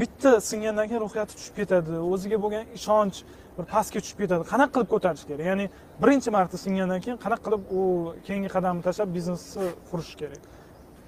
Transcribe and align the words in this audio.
bitta 0.00 0.40
singandan 0.50 0.86
keyin 0.88 1.02
ruhiyati 1.06 1.32
tushib 1.38 1.54
ketadi. 1.60 1.92
O'ziga 2.12 2.38
bo'lgan 2.44 2.64
ishonch 2.78 3.16
bir 3.56 3.64
pastga 3.72 3.98
tushib 4.04 4.18
ketadi. 4.22 4.42
Qanaqa 4.52 4.72
qilib 4.74 4.88
ko'tarish 4.94 5.24
kerak? 5.28 5.44
Ya'ni 5.50 5.66
birinchi 6.02 6.30
marta 6.36 6.56
singandan 6.64 7.00
keyin 7.04 7.18
qanaqa 7.24 7.42
qilib 7.46 7.62
u 7.78 7.82
keyingi 8.26 8.50
qadamni 8.56 8.82
tashlab 8.88 9.08
biznesni 9.16 9.66
qurish 9.90 10.12
kerak? 10.20 10.42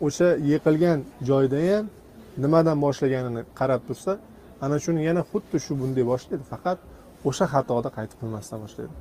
O'sha 0.07 0.29
yiqilgan 0.51 0.99
joyda 1.31 1.59
ham 1.69 1.85
nimadan 2.45 2.77
boshlaganini 2.85 3.43
qarab 3.61 3.83
tursa 3.89 4.13
ana 4.65 4.77
shuni 4.85 5.01
yana 5.09 5.23
xuddi 5.31 5.57
shu 5.65 5.73
bunday 5.81 6.05
boshlaydi. 6.13 6.45
Faqat 6.53 6.79
o'sha 7.29 7.45
xatoda 7.55 7.89
qaytib 7.97 8.19
qilmasdan 8.23 8.59
boshlaydi. 8.65 8.95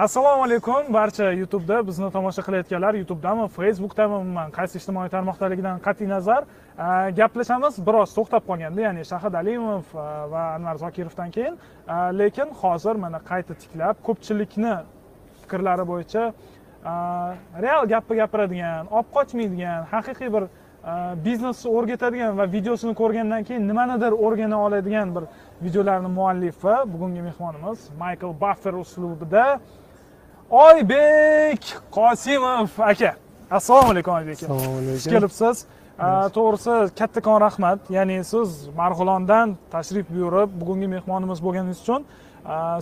Assalomu 0.00 0.44
alaykum. 0.44 0.92
Barcha 0.92 1.32
youtube'da 1.32 1.86
bizni 1.86 2.10
tomosha 2.10 2.42
qilayotganlar 2.42 2.94
youtubedami 3.00 3.48
facebookdami 3.56 4.14
umuman 4.22 4.48
qaysi 4.56 4.78
ijtimoiy 4.80 5.10
tarmoqdaligidan 5.14 5.82
qat'iy 5.86 6.08
nazar. 6.08 6.46
Gaplashamiz 7.18 7.76
biroz 7.88 8.14
to'xtab 8.16 8.46
qolganda 8.48 8.80
ya'ni 8.86 9.04
shahid 9.10 9.34
alimov 9.40 9.84
e, 9.92 10.04
va 10.32 10.44
anvar 10.54 10.76
zokirovdan 10.84 11.34
keyin. 11.36 11.58
Lekin 12.20 12.48
hozir 12.62 12.96
mana 13.04 13.20
qayta 13.30 13.58
tiklab 13.62 14.00
ko'pchilikni 14.06 14.72
fikrlari 15.42 15.84
bo'yicha 15.92 16.24
e, 16.30 16.92
real 17.64 17.84
gapni 17.92 18.16
gapiradigan 18.22 18.88
olib 18.96 19.12
qochmaydigan 19.16 19.84
haqiqiy 19.92 20.32
bir 20.36 20.48
e, 20.48 20.94
biznesni 21.26 21.74
o'rgatadigan 21.76 22.40
va 22.40 22.48
videosini 22.56 22.96
ko'rgandan 23.02 23.44
keyin 23.48 23.68
nimanidir 23.68 24.16
o'rgana 24.26 24.64
oladigan 24.66 25.14
bir 25.16 25.28
videolarni 25.66 26.08
muallifi 26.18 26.74
bugungi 26.94 27.28
mehmonimiz 27.28 27.90
maykl 28.02 28.32
baffer 28.40 28.74
uslubida 28.84 29.44
oybek 30.50 31.60
qosimov 31.92 32.68
aka. 32.78 33.14
Assalomu 33.50 33.90
alaykum 33.90 34.14
oybek 34.14 34.42
aka. 34.42 34.54
Assalomu 34.54 34.78
alaykum. 34.78 35.10
Kelibsiz. 35.12 35.64
To'g'risi 36.36 36.74
kattakon 36.98 37.40
rahmat. 37.40 37.78
Ya'ni 37.90 38.24
siz 38.24 38.48
marg'ilondan 38.76 39.56
tashrif 39.70 40.06
buyurib 40.10 40.50
bugungi 40.60 40.88
mehmonimiz 40.96 41.38
bo'lganingiz 41.44 41.80
uchun 41.84 42.04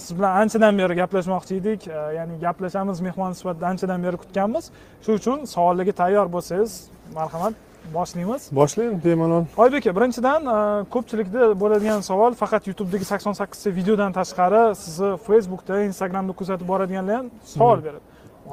siz 0.05 0.13
bilan 0.19 0.33
anchadan 0.41 0.79
beri 0.79 0.95
gaplashmoqchi 1.01 1.55
edik. 1.61 1.81
Ya'ni 2.19 2.35
gaplashamiz 2.47 3.01
mehmon 3.01 3.33
sifatida 3.39 3.67
anchadan 3.73 4.01
beri 4.07 4.17
kutganmiz. 4.23 4.65
Shuning 5.05 5.19
uchun 5.21 5.39
savollarga 5.55 5.93
tayyor 6.01 6.27
bo'lsangiz 6.35 6.73
marhamat 7.19 7.55
boshlaymiz. 7.95 8.43
Boshlaymiz 8.61 9.05
bemalol. 9.05 9.45
Oybek 9.57 9.87
aka 9.87 9.97
birinchidan 9.99 10.47
a, 10.47 10.59
ko'pchilikda 10.95 11.51
bo'ladigan 11.63 12.01
savol 12.11 12.33
faqat 12.43 12.69
youtubedagi 12.71 13.07
sakson 13.13 13.35
sakkizta 13.41 13.71
videodan 13.79 14.13
tashqari 14.19 14.63
sizni 14.85 15.11
facebookda 15.27 15.83
instagramda 15.91 16.33
kuzatib 16.41 16.67
boradiganlar 16.73 17.17
ham 17.21 17.31
savol 17.55 17.79
beradi. 17.87 18.05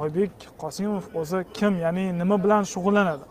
Oybek 0.02 0.32
qosimov 0.62 1.04
o'zi 1.20 1.44
kim? 1.58 1.78
Ya'ni 1.84 2.04
nima 2.20 2.36
bilan 2.44 2.62
shug'ullanadi? 2.72 3.24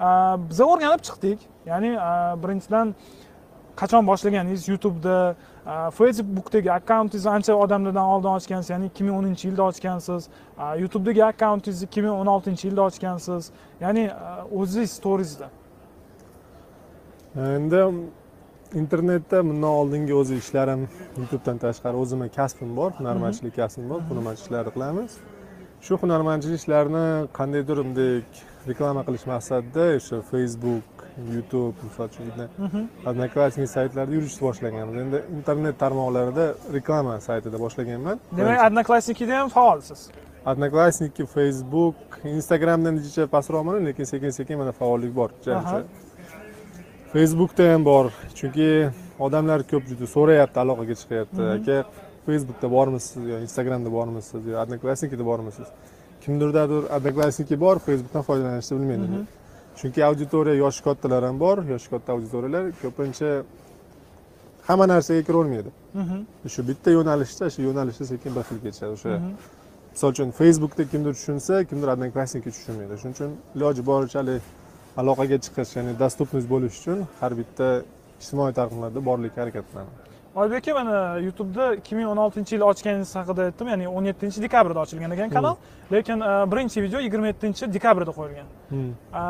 A, 0.00 0.08
biza 0.50 0.64
o'rganib 0.72 1.02
chiqdik. 1.08 1.38
Ya'ni 1.70 1.92
a, 1.98 2.10
birinchidan 2.42 2.94
qachon 3.80 4.02
boshlaganingiz 4.10 4.68
youtubeda 4.72 5.34
facebookdagi 5.66 6.70
akkauntingizni 6.72 7.30
ancha 7.30 7.54
odamlardan 7.54 8.04
oldin 8.14 8.28
ochgansiz 8.38 8.70
ya'ni 8.70 8.86
ikki 8.90 9.04
ming 9.04 9.16
o'ninchi 9.18 9.48
yilda 9.48 9.62
ochgansiz 9.70 10.28
youtubedagi 10.82 11.24
akkauntingizni 11.24 11.86
ikki 11.88 12.02
ming 12.02 12.14
o'n 12.20 12.30
oltinchi 12.34 12.68
yilda 12.68 12.82
ochgansiz 12.88 13.50
ya'ni 13.80 14.04
a, 14.10 14.46
o'ziz 14.60 14.90
storiesda 14.98 15.48
endi 17.56 17.80
internetda 18.82 19.42
bundan 19.48 19.70
oldingi 19.80 20.14
o'zi 20.14 20.38
ishlarim 20.42 20.86
youtubedan 21.18 21.58
tashqari 21.64 21.96
o'zimni 22.02 22.28
kasbim 22.38 22.76
bor 22.76 22.90
hunarmandchilik 22.98 23.56
kasbim 23.56 23.90
bor 23.90 24.00
hunarmandchilik 24.10 24.46
ishlari 24.46 24.70
qilamiz 24.76 25.18
shu 25.86 25.98
hunarmandchilik 26.02 26.60
ishlarini 26.60 27.06
qandaydir 27.38 27.76
bunday 27.84 28.14
reklama 28.68 29.02
qilish 29.08 29.26
maqsadida 29.32 29.84
o'sha 29.98 30.22
facebook 30.30 30.95
youtube 31.16 31.74
misol 31.84 32.08
uchun 32.08 32.48
одноклассник 33.06 33.68
saytlarida 33.68 34.14
yurishni 34.18 34.42
boshlaganmiz. 34.48 34.96
Endi 35.04 35.18
internet 35.38 35.78
tarmoqlarida 35.78 36.46
reklama 36.76 37.20
saytida 37.28 37.58
boshlaganman. 37.64 38.20
Demak 38.38 38.58
odnoklassnikida 38.66 39.40
ham 39.40 39.48
faolsiz. 39.48 40.00
Одноклассники 40.52 41.24
facebook 41.36 41.94
instagramda 42.24 42.90
necha 42.96 43.26
pastroqman 43.26 43.86
lekin 43.88 44.04
sekin 44.04 44.30
sekin 44.30 44.58
mana 44.58 44.72
faollik 44.72 45.14
bor 45.14 45.30
facebookda 47.12 47.72
ham 47.72 47.84
bor 47.84 48.10
chunki 48.38 48.68
odamlar 49.18 49.60
ko'p 49.70 49.84
juda 49.90 50.06
so'rayapti 50.16 50.58
aloqaga 50.64 50.94
chiqyapti. 51.00 51.42
Aka 51.56 51.76
facebookda 52.26 52.70
bormisiz 52.76 53.22
yo 53.32 53.36
instagramda 53.46 53.90
bormisiz 53.98 54.46
yo 54.52 54.56
одноклассникida 54.64 55.24
bormisiz? 55.30 55.68
Kimdirdadir 56.24 56.82
одноклассники 56.96 57.60
bor 57.64 57.76
facebookdan 57.88 58.22
foydalanishni 58.28 58.74
bilmaydi 58.78 59.24
chunki 59.78 60.00
auditoriya 60.08 60.54
yoshi 60.64 60.82
kattalar 60.86 61.22
ham 61.28 61.36
bor 61.44 61.56
yoshi 61.72 61.88
katta 61.92 62.12
auditoriyalar 62.16 62.64
ko'pincha 62.82 63.30
hamma 64.68 64.86
narsaga 64.92 65.22
kirolmaydi. 65.28 65.70
Mhm. 65.94 66.18
shu 66.54 66.60
bitta 66.68 66.90
yo'nalishda 66.98 67.44
shu 67.54 67.60
yo'nalishda 67.68 68.04
sekin 68.12 68.30
bir 68.36 68.42
xil 68.48 68.58
kechadi 68.66 68.92
o'sha 68.96 69.12
misol 69.92 70.10
uchun 70.14 70.28
facebookda 70.40 70.82
kimdir 70.92 71.12
tushunsa 71.18 71.54
kimdir 71.70 71.88
одноклассники 71.94 72.50
tushunmaydi. 72.56 72.94
Shuning 73.00 73.14
uchun 73.16 73.30
iloji 73.56 73.82
boricha 73.90 74.18
haligi 74.20 74.40
aloqaga 75.00 75.36
chiqish 75.44 75.70
ya'ni 75.76 75.92
dostupность 76.02 76.48
bo'lish 76.54 76.76
uchun 76.80 76.98
har 77.20 77.32
bitta 77.40 77.66
ijtimoiy 78.22 78.52
tarmoqlarda 78.58 79.00
borlikka 79.08 79.38
harakat 79.42 79.64
qilaman 79.70 80.05
oybek 80.36 80.68
aka 80.68 80.74
mana 80.74 81.18
youtubeda 81.18 81.74
ikki 81.74 81.96
ming 81.96 82.08
o'n 82.12 82.18
oltinchi 82.24 82.54
yil 82.56 82.64
ochganingiz 82.70 83.12
haqida 83.18 83.42
aytdim 83.48 83.68
ya'ni 83.72 83.86
o'n 83.88 84.04
yettinchi 84.10 84.42
dekabrda 84.44 84.80
ochilgan 84.84 85.10
ekan 85.16 85.30
kanal. 85.36 85.56
Lekin 85.92 86.20
a, 86.20 86.44
birinchi 86.52 86.82
video 86.82 87.00
yigirma 87.00 87.26
yettinchi 87.32 87.72
dekabrda 87.76 88.12
qo'yilgan. 88.18 88.48
A, 89.12 89.22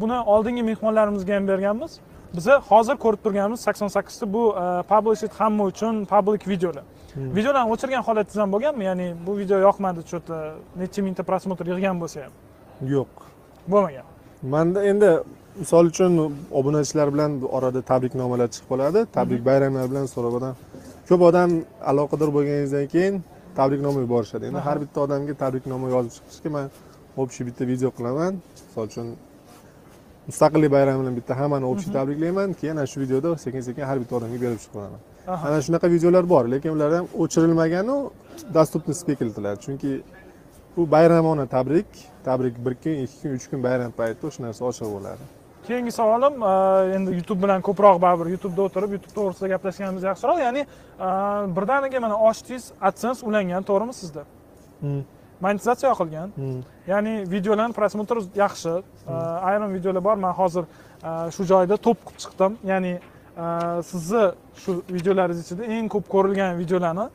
buni 0.00 0.18
oldingi 0.34 0.62
mehmonlarimizga 0.70 1.34
ham 1.36 1.48
berganmiz. 1.52 1.92
Biza 2.36 2.60
hozir 2.70 2.96
ko'rib 3.04 3.20
turganimiz 3.24 3.60
sakson 3.66 3.88
sakkizta 3.96 4.32
bu 4.34 4.42
a, 4.56 4.82
published 4.92 5.32
hamma 5.40 5.64
uchun 5.72 6.04
public 6.14 6.48
videolar. 6.52 6.84
Videolarni 7.16 7.70
o'chirgan 7.74 8.02
holatingiz 8.08 8.38
ham 8.42 8.52
bo'lganmi? 8.54 8.84
Ya'ni 8.90 9.06
bu 9.26 9.38
video 9.40 9.58
yoqmadi 9.66 10.00
что 10.08 10.20
то 10.28 10.36
necha 10.80 11.00
mingta 11.06 11.22
prosmotr 11.22 11.64
yig'gan 11.72 11.96
bo'lsa 12.02 12.18
ham. 12.24 12.32
Yo'q. 12.94 13.12
Bo'lmagan. 13.72 14.04
Manda 14.42 14.80
endi 14.90 15.10
misol 15.60 15.84
uchun 15.92 16.12
obunachilar 16.58 17.08
bilan 17.14 17.30
orada 17.56 17.80
tabriknomalar 17.90 18.48
chiqib 18.54 18.68
qoladi. 18.72 19.00
Tabrik 19.16 19.42
bayramlar 19.48 19.90
bilan 19.90 20.06
so'rab 20.14 20.34
odam 20.38 20.54
ko'p 21.08 21.22
odam 21.30 21.50
aloqador 21.90 22.30
bo'lganingizdan 22.36 22.86
keyin 22.94 23.14
tabriknoma 23.58 24.00
yuborishadi. 24.04 24.44
Endi 24.50 24.60
har 24.68 24.76
bitta 24.84 24.98
odamga 25.06 25.34
tabriknoma 25.42 25.86
yozib 25.94 26.12
chiqishga 26.18 26.50
man 26.56 26.66
общий 27.22 27.44
bitta 27.48 27.62
video 27.72 27.90
qilaman. 27.98 28.32
Misol 28.68 28.84
uchun 28.90 29.06
mustaqillik 30.28 30.70
bayrami 30.76 31.00
bilan 31.02 31.14
bitta 31.16 31.32
hammani 31.40 31.64
общий 31.72 31.92
tabriklayman 31.92 32.52
keyin 32.60 32.76
ana 32.76 32.86
shu 32.92 33.00
videoda 33.00 33.38
sekin 33.44 33.60
sekin 33.68 33.82
har 33.90 34.00
bitta 34.02 34.16
odamga 34.16 34.38
berib 34.44 34.60
Aha. 35.26 35.48
ana 35.48 35.58
shunaqa 35.66 35.90
videolar 35.90 36.24
bor 36.28 36.44
lekin 36.54 36.70
ular 36.76 36.90
ham 36.96 37.06
o'chirilmaganu 37.22 37.96
доступностьga 38.54 39.14
kiritiladi 39.20 39.58
chunki 39.64 39.90
bu 40.76 40.82
bayramona 40.94 41.46
tabrik 41.46 41.86
tabrik 42.24 42.54
bir 42.64 42.74
kun 42.82 42.94
ikki 43.04 43.16
kun 43.22 43.30
uch 43.36 43.46
kun 43.50 43.62
bayram 43.66 43.92
payti 44.00 44.26
o'sha 44.26 44.40
narsa 44.46 44.62
ochiq 44.70 44.88
bo'ladi 44.96 45.41
keyingi 45.66 45.92
savolim 45.94 46.42
a, 46.42 46.52
endi 46.96 47.14
youtube 47.18 47.42
bilan 47.44 47.62
ko'proq 47.68 48.00
baribir 48.02 48.32
youtubeda 48.34 48.62
o'tirib 48.66 48.90
youtube 48.96 49.14
to'g'risida 49.18 49.48
gaplashganimiz 49.54 50.04
yaxshiroq. 50.10 50.38
Ya'ni 50.46 50.62
a, 50.98 51.08
birdaniga 51.56 52.00
mana 52.04 52.16
ochdingiz 52.28 52.72
adsense 52.88 53.20
ulangan 53.28 53.62
to'g'rimi 53.68 53.94
sizda? 54.00 54.24
Monetizatsiya 55.42 55.94
qilgan 56.00 56.28
ya'ni 56.90 57.14
videolarni 57.34 57.74
prosmotr 57.78 58.22
yaxshi. 58.42 58.74
A, 59.06 59.14
ayrim 59.48 59.70
videolar 59.76 60.02
bor. 60.08 60.16
Man 60.24 60.34
hozir 60.40 60.64
shu 61.34 61.42
joyda 61.52 61.76
to'p 61.86 61.98
qilib 62.06 62.20
chiqdim. 62.24 62.52
Ya'ni 62.72 62.94
sizni 63.90 64.24
shu 64.62 64.70
videolaringiz 64.96 65.40
ichida 65.46 65.64
eng 65.76 65.88
ko'p 65.94 66.06
ko'rilgan 66.14 66.58
videolarni 66.62 67.06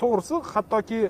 to'g'risi 0.00 0.40
hattoki 0.54 1.00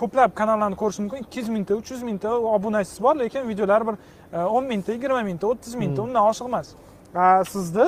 ko'plab 0.00 0.34
kanallarni 0.34 0.76
ko'rish 0.76 0.98
mumkin. 0.98 1.18
ikki 1.24 1.40
yuz 1.40 1.48
mingta 1.48 1.76
uch 1.80 1.90
yuz 1.90 2.02
mingta 2.02 2.28
obunachisi 2.56 3.02
bor 3.02 3.14
lekin 3.16 3.48
videolar 3.48 3.86
bir 3.86 3.94
a, 4.32 4.46
o'n 4.46 4.64
mingta 4.64 4.92
yigirma 4.92 5.22
mingta 5.22 5.46
o'ttiz 5.46 5.74
mingta 5.74 6.02
undan 6.02 6.22
oshiq 6.30 6.46
emas. 6.50 6.74
Sizni 7.52 7.86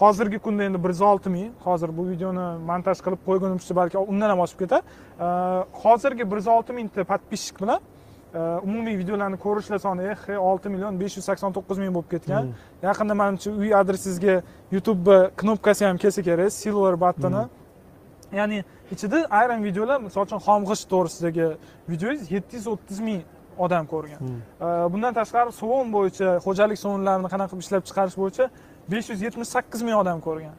hozirgi 0.00 0.38
kunda 0.38 0.62
endi 0.64 0.78
bir 0.84 0.88
yuz 0.94 1.02
olti 1.02 1.30
ming 1.30 1.50
hozir 1.64 1.90
bu 1.98 2.02
videoni 2.12 2.46
montaj 2.70 2.98
qilib 3.04 3.20
qo'ygunimcha 3.28 3.74
balki 3.80 3.98
undan 3.98 4.30
ham 4.32 4.40
oshib 4.46 4.58
ketar. 4.62 4.82
Hozirgi 5.82 6.30
bir 6.30 6.36
yuz 6.36 6.48
olti 6.56 6.72
mingta 6.72 7.04
подписчик 7.04 7.60
bilan 7.62 7.80
a, 8.34 8.60
umumiy 8.62 8.98
videolarni 9.02 9.36
ko'rishlar 9.44 9.78
soni 9.78 10.02
eh 10.14 10.38
olti 10.38 10.68
million 10.68 11.00
besh 11.00 11.16
yuz 11.18 11.24
sakson 11.24 11.50
to'qqiz 11.56 11.78
ming 11.82 11.94
bo'lib 11.96 12.10
ketgan. 12.14 12.52
Yaqinda 12.82 13.14
manimcha 13.22 13.50
uy 13.50 13.74
adresingizga 13.80 14.42
youtube 14.74 15.16
knopkasi 15.40 15.84
ham 15.88 15.96
kelsa 15.98 16.22
kerak 16.22 16.52
silver 16.52 16.94
battoni 17.00 17.48
ya'ni 18.38 18.64
ichida 18.94 19.18
ayrim 19.40 19.60
videolar 19.68 19.98
misol 20.06 20.22
uchun 20.26 20.40
xom 20.46 20.60
g'isht 20.70 20.86
to'g'risidagi 20.92 21.46
videongiz 21.92 22.26
yetti 22.36 22.56
yuz 22.58 22.66
o'ttiz 22.74 22.98
ming 23.08 23.22
odam 23.64 23.86
ko'rgan. 23.92 24.20
A, 24.60 24.66
bundan 24.92 25.12
tashqari 25.18 25.52
sovun 25.60 25.88
bo'yicha 25.96 26.28
xo'jalik 26.46 26.78
sovunlarini 26.84 27.28
qanaqa 27.32 27.50
qilib 27.52 27.64
ishlab 27.66 27.82
chiqarish 27.88 28.16
bo'yicha 28.22 28.44
besh 28.92 29.08
yuz 29.12 29.20
yetmish 29.26 29.50
sakkiz 29.56 29.80
ming 29.86 29.96
odam 30.02 30.18
ko'rgan. 30.26 30.54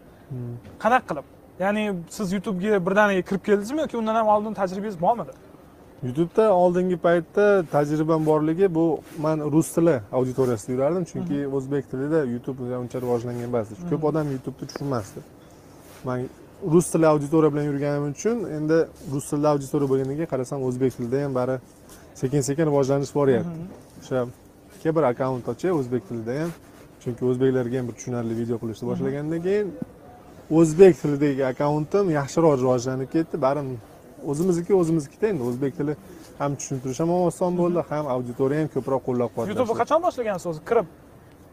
Qanaqa 0.83 1.05
qilib? 1.09 1.27
Ya'ni 1.63 1.83
siz 2.17 2.27
youtubega 2.35 2.79
birdaniga 2.87 3.21
kirib 3.29 3.43
keldingizmi 3.47 3.81
yoki 3.85 3.97
undan 4.01 4.15
ham 4.19 4.27
oldin 4.35 4.53
tajribangiz 4.59 4.97
bormidi? 5.05 5.33
Youtubeda 6.07 6.45
oldingi 6.63 6.97
paytda 7.07 7.45
tajribam 7.73 8.25
borligi 8.25 8.67
bu 8.77 8.85
man 9.25 9.37
rus 9.53 9.67
tili 9.75 9.95
auditoriyasida 10.19 10.71
yurardim. 10.75 11.03
Chunki 11.11 11.39
o'zbek 11.57 11.83
tilida 11.91 12.19
youtube 12.33 12.61
uncha 12.83 12.97
rivojlangan 13.03 13.43
emas 13.49 13.67
ko'p 13.91 14.03
odam 14.09 14.31
youtubeni 14.35 14.67
tushunmasdi. 14.71 15.19
Man 16.07 16.19
rus 16.73 16.91
tili 16.91 17.07
auditoriya 17.07 17.53
bilan 17.53 17.65
yurganim 17.71 18.11
uchun 18.11 18.37
endi 18.57 18.77
rus 19.13 19.29
tilida 19.29 19.49
auditoriya 19.53 20.05
keyin 20.05 20.25
qarasam 20.33 20.63
o'zbek 20.63 20.91
tilida 20.97 21.23
ham 21.23 21.35
bari 21.35 21.55
sekin 22.21 22.41
sekin 22.41 22.65
rivojlanish 22.69 23.15
boryapti 23.15 23.59
o'sha 24.01 24.25
ikki 24.75 24.95
bir 24.95 25.03
akkaunt 25.11 25.47
ochib 25.53 25.73
o'zbek 25.79 26.03
tilida 26.09 26.33
ham 26.41 26.51
chunki 27.03 27.25
o'zbeklarga 27.29 27.77
ham 27.79 27.87
bir 27.87 27.95
tushunarli 27.97 28.33
video 28.41 28.57
qilishni 28.61 28.85
boshlagandan 28.89 29.41
keyin 29.47 29.67
o'zbek 30.51 30.93
tilidagi 31.01 31.43
akkauntim 31.51 32.05
yaxshiroq 32.19 32.53
rivojlanib 32.61 33.09
ketdi. 33.15 33.41
Baribir 33.45 33.77
o'zimizniki 34.31 34.73
o'zimiznikida 34.81 35.27
endi. 35.31 35.43
O'zbek 35.49 35.77
tili 35.77 35.95
ham 36.39 36.55
tushuntirish 36.59 36.99
ham 36.99 37.11
oson 37.11 37.57
bo'ldi 37.61 37.81
ham 37.89 38.05
auditoriya 38.15 38.59
ham 38.61 38.69
ko'proq 38.75 39.01
qo'llab 39.07 39.29
youtubeni 39.29 39.55
quvvatladi 39.57 39.79
qachon 39.83 40.01
boshlagansiz 40.07 40.47
o'zi? 40.51 40.61
Kirib 40.69 40.87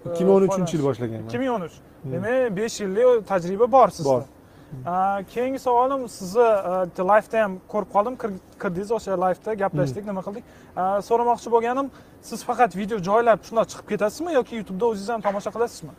ikki 0.09 0.23
ming 0.25 0.35
o'n 0.37 0.49
uchinchi 0.49 0.77
yil 0.77 0.85
boshlaganman. 0.89 1.29
Ikki 1.29 1.39
ming 1.43 1.53
o'n 1.55 1.63
uch. 1.69 1.77
Demak 2.13 2.57
besh 2.59 2.77
yillik 2.83 3.27
tajriba 3.31 3.67
bor 3.77 3.89
sizda. 3.97 4.11
Bor. 4.11 4.23
Keyingi 5.33 5.61
savolim 5.67 6.03
sizni 6.09 6.49
lifeda 7.11 7.39
ham 7.45 7.53
ko'rib 7.73 7.91
qoldim. 7.95 8.15
Kir- 8.23 8.41
kirdingiz 8.63 8.91
o'sha 8.97 9.17
lifeda 9.25 9.55
gaplashdik 9.63 10.05
nima 10.11 10.23
qildik? 10.27 10.45
So'ramoqchi 11.09 11.49
bo'lganim 11.55 11.87
siz 12.29 12.41
faqat 12.49 12.71
video 12.81 12.99
joylab 13.09 13.41
shundoq 13.47 13.67
chiqib 13.71 13.87
ketasizmi 13.93 14.31
yoki 14.39 14.53
youtubeda 14.59 14.85
o'zingiz 14.91 15.11
ham 15.15 15.23
tomosha 15.27 15.51
qilasizmi 15.57 15.95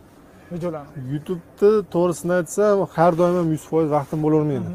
videolarni? 0.54 0.90
Youtubeni 1.14 1.82
to'g'risini 1.96 2.34
aytsam 2.40 2.78
har 2.98 3.12
doim 3.20 3.36
ham 3.40 3.48
yuz 3.56 3.64
foiz 3.72 3.90
vaqtim 3.98 4.20
bo'lavermaydi 4.26 4.70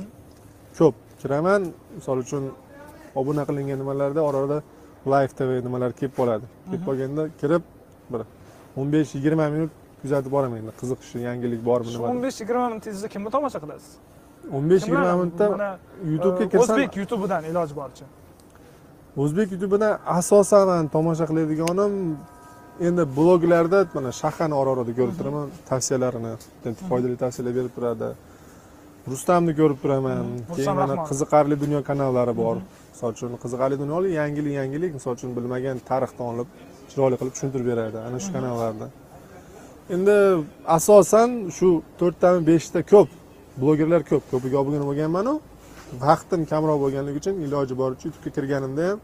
ko'p 0.79 0.95
kiraman. 1.21 1.61
Misol 1.99 2.19
uchun 2.25 2.43
obuna 3.21 3.43
qilingan 3.49 3.79
nimalarda 3.83 4.21
ora 4.29 4.37
orada 4.43 4.59
live 5.13 5.33
tv 5.39 5.51
nimalar 5.67 5.91
kelib 5.99 6.15
qoladi. 6.21 6.47
Kelib 6.67 6.83
qolganda 6.89 7.23
kirib 7.41 7.63
bir 8.13 8.21
o'n 8.79 8.87
besh 8.95 9.11
yigirma 9.17 9.47
minut 9.55 9.73
kuzatib 10.05 10.31
boraman 10.37 10.73
qiziqishi 10.81 11.19
yangilik 11.29 11.61
bormi 11.69 11.91
nima 11.95 12.11
o'n 12.13 12.21
besh 12.27 12.39
yigirma 12.43 12.67
minutingizda 12.73 13.09
kimni 13.15 13.31
tomosha 13.37 13.59
qilasiz? 13.65 13.93
o'n 14.57 14.65
besh 14.71 14.85
yigirma 14.89 15.15
minutda 15.21 15.47
Mana, 15.55 15.71
youtubega 16.13 16.45
e, 16.45 16.49
kirsam 16.53 16.77
o'zbek 16.77 16.97
youtubidan 17.01 17.43
iloji 17.51 17.75
boricha. 17.81 18.07
O'zbek 19.23 19.49
youtubidan 19.55 19.93
asosan 20.19 20.89
tomosha 20.97 21.25
qiladiganim 21.31 21.95
endi 22.89 23.03
bloglarda 23.17 23.81
mana 23.97 24.11
shahani 24.21 24.55
ora 24.61 24.71
orada 24.75 24.93
ko'rib 24.99 25.17
turaman 25.21 25.47
tavsiyalarini 25.71 26.33
foydali 26.89 27.17
tavsiyalar 27.23 27.55
berib 27.59 27.73
turadi. 27.77 28.09
Rustamni 29.13 29.53
ko'rib 29.61 29.79
turaman 29.85 30.27
keyin 30.57 30.77
mana 30.83 30.95
qiziqarli 31.11 31.57
dunyo 31.65 31.81
kanallari 31.89 32.35
bor. 32.43 32.57
Misol 32.93 33.11
uchun 33.17 33.39
qiziqarli 33.45 33.77
dunyo 33.83 33.97
yangilik 34.21 34.55
yangilik 34.61 34.93
misol 34.99 35.13
uchun 35.19 35.31
bilmagan 35.39 35.77
tarixdan 35.91 36.27
olib 36.33 36.49
chiroyli 36.91 37.17
qilib 37.21 37.33
tushuntirib 37.37 37.67
beradi 37.73 37.99
ana 38.09 38.19
shu 38.25 38.31
kanallarda 38.37 38.87
endi 39.91 40.45
asosan 40.67 41.51
shu 41.57 41.83
to'rttami 41.99 42.47
beshta 42.47 42.83
ko'p 42.93 43.09
blogerlar 43.61 44.03
ko'p 44.11 44.23
ko'piga 44.33 44.57
obuna 44.63 44.85
bo'lganmanu. 44.91 45.35
Vaqtim 46.05 46.41
kamroq 46.53 46.79
bo'lganligi 46.85 47.17
uchun 47.23 47.35
iloji 47.47 47.75
boricha 47.83 48.05
youtubega 48.09 48.35
kirganimda 48.37 48.85
ham 48.91 48.99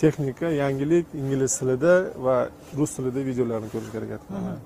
texnika 0.00 0.48
yangilik 0.62 1.06
ingliz 1.20 1.58
tilida 1.58 1.94
va 2.24 2.36
rus 2.78 2.90
tilida 2.96 3.20
videolarni 3.30 3.68
ko'rishga 3.74 3.96
harakat 3.98 4.20
qilaman 4.26 4.56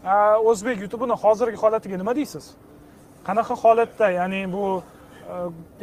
o'zbek 0.50 0.76
youtubini 0.84 1.14
hozirgi 1.22 1.58
holatiga 1.64 1.96
nima 2.02 2.12
deysiz? 2.20 2.44
Qanaqa 3.28 3.54
holatda? 3.62 4.06
Ya'ni 4.20 4.40
bu 4.54 4.64
e, 5.32 5.34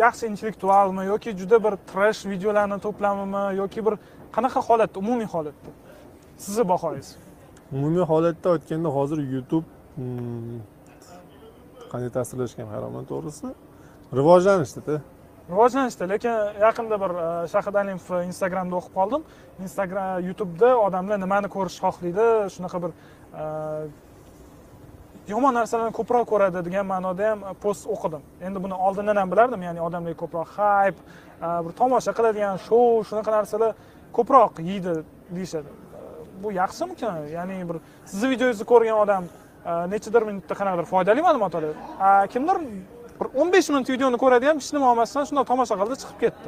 yaxshi 0.04 0.24
intellektualmi 0.32 1.04
yoki 1.12 1.30
juda 1.40 1.58
bir 1.66 1.74
trash 1.92 2.22
videolarni 2.34 2.78
to'plamimi 2.86 3.44
yoki 3.62 3.80
bir 3.86 3.96
qanaqa 4.36 4.60
holatda 4.68 4.98
umumiy 5.04 5.30
holatda? 5.36 5.70
Sizni 6.44 6.64
bahoyingiz 6.74 7.10
umumiy 7.74 8.06
holatda 8.12 8.48
aytganda 8.56 8.90
hozir 8.98 9.20
youtube 9.34 9.66
hmm, 9.96 10.60
qanday 11.92 12.12
ta'sirlashgan 12.18 12.68
hayronman 12.74 13.06
to'g'risi. 13.12 13.48
Rivojlanishdida. 14.20 15.02
Rivojlanishdi 15.52 16.10
lekin 16.14 16.34
yaqinda 16.66 16.98
bir 17.04 17.12
e, 17.26 17.28
shahid 17.54 17.76
alimov 17.82 18.24
instagramda 18.30 18.76
o'qib 18.80 18.94
qoldim. 19.00 19.22
Instagram 19.66 20.24
youtubeda 20.28 20.70
odamlar 20.86 21.20
nimani 21.26 21.50
ko'rishni 21.56 21.82
xohlaydi 21.86 22.28
shunaqa 22.56 22.82
bir 22.84 22.92
e, 23.42 23.44
yomon 25.34 25.54
narsalarni 25.60 25.94
ko'proq 26.00 26.26
ko'radi 26.32 26.66
degan 26.68 26.90
ma'noda 26.94 27.30
ham 27.32 27.46
post 27.64 27.90
o'qidim. 27.96 28.24
Endi 28.48 28.64
buni 28.66 28.76
oldindan 28.88 29.22
ham 29.22 29.32
bilardim 29.34 29.68
ya'ni 29.68 29.86
odamlar 29.88 30.18
ko'proq 30.24 30.58
hayp 30.58 30.98
e, 30.98 31.48
bir 31.66 31.72
tomosha 31.82 32.18
qiladigan 32.18 32.62
shou 32.68 33.04
shunaqa 33.10 33.38
narsalar 33.38 33.72
ko'proq 34.18 34.64
yeydi 34.72 34.94
deyishadi. 35.36 35.83
Bu 36.44 36.52
yaxshimikan 36.62 37.16
ya'ni 37.38 37.58
bir 37.70 37.78
sizni 38.12 38.28
videongizni 38.34 38.66
ko'rgan 38.72 38.98
odam 39.04 39.24
e, 39.70 39.72
nechadir 39.94 40.22
minutda 40.30 40.54
qanaqadir 40.60 40.86
foydali 40.94 41.22
ma'lumot 41.28 41.54
oladi 41.60 41.74
kimdir 42.34 42.58
bir 43.20 43.28
o'n 43.42 43.54
besh 43.54 43.70
minut 43.70 43.90
videoni 43.90 44.18
ko'radi 44.24 44.46
ham 44.50 44.58
hech 44.62 44.74
nima 44.76 44.92
olmasdan 44.92 45.28
shundoq 45.30 45.46
tomosha 45.52 45.76
qildi 45.82 45.96
chiqib 46.02 46.20
ketdi. 46.24 46.48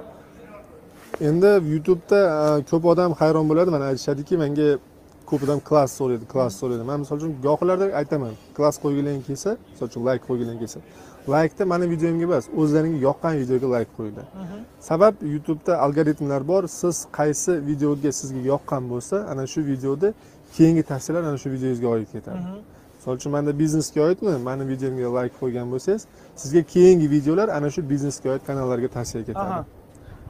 Endi 1.30 1.52
youtubeda 1.74 2.20
e, 2.60 2.64
ko'p 2.72 2.86
odam 2.94 3.12
hayron 3.22 3.46
bo'ladi. 3.52 3.70
Mana 3.76 3.86
aytishadiki 3.92 4.40
menga 4.44 4.68
ko'p 5.30 5.42
odam 5.46 5.60
klass 5.70 5.92
so'raydi 6.00 6.26
klass 6.34 6.54
so'raydi. 6.62 6.84
Man 6.90 7.00
misol 7.04 7.18
uchun 7.22 7.34
gohilarda 7.48 7.86
aytaman. 8.02 8.34
Klass 8.58 8.82
qo'ygilaring 8.84 9.24
kelsa 9.28 9.58
misol 9.72 9.88
uchun 9.92 10.02
layk 10.10 10.22
qo'ygilaring 10.30 10.60
kelsa. 10.64 10.80
Laykda 11.34 11.64
mani 11.66 11.86
videomga 11.94 12.24
emas 12.30 12.46
o'zlaringga 12.62 13.00
yoqqan 13.08 13.34
videoga 13.42 13.68
layk 13.76 13.90
qo'yinglar. 13.98 14.26
Sabab 14.90 15.14
youtubeda 15.34 15.74
algoritmlar 15.86 16.42
bor. 16.52 16.64
Siz 16.68 16.96
qaysi 17.18 17.52
videoga 17.70 18.12
sizga 18.20 18.42
yoqqan 18.54 18.84
bo'lsa 18.92 19.16
ana 19.32 19.44
shu 19.54 19.62
videoda 19.72 20.14
keyingi 20.56 20.84
tavsiyalar 20.92 21.24
ana 21.30 21.38
shu 21.44 21.50
videongizga 21.56 21.88
oid 21.96 22.08
ketadi. 22.16 22.40
Misol 22.98 23.14
uchun 23.20 23.32
manda 23.36 23.52
biznesga 23.62 24.02
oidmi? 24.08 24.34
Mani 24.50 24.64
videomga 24.74 25.10
layk 25.18 25.34
qo'ygan 25.42 25.68
bo'lsangiz 25.74 26.04
sizga 26.42 26.62
keyingi 26.74 27.08
videolar 27.16 27.48
ana 27.58 27.70
shu 27.76 27.82
biznesga 27.92 28.28
oid 28.34 28.44
kanallarga 28.50 28.88
tavsiya 28.98 29.24
ketadi. 29.30 29.52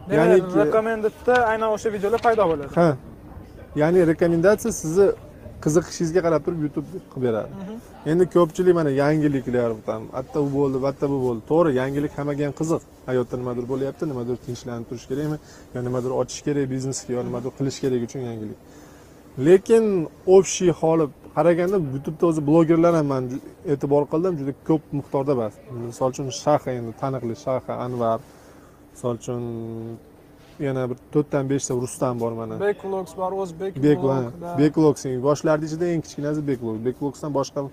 Demak 0.10 0.28
Ya'niki- 0.28 0.58
recommendedda 0.66 1.36
aynan 1.52 1.70
o'sha 1.76 1.90
videolar 1.96 2.22
paydo 2.28 2.44
bo'ladi. 2.52 2.72
Ha. 2.80 2.90
Ya'ni 3.82 4.00
rekomendatsiya 4.12 4.72
sizni 4.82 5.08
qiziqishingizga 5.66 6.22
qarab 6.26 6.42
turib 6.46 6.62
youtube 6.66 6.88
qilib 7.12 7.24
beradi. 7.28 7.52
Endi 8.12 8.24
ko'pchilik 8.36 8.74
mana 8.80 8.92
yangiliklar 9.04 9.72
tam 9.88 10.02
atta 10.20 10.38
u 10.46 10.48
bo'ldi 10.58 10.78
atta 10.92 11.06
bu 11.14 11.18
bo'ldi. 11.26 11.42
To'g'ri 11.52 11.70
yangilik 11.82 12.12
hammaga 12.20 12.44
ham 12.48 12.54
qiziq. 12.62 12.82
Hayotda 13.10 13.36
nimadir 13.42 13.66
bo'lyapti 13.72 14.04
nimadir 14.12 14.36
tinchlanib 14.46 14.86
turish 14.90 15.06
kerakmi 15.12 15.38
yo 15.76 15.80
nimadir 15.88 16.12
ochish 16.22 16.42
kerak 16.48 16.66
biznesga 16.74 17.12
yo 17.18 17.22
nimadir 17.28 17.52
qilish 17.58 17.80
kerak 17.84 18.02
uchun 18.08 18.22
yangilik. 18.30 18.60
Lekin 19.48 19.86
общий 20.38 20.72
holi 20.82 21.06
qaraganda 21.36 21.78
youtubeda 21.94 22.26
o'zi 22.32 22.42
blogerlar 22.50 22.94
ham 23.00 23.08
man 23.14 23.24
e'tibor 23.74 24.04
qildim 24.12 24.34
juda 24.40 24.54
ko'p 24.70 24.84
miqdorda 25.00 25.32
emas 25.38 25.54
misol 25.90 26.10
uchun 26.14 26.28
shaha 26.44 26.70
endi 26.80 26.92
taniqli 27.02 27.36
shaha 27.46 27.74
anvar 27.86 28.18
misol 28.94 29.14
uchun 29.22 29.42
yana 30.60 30.90
bir 30.90 30.98
to'rtdan 31.14 31.50
beshta 31.50 31.74
rustam 31.74 32.20
bor 32.20 32.32
mana 32.32 32.60
bekvlogs 32.60 33.14
bor 33.18 33.32
o'zbek. 33.44 33.76
Bekvlogsing 34.62 35.14
yoshlarni 35.28 35.66
ichida 35.70 35.86
eng 35.94 36.02
kichkinasi 36.06 36.48
Bekvlog. 36.48 36.78
Bekvlogsdan 36.86 37.34
boshqa 37.34 37.68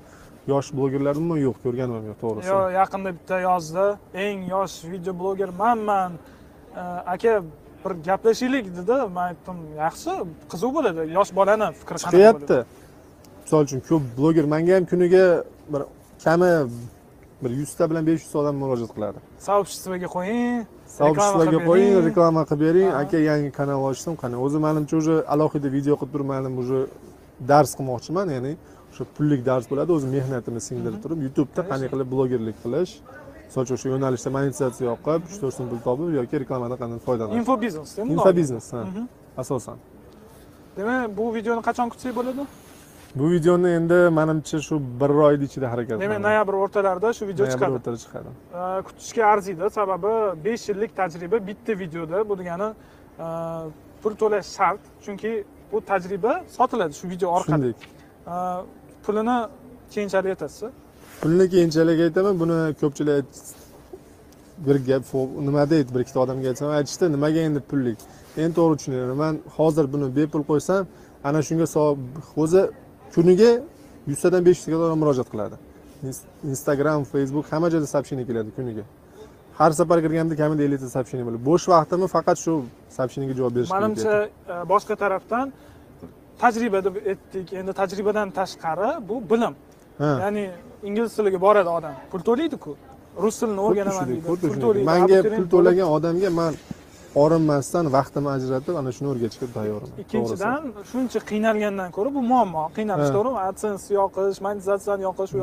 yosh 0.52 0.68
blogerlar 0.76 1.16
umuman 1.16 1.38
yo'q, 1.46 1.56
ko'rganim 1.64 2.06
yo'q, 2.10 2.18
to'g'risi. 2.22 2.48
yo 2.52 2.60
yaqinda 2.80 3.10
bitta 3.18 3.40
yozdi 3.48 3.86
eng 4.24 4.38
yosh 4.54 4.76
video 4.92 5.12
bloger 5.20 5.50
manman 5.62 6.12
aka 7.14 7.42
bir 7.84 7.92
gaplashaylik 8.08 8.66
dedi 8.78 8.96
man 9.16 9.24
aytdim 9.32 9.58
yaxshi 9.84 10.12
qiziq 10.52 10.70
bo'ladi 10.76 11.02
yosh 11.18 11.30
bolani 11.38 11.68
fikri 11.80 11.98
Chiqyapti. 12.04 12.58
Misol 13.44 13.60
uchun 13.66 13.80
ko'p 13.88 14.02
bloger 14.18 14.44
menga 14.54 14.72
ham 14.76 14.84
kuniga 14.92 15.24
bir 15.72 15.82
kami 16.24 16.50
bir 17.42 17.50
100 17.50 17.74
ta 17.78 17.90
bilan 17.90 18.06
500 18.06 18.32
ta 18.32 18.38
odam 18.38 18.56
murojaat 18.62 18.92
qiladi. 18.96 19.18
soobществоga 19.46 20.08
qo'ying 20.16 20.66
qilib 20.98 21.64
qo'ying, 21.70 21.94
reklama 22.08 22.42
qilib 22.50 22.60
bering, 22.66 22.90
aka 23.02 23.18
yangi 23.30 23.50
kanal 23.58 23.80
ochdim, 23.90 24.14
qani 24.22 24.36
o'zi 24.44 24.58
menimcha 24.66 24.94
уже 25.00 25.14
alohida 25.34 25.68
video 25.76 25.94
qilib 26.00 26.12
turib 26.14 26.28
men 26.32 26.56
уже 26.62 26.78
dars 27.50 27.70
qilmoqchiman, 27.78 28.26
ya'ni 28.36 28.52
o'sha 28.90 29.04
pullik 29.16 29.40
dars 29.50 29.64
bo'ladi, 29.70 29.90
o'zi 29.96 30.06
mehnatimni 30.16 30.60
singdirib 30.68 31.00
turib, 31.04 31.18
YouTube'da 31.26 31.62
qanday 31.70 31.88
qilib 31.92 32.08
blogerlik 32.12 32.56
qilish, 32.64 32.92
misol 33.48 33.62
uchun 33.66 33.76
shu 33.82 33.86
yo'nalishda 33.94 34.30
monetizatsiya 34.36 34.86
yoqib, 34.92 35.20
3-4 35.32 35.56
so'm 35.56 35.66
pul 35.72 35.80
topib 35.88 36.08
yoki 36.18 36.34
reklamadan 36.42 36.78
qanday 36.82 36.98
foydalanish. 37.06 37.38
infobiznes 37.42 37.90
Infobiznes, 38.14 38.66
ha, 38.74 38.82
asosan. 39.42 39.78
demak 40.76 41.16
bu 41.18 41.24
videoni 41.36 41.62
qachon 41.68 41.86
kutsak 41.92 42.12
bo'ladi 42.18 42.42
Bu 43.14 43.30
videoni 43.30 43.68
endi 43.68 43.94
menimcha 43.94 44.58
shu 44.60 44.80
bir 45.00 45.08
oyning 45.08 45.42
ichida 45.48 45.70
harakat 45.72 46.00
demak 46.00 46.20
noyabr 46.26 46.54
o'rtalarida 46.64 47.12
shu 47.18 47.26
video 47.28 47.46
Noyabr 47.46 47.58
chiqadi. 47.58 47.72
o'rtada 47.76 47.96
chiqadi. 48.04 48.30
Kutishga 48.86 49.26
arziydi. 49.32 49.70
Sababi 49.70 50.12
besh 50.44 50.68
yillik 50.68 50.96
tajriba 50.96 51.46
bitta 51.46 51.72
videoda. 51.82 52.28
Bu 52.28 52.38
degani 52.38 52.68
pul 54.02 54.14
to'lash 54.20 54.48
shart. 54.56 54.80
Chunki 55.04 55.44
bu 55.72 55.80
tajriba 55.90 56.32
sotiladi 56.56 56.94
shu 57.00 57.08
video 57.12 57.28
orqali. 57.36 57.52
Shunday. 57.52 57.72
E, 58.32 58.34
pulini 59.04 59.36
keyinchalik 59.94 60.30
aytasiz. 60.34 60.70
Pulni 61.22 61.44
keyinchalik 61.54 61.98
aytaman, 62.06 62.34
buni 62.42 62.58
ko'pchilik 62.80 63.24
bir 64.66 64.76
gap 64.88 65.04
nima 65.48 65.70
deydi? 65.70 65.94
Bir 65.94 66.00
ikkita 66.04 66.20
odamga 66.24 66.48
aytsam 66.52 66.70
aytishdi 66.78 67.04
nimaga 67.16 67.40
endi 67.48 67.60
pullik? 67.70 67.98
Endi 68.42 68.54
to'g'ri 68.58 68.74
tushunaman 68.78 69.16
man 69.22 69.34
hozir 69.56 69.84
buni 69.92 70.06
bepul 70.16 70.42
qo'ysam 70.50 70.82
ana 71.28 71.40
shunga 71.48 71.66
o'zi 72.44 72.62
kuniga 73.14 73.50
yuztadan 74.10 74.42
besh 74.46 74.56
yuztaga 74.58 74.76
odam 74.86 74.98
murojaat 75.02 75.28
qiladi. 75.32 75.56
Ins- 76.08 76.26
instagram 76.52 77.00
facebook 77.12 77.46
hamma 77.52 77.68
joyda 77.72 77.86
сообщение 77.94 78.24
keladi 78.30 78.50
kuniga. 78.58 78.84
Har 79.58 79.70
safar 79.80 79.98
kirganda 80.04 80.34
kamida 80.40 80.62
ellikta 80.66 80.88
сообщение 80.96 81.24
bo'ladi. 81.26 81.42
Bo'sh 81.50 81.64
vaqtimni 81.72 82.08
faqat 82.16 82.36
shu 82.44 82.52
сообщениеga 82.96 83.34
javob 83.38 83.52
berishga 83.56 83.74
manimcha 83.76 84.14
e, 84.52 84.54
boshqa 84.72 84.94
tarafdan 85.02 85.46
tajriba 86.42 86.78
deb 86.86 86.94
aytdik 87.10 87.46
endi 87.60 87.72
tajribadan 87.80 88.28
tashqari 88.38 88.90
bu 89.08 89.16
bilim. 89.30 89.54
Ya'ni 90.22 90.44
ingliz 90.88 91.10
tiliga 91.16 91.38
boradi 91.46 91.70
odam. 91.78 91.94
Pul 92.12 92.20
to'laydiku. 92.28 92.72
Rus 93.22 93.36
tilini 93.40 93.60
o'rganaman 93.66 94.04
deydi 94.10 94.22
pul 94.28 94.36
to'laydi. 94.64 94.84
manga 94.90 95.18
pul 95.36 95.46
to'lagan 95.54 95.88
odamga 95.96 96.30
man 96.40 96.52
orinmasdan 97.14 97.92
vaqtimni 97.92 98.30
ajratib 98.36 98.74
ana 98.80 98.92
shuni 98.96 99.08
o'rgatishga 99.12 99.46
tayyorman. 99.56 99.90
Ikkinchidan 100.02 100.62
shuncha 100.92 101.20
qiynalgandan 101.30 101.90
ko'ra 101.96 102.14
bu 102.14 102.22
muammo. 102.32 102.64
Qiynalish 102.78 103.10
to'g'rimi? 103.16 103.38
Adsense 103.48 103.94
yoqish 104.00 104.40
monetizatsiyani 104.46 105.02
yoqish 105.08 105.32
u 105.34 105.42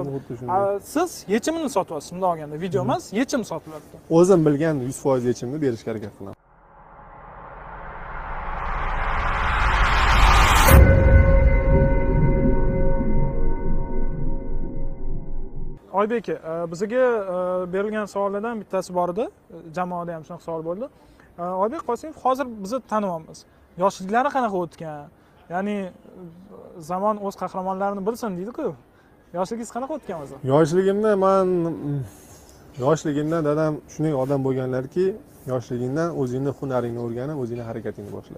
siz 0.95 1.09
yechimini 1.35 1.69
sotyapsiz 1.77 2.11
bundoq 2.13 2.29
olganda 2.33 2.61
video 2.65 2.81
emas 2.87 3.13
yechim 3.13 3.41
sotilyapti 3.51 3.95
o'zim 4.09 4.45
bilgan 4.45 4.75
yuz 4.87 4.97
foiz 5.05 5.23
yechimni 5.31 5.61
berishga 5.61 5.91
harakat 5.91 6.13
qilaman. 6.17 6.35
Oybek 15.99 16.29
aka 16.29 16.63
e, 16.63 16.71
bizga 16.71 16.95
e, 16.95 17.73
berilgan 17.73 18.05
savollardan 18.05 18.61
bittasi 18.61 18.93
bor 18.93 19.09
edi. 19.13 19.21
E, 19.21 19.55
jamoada 19.75 20.15
ham 20.15 20.23
shunaqa 20.23 20.43
savol 20.43 20.65
bo'ldi 20.69 20.89
oybek 21.63 21.81
qosimov 21.89 22.15
hozir 22.23 22.45
bizni 22.63 22.79
tanimayapmiz 22.91 23.39
yoshliklari 23.83 24.29
qanaqa 24.35 24.57
o'tgan? 24.63 25.07
Ya'ni 25.53 25.77
zamon 26.89 27.15
o'z 27.27 27.35
qahramonlarini 27.41 28.01
bilsin 28.07 28.31
deydiku. 28.39 28.67
Yoshligingiz 29.37 29.71
qanaqa 29.75 29.93
o'tgan 29.97 30.19
o'zi? 30.23 30.35
Yoshligimda 30.53 31.11
man 31.25 31.47
yoshligimda 32.85 33.37
dadam 33.49 33.73
shunday 33.93 34.13
odam 34.23 34.39
bo'lganlarki 34.47 35.05
yoshligingdan 35.51 36.09
o'zingni 36.21 36.51
hunaringni 36.59 37.01
o'rganib 37.05 37.37
o'zingni 37.43 37.63
harakatingni 37.69 38.11
boshla 38.17 38.37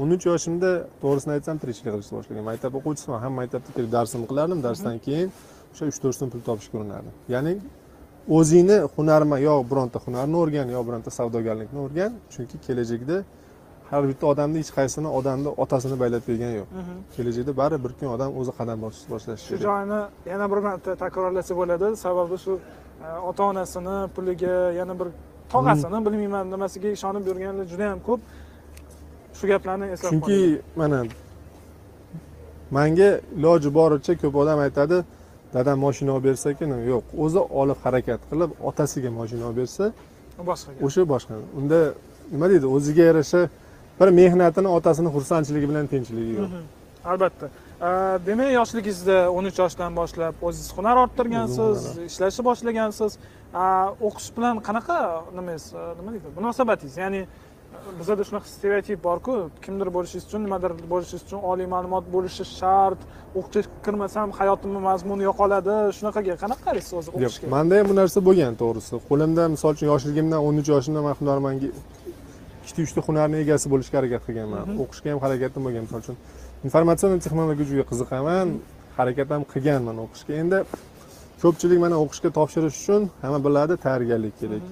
o'n 0.00 0.08
uch 0.16 0.24
yoshimda 0.30 0.70
to'g'risini 1.02 1.32
aytsam 1.36 1.56
tirikchilik 1.62 1.92
qilishni 1.94 2.14
boshlagan. 2.18 2.44
Maktab 2.50 2.72
o'quvchisiman 2.78 3.18
ham 3.24 3.32
maktabda 3.40 3.70
kelib 3.76 3.90
darsimni 3.96 4.26
qilardim. 4.30 4.58
Darsdan 4.66 4.96
keyin 5.06 5.28
o'sha 5.72 5.84
uch 5.90 5.98
to'rt 6.02 6.16
so'm 6.20 6.28
pul 6.32 6.42
topishga 6.48 6.74
urinardim. 6.80 7.12
Ya'ni 7.34 7.52
o'zingni 8.28 8.78
hunarma 8.96 9.38
yo 9.38 9.54
bironta 9.70 9.98
hunarni 10.06 10.36
o'rgan 10.42 10.68
yo 10.76 10.80
bironta 10.88 11.10
savdogarlikni 11.18 11.78
o'rgan. 11.86 12.12
Chunki 12.32 12.56
kelajakda 12.66 13.16
har 13.90 14.02
bitta 14.10 14.26
odamni 14.32 14.58
hech 14.62 14.72
qaysini 14.78 15.08
odamni 15.18 15.48
otasini 15.62 15.96
baylab 16.02 16.22
bergani 16.28 16.56
yo'q. 16.60 16.68
Kelajakda 17.16 17.52
baribir 17.60 17.84
bir 17.84 17.92
kun 17.98 18.06
odam 18.16 18.30
o'zi 18.40 18.52
qadam 18.58 18.78
bos- 18.84 19.06
boshlashi 19.12 19.44
shu 19.46 19.54
kerak. 19.54 19.62
joyini 19.68 20.00
yana 20.32 20.46
bir 20.52 20.58
marta 20.66 20.90
takrorlasa 21.04 21.52
bo'ladi. 21.60 21.86
Sababi 22.04 22.36
shu 22.44 22.52
e, 23.06 23.08
ota 23.28 23.42
onasini 23.50 23.96
puliga 24.14 24.54
yana 24.80 24.94
bir 25.00 25.08
tog'asini 25.52 25.98
bilmayman 26.06 26.44
nimasiga 26.54 26.88
ishonib 26.96 27.24
yurganlar 27.30 27.64
juda 27.72 27.84
yam 27.90 28.00
ko'p. 28.08 28.20
Shu 29.38 29.44
gaplarni 29.52 29.86
eslab 29.94 30.10
chunki 30.12 30.38
mana 30.80 30.98
manga 32.76 33.10
iloji 33.38 33.68
boricha 33.78 34.12
ko'p 34.22 34.34
odam 34.42 34.58
aytadi 34.66 34.96
dadam 35.56 35.76
moshina 35.84 36.10
olib 36.16 36.24
bersa 36.30 36.46
ekan 36.54 36.70
yo'q 36.92 37.04
o'zi 37.24 37.40
olib 37.60 37.78
harakat 37.84 38.20
qilib 38.30 38.50
otasiga 38.70 39.10
moshina 39.18 39.44
olib 39.48 39.58
bersa 39.62 39.84
boshqa 40.50 40.70
gap. 40.72 40.82
o'sha 40.86 41.02
boshqa 41.12 41.34
unda 41.58 41.78
nima 42.32 42.46
deydi 42.52 42.66
o'ziga 42.76 43.04
yarasha 43.10 43.40
bir 44.00 44.08
mehnatini 44.20 44.68
otasini 44.76 45.10
xursandchiligi 45.16 45.66
bilan 45.70 45.86
tinchligi 45.92 46.32
yo'q. 46.40 46.50
Albatta. 47.12 47.46
Demak 48.26 48.50
yoshligingizda 48.58 49.16
o'n 49.36 49.44
uch 49.50 49.58
yoshdan 49.62 49.90
boshlab 50.00 50.34
o'zingiz 50.46 50.70
hunar 50.76 50.96
orttirgansiz 51.04 51.78
ishlashni 52.10 52.42
boshlagansiz. 52.48 53.12
O'qish 54.08 54.28
bilan 54.36 54.54
qanaqa 54.68 54.98
nimangiz 55.38 55.64
nima 55.98 56.10
deydi 56.14 56.28
munosabatingiz? 56.38 56.96
Ya'ni 57.04 57.20
bizada 58.00 58.22
shunaqa 58.28 58.48
stereotip 58.56 58.98
borku 59.08 59.32
kimdir 59.64 59.88
bo'lishingiz 59.96 60.24
uchun 60.28 60.40
nimadir 60.46 60.72
bo'lishingiz 60.92 61.22
uchun 61.26 61.40
oliy 61.50 61.68
ma'lumot 61.74 62.04
bo'lishi 62.14 62.44
shart 62.58 63.00
o'qishga 63.38 63.62
kirmasam 63.84 64.28
hayotimni 64.38 64.80
mazmuni 64.88 65.22
yo'qoladi. 65.28 65.74
Shunaqaga 65.98 66.34
qanaqa 66.42 66.62
qaraysiz 66.68 66.92
o'zi 67.00 67.08
o'qishga? 67.16 67.46
manda 67.56 67.72
ham 67.78 67.86
bu 67.90 67.94
narsa 68.00 68.18
bo'lgan 68.28 68.54
to'g'risi. 68.62 68.94
Qo'limda 69.10 69.42
misol 69.54 69.70
uchun 69.76 69.86
yoshligimdan 69.92 70.40
o'n 70.46 70.54
uch 70.62 70.68
yoshimda 70.74 71.00
man 71.06 71.14
hunarmanga 71.20 71.68
ikkita 72.62 72.80
uchta 72.86 73.00
hunarni 73.08 73.36
egasi 73.44 73.66
bo'lishga 73.72 73.96
harakat 74.00 74.22
qilganman 74.28 74.60
Mhm. 74.66 74.76
o'qishga 74.84 75.08
ham 75.12 75.20
harakatim 75.24 75.60
bo'lgan 75.66 75.82
misol 75.86 76.00
uchun 76.04 76.16
informatsion 76.66 77.08
texnologiyaga 77.24 77.84
qiziqaman 77.90 78.46
harakat 78.98 79.28
ham 79.34 79.42
qilganman 79.52 79.96
o'qishga. 80.04 80.32
Endi 80.42 80.58
ko'pchilik 81.42 81.78
mana 81.84 81.96
o'qishga 82.04 82.28
topshirish 82.38 82.76
uchun 82.82 83.02
hamma 83.22 83.38
biladi 83.46 83.74
tayyorgarlik 83.84 84.34
kerak 84.40 84.62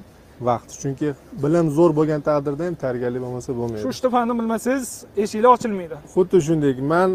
vaqt. 0.40 0.68
Chunki 0.82 1.08
bilim 1.44 1.66
zo'r 1.76 1.90
bo'lgan 1.98 2.20
taqdirda 2.28 2.62
ham 2.66 2.74
tayyorgarlik 2.82 3.20
bo'lmasa 3.24 3.52
shu 3.52 3.58
bo'lmaydi. 3.60 3.86
Uchta 3.92 4.08
fanni 4.14 4.34
bilmasangiz 4.38 4.88
eshiklar 5.24 5.50
ochilmaydi. 5.56 5.96
Xuddi 6.14 6.36
shunday 6.46 6.72
man 6.92 7.10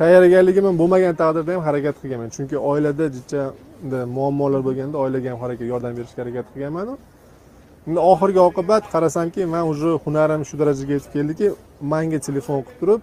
tayyorgarligim 0.00 0.64
bo'lmagan 0.80 1.14
taqdirda 1.22 1.50
ham 1.54 1.62
harakat 1.68 1.96
qilganman. 2.02 2.28
Chunki 2.36 2.56
oilada 2.70 3.06
jicha 3.16 3.42
muammolar 4.16 4.60
bo'lganda 4.68 4.96
oilaga 5.04 5.28
ham 5.32 5.40
harakat 5.44 5.66
yordam 5.72 5.92
berishga 5.98 6.20
harakat 6.24 6.46
qilganmanu. 6.54 6.94
Endi 7.88 8.00
oxirgi 8.12 8.40
oqibat 8.48 8.82
qarasamki 8.94 9.40
man 9.54 9.64
уже 9.72 9.90
hunarim 10.04 10.42
shu 10.48 10.54
darajaga 10.60 10.92
yetib 10.98 11.12
keldiki 11.16 11.46
manga 11.92 12.18
telefon 12.28 12.58
qilib 12.66 12.78
turib 12.80 13.02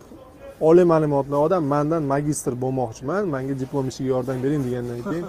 oliy 0.69 0.85
ma'lumotli 0.93 1.35
odam 1.45 1.63
mandan 1.73 2.03
magistr 2.13 2.53
bo'lmoqchiman 2.63 3.23
manga 3.35 3.53
diplom 3.61 3.85
ishiga 3.91 4.09
yordam 4.15 4.37
bering 4.43 4.61
degandan 4.67 4.99
keyin 5.09 5.25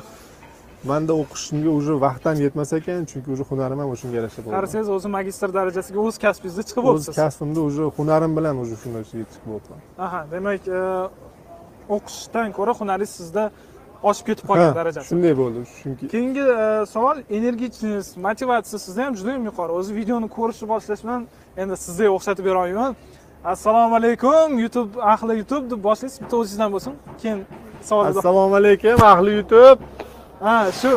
manda 0.84 1.12
o'qishimga 1.12 1.70
уже 1.78 1.92
vaqtim 2.00 2.36
yetmas 2.46 2.72
ekan 2.72 3.04
chunki 3.10 3.28
уже 3.34 3.44
hunarim 3.50 3.78
ham 3.78 3.90
o'shanga 3.94 4.16
yarasha 4.16 4.40
bo'ldi. 4.42 4.54
Qarasangiz 4.56 4.88
o'zi 4.96 5.08
magistr 5.16 5.48
darajasiga 5.58 6.00
o'z 6.06 6.16
kasbingizda 6.24 6.62
chiqib 6.68 6.84
o'z 6.92 7.06
kasbimda 7.20 7.60
уже 7.68 7.84
hunarim 7.96 8.32
bilan 8.38 8.54
уже 8.62 8.74
shunday 8.82 9.04
chiqib 9.10 9.44
bo'libman 9.50 9.78
aha 10.06 10.20
demak 10.34 10.62
e, 10.68 10.80
o'qishdan 11.96 12.52
ko'ra 12.58 12.72
hunaringiz 12.80 13.12
sizda 13.20 13.44
oshib 14.10 14.24
ketib 14.28 14.44
qolgan 14.50 14.74
darajasi. 14.80 15.06
shunday 15.10 15.34
bo'ldi 15.40 15.58
chunki 15.82 16.04
keyingi 16.14 16.44
e, 16.58 16.86
savol 16.94 17.16
energichность 17.38 18.12
motivatsiya 18.26 18.78
sizda 18.86 19.00
ham 19.06 19.12
juda 19.18 19.30
yam 19.36 19.44
yuqori. 19.50 19.72
O'zi 19.80 19.90
videoni 20.00 20.28
ko'rishni 20.36 20.66
boshlash 20.72 21.02
bilan 21.04 21.20
endi 21.62 21.74
sizga 21.86 22.08
o'xshatib 22.16 22.44
bera 22.48 22.58
olmayman 22.64 22.92
assalomu 23.52 23.94
alaykum 24.00 24.58
youtube 24.64 24.92
ahli 25.12 25.32
youtube 25.40 25.66
deb 25.72 25.80
boshlaysiz 25.88 26.18
bitta 26.22 26.34
o'zingizdan 26.40 26.70
bo'lsin. 26.74 26.92
Keyin 27.22 27.38
savol 27.88 28.04
assalomu 28.10 28.54
alaykum 28.60 28.96
ahli 29.12 29.30
youtube 29.38 29.80
ha 30.40 30.72
shu 30.72 30.92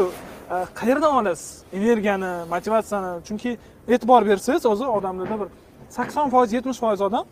e, 0.51 0.65
qayerdan 0.79 1.15
olasiz 1.19 1.63
energiyani 1.73 2.31
motivatsiyani? 2.49 3.23
Chunki 3.27 3.57
e'tibor 3.87 4.25
bersangiz 4.29 4.65
o'zi 4.65 4.85
odamlarda 4.85 5.39
bir 5.41 5.49
sakson 5.89 6.29
foiz 6.29 6.53
yetmish 6.53 6.79
foiz 6.79 7.01
odam 7.01 7.25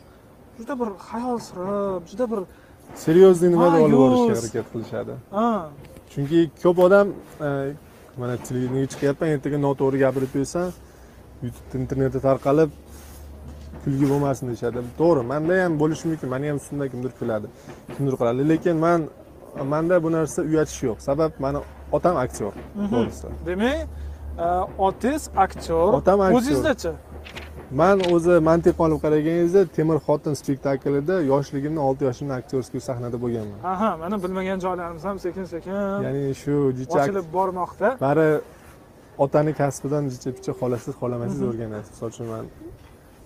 juda 0.60 0.74
bir 0.80 0.90
xayol 1.10 1.40
surib 1.48 2.04
juda 2.12 2.26
bir 2.32 2.40
серьезный 3.06 3.50
nimada 3.50 3.78
olib 3.86 3.98
borishga 3.98 4.36
harakat 4.42 4.68
qilishadi? 4.74 5.14
Ha. 5.32 5.70
Chunki 6.14 6.40
ko'p 6.64 6.80
odam 6.88 7.08
e, 7.48 7.50
mana 8.18 8.38
televideniyega 8.48 8.90
chiqyapman 8.94 9.30
ertaga 9.36 9.58
noto'g'ri 9.68 9.98
gapirib 10.06 10.32
bersam 10.36 10.70
youtube 11.44 11.82
internetda 11.82 12.20
tarqalib 12.28 12.70
kulgi 13.84 14.06
bo'lmasin 14.12 14.46
deyishadi. 14.50 14.80
To'g'ri 15.00 15.22
manda 15.32 15.54
ham 15.64 15.74
bo'lishi 15.82 16.06
mumkin 16.10 16.30
mani 16.34 16.46
ham 16.50 16.58
ustimda 16.62 16.86
kimdir 16.94 17.12
kuladi. 17.20 17.48
Kimdir 17.96 18.16
qiladi. 18.20 18.42
Lekin 18.52 18.78
man 18.86 19.00
manda 19.74 19.96
bu 20.06 20.10
narsa 20.18 20.40
uyatish 20.50 20.80
yo'q. 20.88 20.98
Sabab 21.10 21.32
mani 21.46 21.60
otam 21.92 22.16
aktyor 22.18 22.54
to'g'risi 22.92 23.28
demak 23.46 23.88
otangiz 24.78 25.30
aktyor 25.38 25.94
Otam 25.94 26.22
aktyor. 26.22 26.40
o'zingizdachi 26.40 26.92
man 27.72 28.00
o'zi 28.14 28.34
mantiq 28.50 28.76
olib 28.86 29.00
qaraganda 29.06 29.62
temir 29.78 29.98
xotin 30.08 30.34
spektaklida 30.42 31.16
yoshligimda 31.32 31.82
olti 31.88 32.04
yoshimda 32.10 32.34
aktyorskiy 32.42 32.82
sahnada 32.90 33.18
bo'lganman. 33.24 33.58
Aha 33.74 33.98
mana 33.98 34.24
bilmagan 34.24 34.60
joylarimiz 34.66 35.04
ham 35.10 35.18
sekin 35.26 35.46
sekin 35.54 35.72
ya'ni 36.06 36.36
shu 36.42 36.54
jicha 36.80 37.00
ochilib 37.02 37.28
bormoqda. 37.38 37.88
Bari 38.02 38.30
otani 39.18 39.54
kasbidan 39.62 40.04
jicha 40.14 40.30
picha 40.38 40.52
xolasiz 40.60 40.94
xolamassiz 41.02 41.42
o'rganasiz. 41.50 41.92
Misol 41.94 42.08
uchun 42.14 42.28
man 42.34 42.46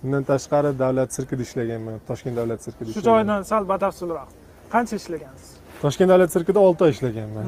bundan 0.02 0.22
tashqari 0.32 0.70
davlat 0.82 1.10
sirkida 1.16 1.42
ishlaganman 1.48 1.94
toshkent 2.08 2.36
davlat 2.40 2.60
sirkida 2.66 2.88
shu 2.96 3.00
joydan 3.10 3.42
sal 3.50 3.62
batafsilroq. 3.72 4.28
Qancha 4.74 4.94
ishlagansiz? 5.02 5.48
Toshkent 5.84 6.08
davlat 6.12 6.30
sirkida 6.36 6.58
olti 6.66 6.80
oy 6.86 6.90
ishlaganman 6.96 7.46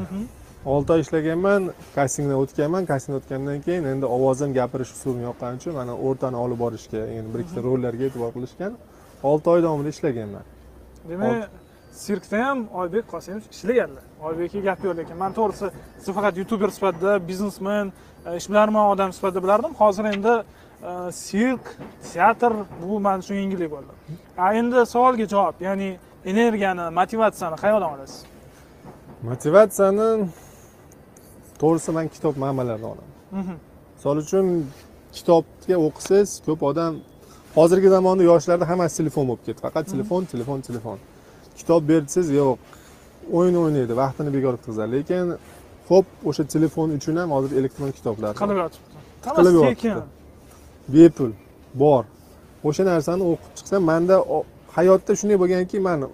olti 0.64 0.92
oy 0.92 1.00
ishlaganman 1.00 1.71
kastingdan 1.95 2.37
o'tganman 2.42 2.87
kastingdan 2.87 3.21
o'tgandan 3.23 3.61
keyin 3.66 3.85
endi 3.92 4.07
ovozim 4.07 4.54
gapirish 4.54 4.92
uslubim 4.97 5.23
yoqqani 5.28 5.57
uchun 5.61 5.75
mana 5.81 5.97
o'rtani 6.07 6.37
olib 6.45 6.59
borishga 6.64 7.02
endi 7.19 7.35
bir 7.35 7.40
ikkita 7.45 7.62
rollarga 7.69 8.04
e'tibor 8.09 8.31
qilishgan 8.37 8.73
olti 9.23 9.50
oy 9.50 9.62
davomida 9.62 9.88
ishlaganman. 9.88 10.45
Demak 11.09 11.50
sirkda 11.92 12.45
ham 12.47 12.59
oybek 12.81 13.04
qosimov 13.12 13.42
ishlaganlar. 13.54 14.04
Oybekka 14.28 14.61
gap 14.69 14.85
yo'q 14.87 14.97
lekin 15.00 15.16
man 15.23 15.33
to'g'risi 15.38 15.66
sizni 15.99 16.14
faqat 16.19 16.37
youtuber 16.40 16.71
sifatida 16.76 17.12
biznesmen 17.28 17.92
e, 18.26 18.37
ishbilarmon 18.37 18.87
odam 18.92 19.12
sifatida 19.12 19.42
bilardim. 19.42 19.73
Hozir 19.83 20.04
endi 20.14 20.35
e, 20.90 21.12
sirk 21.12 21.64
teatr 22.12 22.52
bu 22.83 23.00
man 23.00 23.19
uchun 23.23 23.35
yengillik 23.42 23.71
bo'ldi. 23.75 23.92
A 24.38 24.52
endi 24.61 24.87
savolga 24.95 25.26
javob 25.35 25.57
ya'ni 25.69 25.90
energiyani 26.25 26.85
motivatsiyani 27.00 27.57
qayerdan 27.64 27.90
olasiz? 27.95 28.25
Motivatsiyani 29.31 30.09
to'g'risi 31.62 31.90
man 31.97 32.07
kitob 32.14 32.35
manbalardan 32.45 32.88
olaman. 32.92 33.11
Mhm. 33.40 33.54
misol 33.97 34.16
uchun 34.25 34.47
kitobga 35.16 35.76
o'qisangiz 35.87 36.31
ko'p 36.47 36.61
odam 36.71 36.92
hozirgi 37.59 37.88
zamonda 37.97 38.23
yoshlarda 38.31 38.64
hammasi 38.71 38.95
telefon 39.00 39.25
bo'lib 39.28 39.42
ketdi. 39.47 39.61
Faqat 39.66 39.85
telefon 39.95 40.23
telefon 40.33 40.59
telefon. 40.69 40.99
Kitob 41.59 41.83
bersangiz 41.90 42.28
yo'q 42.40 42.57
o'yin 43.37 43.54
o'ynaydi 43.62 43.92
vaqtini 44.02 44.31
bekor 44.37 44.52
o'tkazadi 44.59 44.90
lekin 44.97 45.25
ho'p 45.90 46.07
o'sha 46.28 46.45
telefon 46.54 46.88
uchun 46.97 47.14
ham 47.21 47.31
hozir 47.37 47.52
elektron 47.61 47.90
kitoblar 47.99 48.33
qilib 48.42 48.59
yotibdi. 48.62 48.97
Qilib 49.37 49.54
yotibdi. 49.61 50.02
bepul 50.95 51.31
bor. 51.83 52.04
O'sha 52.69 52.83
narsani 52.90 53.23
o'qib 53.31 53.50
chiqsam 53.59 53.83
manda 53.90 54.16
hayotda 54.76 55.12
shunday 55.21 55.38
bo'lganki 55.43 55.81
man 55.88 56.02
e, 56.02 56.09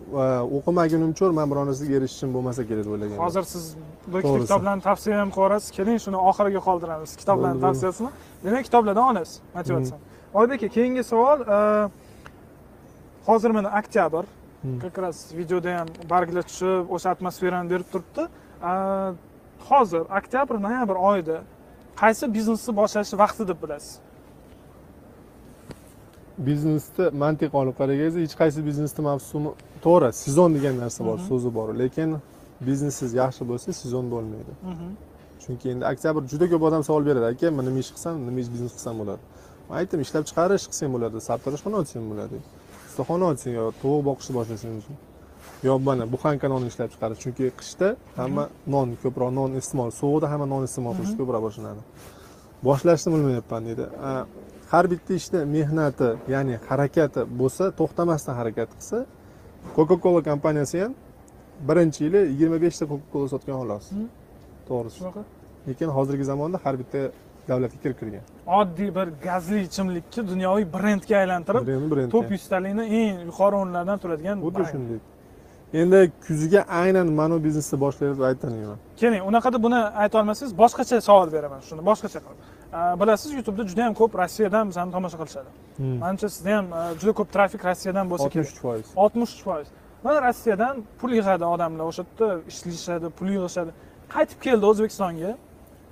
o'qimagunimcha 0.58 1.32
man 1.38 1.46
biror 1.50 1.64
narsaga 1.70 1.94
erishishim 1.98 2.30
bo'lmasa 2.36 2.62
kerak 2.68 2.84
deb 2.86 2.92
o'ylaganman. 2.94 3.24
Hozir 3.24 3.44
siz 3.54 3.64
bu 4.12 4.18
kitoblarni 4.22 4.82
tavsiya 4.88 5.20
ham 5.20 5.30
qilib 5.38 5.64
keling 5.76 5.98
shuni 6.04 6.18
oxiriga 6.30 6.60
qoldiramiz. 6.68 7.10
Kitoblarni 7.22 7.60
tavsiyasini. 7.66 8.10
Demak 8.44 8.64
kitoblardan 8.68 9.04
olasiz 9.10 9.40
motivatsiyani 9.56 10.04
oybek 10.34 10.62
aka 10.62 10.68
keyingi 10.68 11.04
savol 11.04 11.40
e, 11.40 11.58
hozir 13.26 13.50
mana 13.50 13.68
oktyabr 13.80 14.24
как 14.82 14.98
раз 14.98 15.32
videoda 15.32 15.78
ham 15.78 15.88
barglar 16.10 16.42
tushib 16.42 16.90
o'sha 16.90 17.10
atmosferani 17.10 17.70
berib 17.70 17.88
turibdi. 17.92 18.24
E, 18.70 18.72
hozir 19.70 20.02
oktyabr 20.18 20.54
noyabr 20.66 20.96
oyida 21.10 21.38
qaysi 22.02 22.34
biznesni 22.34 22.76
boshlashni 22.80 23.18
vaqti 23.18 23.48
deb 23.48 23.58
bilasiz 23.62 24.07
biznesni 26.46 27.04
mantiq 27.22 27.54
olib 27.60 27.74
qaraganingizda 27.80 28.20
hech 28.24 28.36
qaysi 28.40 28.58
biznesni 28.68 29.02
mavsumi 29.10 29.50
to'g'ri 29.84 30.10
sezon 30.22 30.50
degan 30.56 30.74
narsa 30.82 31.00
bor 31.08 31.18
so'zi 31.28 31.50
bor. 31.58 31.68
Lekin 31.82 32.10
biznesingiz 32.68 33.12
yaxshi 33.22 33.42
bo'lsa 33.50 33.68
sezon 33.82 34.04
bo'lmaydi. 34.14 34.52
Chunki 35.42 35.66
endi 35.72 35.84
oktyabr 35.92 36.22
juda 36.32 36.46
ko'p 36.52 36.62
odam 36.68 36.82
savol 36.88 37.02
beradi. 37.08 37.26
Aka 37.32 37.50
man 37.56 37.64
nima 37.68 37.78
ish 37.84 37.90
qilsam 37.94 38.14
nima 38.28 38.38
ish 38.44 38.50
biznes 38.54 38.72
qilsam 38.76 38.94
bo'ladi? 39.00 39.22
Man 39.68 39.74
aytdim 39.80 40.00
ishlab 40.06 40.24
chiqarish 40.28 40.64
qilsang 40.70 40.90
bo'ladi 40.94 41.16
sartaroshxona 41.28 41.76
ochsang 41.82 42.04
bo'ladi 42.10 42.36
ustaxona 42.88 43.24
ochsang 43.32 43.52
yo 43.60 43.64
tovuq 43.82 44.02
boqishni 44.08 44.32
boshlasang 44.38 44.74
yo 45.68 45.72
mana 45.86 46.04
buxanka 46.12 46.46
non 46.52 46.62
ishlab 46.70 46.88
chiqarish. 46.94 47.20
Chunki 47.24 47.44
qishda 47.60 47.88
hamma 48.20 48.44
non 48.74 48.88
ko'proq 49.02 49.30
non 49.38 49.50
iste'mol 49.60 49.90
sovuqda 50.00 50.26
hamma 50.32 50.46
non 50.54 50.62
iste'mol 50.68 50.94
qilish 50.98 51.14
ko'proq 51.20 51.40
boshlanadi. 51.46 51.82
Boshlashni 52.66 53.08
bilmayapman 53.14 53.62
deydi 53.68 53.84
har 54.72 54.84
bitta 54.92 55.12
ishda 55.20 55.38
mehnati 55.56 56.08
ya'ni 56.34 56.54
harakati 56.68 57.20
bo'lsa 57.40 57.64
to'xtamasdan 57.80 58.34
harakat 58.40 58.68
qilsa 58.76 58.98
coca 59.76 59.96
cola 60.04 60.20
kompaniyasi 60.30 60.76
ham 60.82 60.92
birinchi 61.68 62.00
yili 62.06 62.20
yigirma 62.32 62.58
beshta 62.64 62.84
coca 62.90 63.06
cola 63.12 63.28
sotgan 63.34 63.56
xolos. 63.62 63.86
Mhm. 63.92 64.06
to'g'risi. 64.68 64.98
Shunaqa. 65.00 65.22
Lekin 65.68 65.88
hozirgi 65.96 66.24
zamonda 66.32 66.58
har 66.64 66.74
bitta 66.80 67.00
davlatga 67.48 67.78
kirib 67.82 67.96
kirgan. 68.00 68.24
Oddiy 68.60 68.90
bir 68.98 69.08
gazli 69.26 69.58
ichimlikni 69.68 70.22
dunyoviy 70.32 70.66
brendga 70.76 71.16
aylantirib 71.22 71.62
top 72.16 72.26
yuztalikni 72.34 72.84
eng 73.00 73.14
yuqori 73.28 73.54
o'rinlardan 73.60 73.98
turadigan 74.02 74.36
xuddi 74.44 74.64
shunday. 74.72 75.00
Endi 75.80 76.00
kuziga 76.26 76.60
aynan 76.82 77.08
mana 77.20 77.34
bu 77.36 77.40
biznesni 77.46 77.76
boshlaydi 77.84 78.14
deb 78.18 78.24
aytolmayman 78.30 78.78
keling 79.00 79.22
unaqada 79.30 79.58
buni 79.66 79.80
ayta 80.02 80.14
olmasangiz 80.20 80.52
boshqacha 80.62 80.96
savol 81.08 81.28
beraman 81.36 81.60
shuni 81.68 81.82
boshqacha 81.90 82.18
qilib 82.24 82.57
bilasiz 82.72 83.32
youtubeda 83.32 83.68
juda 83.68 83.80
yam 83.80 83.94
ko'p 83.94 84.14
rossiyadan 84.22 84.68
bizani 84.68 84.92
tomosha 84.92 85.18
qilishadi. 85.22 85.50
Manimcha 86.02 86.28
sizda 86.28 86.56
ham 86.56 86.66
e, 86.72 86.80
juda 87.00 87.12
ko'p 87.20 87.32
trafik 87.32 87.64
rossiyadan 87.64 88.10
bo'lsa 88.10 88.24
oltmish 88.24 88.34
kerak 88.34 88.54
uch 88.54 88.60
foiz. 88.64 88.86
Oltmish 88.96 89.32
uch 89.36 89.42
foiz. 89.48 89.68
Mana 90.04 90.18
rossiyadan 90.26 90.82
pul 91.00 91.10
yig'adi 91.18 91.44
odamlar 91.54 91.84
o'sha 91.90 92.04
yerda 92.04 92.28
ishlashadi 92.50 93.10
pul 93.18 93.28
yig'ishadi. 93.34 93.70
Qaytib 94.14 94.38
keldi 94.46 94.64
o'zbekistonga. 94.70 95.32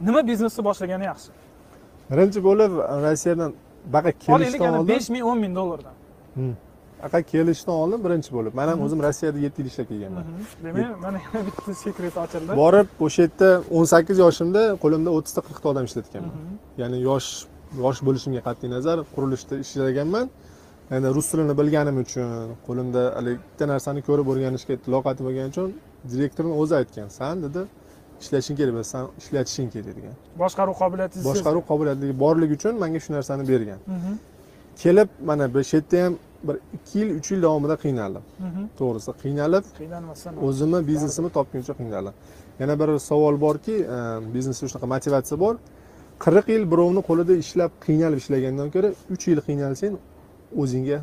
Nima 0.07 0.21
biznesni 0.31 0.62
boshlagani 0.69 1.05
yaxshi. 1.11 1.31
Birinchi 2.11 2.41
bo'lib 2.49 2.73
rossiyadan 3.07 3.51
baqa 3.95 4.11
olaylik 4.29 4.61
kelishdan 4.61 4.79
oldin 4.79 4.95
besh 4.95 5.09
ming 5.15 5.25
o'n 5.31 5.39
ming 5.45 5.55
dollardan 5.61 5.95
baqa 7.03 7.19
kelishdan 7.33 7.75
oldin 7.83 8.01
birinchi 8.07 8.31
bo'lib. 8.37 8.53
Man 8.59 8.69
ham 8.73 8.79
o'zim 8.87 9.01
rossiyada 9.07 9.39
yetti 9.47 9.59
yil 9.63 9.69
ishlab 9.73 9.87
kelganman 9.93 10.25
Mhm. 10.29 10.43
demak 10.65 11.01
mana 11.07 11.19
yana 11.27 11.41
bitta 11.49 11.73
sekret 11.85 12.17
ochildi. 12.25 12.51
Borib 12.63 12.89
o'sha 13.07 13.21
yerda 13.25 13.49
o'n 13.77 13.85
sakkiz 13.93 14.17
yoshimda 14.25 14.63
qo'limda 14.83 15.11
o'ttizta 15.17 15.41
qirqta 15.49 15.67
odam 15.73 15.85
ishlatganman. 15.89 16.35
Mhm. 16.41 16.55
ya'ni 16.83 16.99
yosh 17.09 17.29
yosh 17.85 17.99
bo'lishimga 18.07 18.41
qat'iy 18.49 18.69
nazar 18.77 18.97
qurilishda 19.15 19.55
ishlaganman. 19.65 20.27
Endi 20.97 21.09
rus 21.17 21.27
tilini 21.31 21.55
bilganim 21.61 21.97
uchun 22.05 22.29
qo'limda 22.67 23.03
haligi 23.19 23.39
bitta 23.47 23.65
narsani 23.73 24.01
ko'rib 24.09 24.27
o'rganishga 24.33 24.75
loqatim 24.95 25.23
bo'lgani 25.29 25.49
uchun 25.55 25.69
direktorni 26.13 26.53
o'zi 26.63 26.75
aytgan 26.81 27.09
san 27.19 27.35
dedi 27.45 27.61
ishlashing 28.23 28.57
kerak 28.61 28.75
san 28.93 29.05
ishlatishing 29.21 29.69
kerak 29.75 29.95
degan. 29.99 30.15
Boshqaruv 30.43 30.75
qobiliyatingiz 30.83 31.25
boshqaruv 31.31 31.63
qobiliyatligi 31.71 32.15
borligi 32.25 32.55
uchun 32.59 32.75
menga 32.83 33.01
shu 33.05 33.11
narsani 33.17 33.43
bergan. 33.53 33.81
Mhm. 33.97 34.13
kelib 34.83 35.09
mana 35.29 35.45
bu 35.55 35.61
shu 35.71 35.75
yerda 35.77 35.97
ham 36.05 36.15
bir 36.49 36.57
ikki 36.77 36.99
yil 36.99 37.11
uch 37.19 37.31
yil 37.33 37.43
davomida 37.43 37.77
qiynaldim. 37.85 38.25
To'g'risi 38.81 39.13
qiynalib 39.23 39.65
qiynalmasdan 39.79 40.43
o'zimni 40.49 40.81
biznesimni 40.91 41.31
topguncha 41.39 41.73
qiynaldim. 41.81 42.15
Yana 42.61 42.75
bir 42.81 42.99
savol 43.09 43.41
borki 43.41 43.77
e, 43.97 43.99
biznesda 44.35 44.69
shunaqa 44.71 44.87
motivatsiya 44.95 45.41
bor. 45.45 45.55
Qirq 46.25 46.47
yil 46.55 46.65
birovni 46.73 47.03
qo'lida 47.09 47.35
ishlab 47.45 47.73
qiynalib 47.87 48.19
ishlagandan 48.23 48.69
ko'ra 48.75 48.89
uch 49.15 49.25
yil 49.31 49.41
qiynalsang 49.49 49.95
o'zingga 50.63 50.99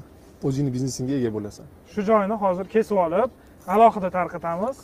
o'zingni 0.47 0.71
biznesingga 0.75 1.15
ega 1.19 1.32
bo'lasan. 1.38 1.65
Shu 1.93 2.01
joyini 2.10 2.36
hozir 2.43 2.65
kesib 2.75 2.97
olib 3.06 3.29
alohida 3.75 4.10
tarqatamiz. 4.17 4.77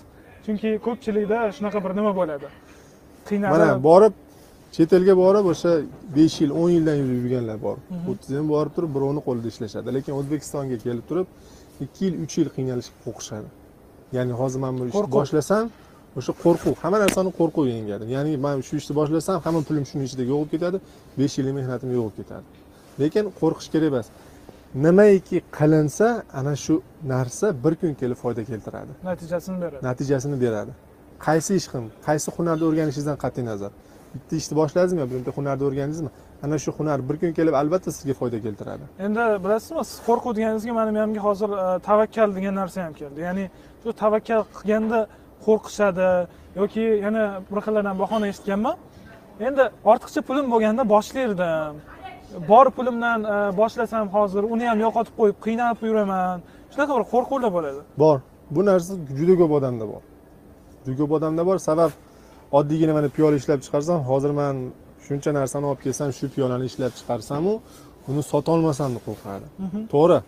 Chunki 0.45 0.69
ko'pchilikda 0.85 1.37
shunaqa 1.57 1.79
bir 1.85 1.91
nima 1.99 2.11
bo'ladi. 2.19 2.47
Mana 2.49 3.29
qiynalib 3.29 3.83
borib 3.89 4.13
chet 4.75 4.93
elga 4.97 5.13
borib 5.23 5.45
o'sha 5.53 5.71
besh 6.17 6.35
yil 6.41 6.51
o'n 6.61 6.69
yildan 6.77 6.97
yurganlar 7.01 7.57
bor. 7.67 7.77
o'ttiz 8.09 8.29
yil 8.37 8.47
borib 8.53 8.71
turib 8.75 8.91
birovni 8.95 9.21
qo'lida 9.27 9.47
ishlashadi. 9.53 9.87
Lekin 9.97 10.13
o'zbekistonga 10.19 10.77
kelib 10.85 11.05
turib 11.09 11.27
ikki 11.85 12.01
yil 12.05 12.15
uch 12.23 12.33
yil 12.39 12.49
qiynalishga 12.57 12.97
qo'rqishadi. 13.05 13.47
Ya'ni 14.17 14.33
hozir 14.41 14.59
man 14.65 14.73
bu 14.79 14.83
ishni 14.91 15.07
boshlasam 15.17 15.65
o'sha 16.19 16.31
qo'rquv 16.43 16.73
hamma 16.83 16.97
narsani 17.05 17.31
qo'rquv 17.39 17.65
yengadi 17.75 18.03
ya'ni 18.15 18.31
man 18.45 18.55
shu 18.67 18.73
ishni 18.81 18.93
boshlasam 18.99 19.37
hamma 19.45 19.61
pulim 19.67 19.83
shuni 19.89 20.03
ichida 20.07 20.23
yo'q 20.31 20.39
bo'lib 20.39 20.51
ketadi 20.55 20.77
besh 21.19 21.33
yillik 21.39 21.55
mehnatim 21.59 21.89
yo'q 21.97 22.03
bo'lib 22.05 22.17
ketadi. 22.19 22.45
Lekin 23.01 23.25
qo'rqish 23.41 23.69
kerak 23.73 23.89
emas. 23.91 24.07
Nimaiki 24.85 25.37
qilinsa 25.57 26.07
ana 26.39 26.53
shu 26.63 26.73
narsa 27.13 27.47
bir 27.63 27.73
kun 27.81 27.91
kelib 28.01 28.17
foyda 28.23 28.41
keltiradi. 28.49 28.91
Natijasini 29.09 29.57
beradi. 29.63 29.81
Natijasini 29.89 30.37
beradi. 30.45 30.71
Qaysi 31.27 31.51
ish 31.59 31.67
qilin 31.71 31.87
qaysi 32.07 32.27
hunarni 32.35 32.63
o'rganishingizdan 32.69 33.17
qat'iy 33.23 33.45
nazar 33.51 33.71
bitta 34.13 34.35
ishni 34.41 34.55
boshladingizmi 34.61 35.05
bitta 35.11 35.31
hunarni 35.37 35.63
o'rgandingizmi? 35.69 36.11
Ana 36.43 36.57
shu 36.63 36.71
hunar 36.77 36.99
bir 37.09 37.15
kun 37.21 37.31
kelib 37.39 37.53
albatta 37.61 37.91
sizga 37.97 38.13
foyda 38.21 38.37
keltiradi. 38.45 38.83
Endi 39.05 39.23
bilasizmi 39.43 39.83
siz 39.89 39.99
qo'rquv 40.07 40.31
deganingizga 40.37 40.73
mani 40.79 40.91
miyamga 40.97 41.21
hozir 41.27 41.49
e, 41.63 41.79
tavakkal 41.89 42.29
degan 42.37 42.55
narsa 42.61 42.77
ham 42.85 42.93
keldi. 43.01 43.19
Ya'ni 43.27 43.45
shu 43.83 43.89
tavakkal 44.03 44.41
qilganda 44.57 44.99
qo'rqishadi 45.45 46.09
yoki 46.59 46.83
yana 47.05 47.23
bir 47.51 47.59
xillardan 47.65 47.95
bahona 48.03 48.25
eshitganman. 48.31 48.75
Endi 49.47 49.63
ortiqcha 49.91 50.21
pulim 50.29 50.45
bo'lganda 50.53 50.83
boshlardim 50.93 51.73
bor 52.51 52.65
pulimdan 52.77 53.19
e, 53.23 53.57
boshlasam 53.57 54.07
hozir 54.15 54.43
uni 54.53 54.65
ham 54.71 54.79
yo'qotib 54.85 55.13
qo'yib 55.19 55.37
qiynalib 55.45 55.79
yuraman. 55.89 56.37
Shunaqa 56.73 56.91
bir 56.97 57.05
qo'rquvlar 57.13 57.51
bo'ladi. 57.57 57.81
Bor. 58.03 58.17
Bu 58.55 58.61
narsa 58.69 58.93
juda 59.19 59.35
ko'p 59.41 59.51
odamda 59.59 59.85
bor. 59.93 60.01
Juda 60.85 60.97
ko'p 61.01 61.11
odamda 61.17 61.45
bor. 61.49 61.57
Sabab 61.69 61.91
oddiygina 62.57 62.93
mana 62.97 63.07
piyola 63.15 63.35
ishlab 63.41 63.59
chiqarsam 63.65 63.99
hozir 64.09 64.31
man 64.41 64.55
shuncha 65.07 65.31
narsani 65.39 65.65
olib 65.71 65.81
kelsam 65.85 66.09
shu 66.17 66.25
piyolani 66.35 66.65
ishlab 66.71 66.91
chiqarsamu 66.99 67.53
uni 68.09 68.21
sotolmasam 68.31 68.89
deb 68.95 69.03
qo'rqadi 69.07 69.45
Mhm. 69.65 69.79
to'g'ri 69.93 70.19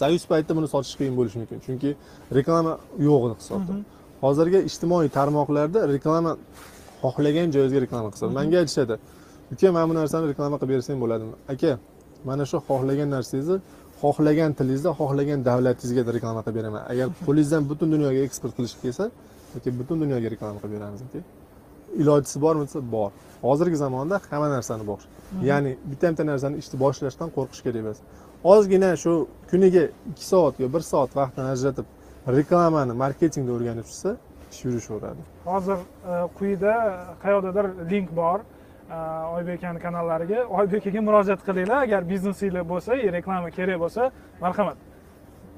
soyuz 0.00 0.24
paytda 0.30 0.52
buni 0.58 0.68
sotish 0.74 0.94
qiyin 0.98 1.14
bo'lishi 1.18 1.36
mumkin 1.42 1.58
chunki 1.66 1.90
reklama 2.38 2.72
yo'q 3.08 3.22
iqtisodda 3.32 3.72
Mhm. 3.76 3.82
hozirgi 4.24 4.58
ijtimoiy 4.68 5.08
tarmoqlarda 5.18 5.80
reklama 5.94 6.32
xohlagan 7.02 7.46
joyingizga 7.54 7.80
reklama 7.84 8.08
qilsa 8.12 8.24
Mhm. 8.26 8.34
manga 8.38 8.56
aytishadi 8.62 8.94
uka 9.52 9.66
mana 9.76 9.86
bu 9.90 9.94
narsani 10.00 10.24
reklama 10.32 10.56
qilib 10.60 10.72
bersang 10.76 10.98
bo'ladimi 11.04 11.34
aka 11.52 11.70
mana 12.28 12.44
shu 12.50 12.56
xohlagan 12.68 13.08
narsangizni 13.16 13.56
xohlagan 14.02 14.50
tilingizda 14.58 14.90
xohlagan 15.00 15.38
davlatingizga 15.48 16.02
reklama 16.16 16.40
qilib 16.44 16.56
beraman 16.58 16.82
agar 16.92 17.06
qo'lingizdan 17.26 17.62
butun 17.70 17.88
dunyoga 17.94 18.20
eksport 18.26 18.52
qilish 18.58 18.74
kelsa 18.82 19.04
aka 19.56 19.68
butun 19.80 19.96
dunyoga 20.02 20.28
reklama 20.34 20.58
qilib 20.62 20.74
beramiz 20.76 21.00
aka 21.08 21.20
ilojisi 22.00 22.40
bormi 22.40 22.62
desa 22.66 22.92
bor. 22.92 23.10
Hozirgi 23.42 23.76
zamonda 23.76 24.20
hamma 24.30 24.48
narsani 24.48 24.86
bor. 24.86 25.00
Ya'ni 25.42 25.76
bitta 25.90 26.10
bitta 26.10 26.26
narsani 26.26 26.56
ishni 26.62 26.80
boshlashdan 26.80 27.28
qo'rqish 27.36 27.62
kerak 27.62 27.80
emas. 27.84 27.98
Ozgina 28.44 28.96
shu 28.96 29.12
kuniga 29.50 29.84
ikki 30.10 30.24
soat 30.24 30.60
yo 30.60 30.68
bir 30.74 30.80
soat 30.80 31.16
vaqtini 31.16 31.48
ajratib 31.54 31.86
reklamani 32.36 32.92
marketingni 33.04 33.50
o'rganib 33.56 33.86
chiqsa 33.90 34.16
ish 34.52 34.64
yurishaveradi. 34.64 35.22
Hozir 35.44 35.78
e, 35.78 36.14
quyida 36.38 36.74
qayerdadir 37.22 37.66
link 37.90 38.16
bor 38.16 38.38
e, 38.40 38.96
oybek 39.36 39.64
akani 39.64 39.78
kanallariga. 39.86 40.44
Oybek 40.58 40.80
akaga 40.86 41.00
murojaat 41.08 41.44
qilinglar 41.48 41.82
agar 41.86 42.08
biznesinglar 42.12 42.64
bo'lsa 42.72 42.90
reklama 43.18 43.50
kerak 43.58 43.80
bo'lsa 43.84 44.10
marhamat. 44.40 44.76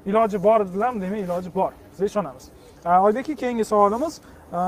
Iloji 0.05 0.43
bor 0.43 0.59
dedilarmi 0.67 1.01
demak 1.01 1.19
iloji 1.19 1.55
bor. 1.55 1.71
Biz 1.91 2.01
ishonamiz 2.11 2.45
oybek 2.85 3.25
aka 3.29 3.35
keyingi 3.35 3.65
savolimiz 3.65 4.21
e, 4.53 4.59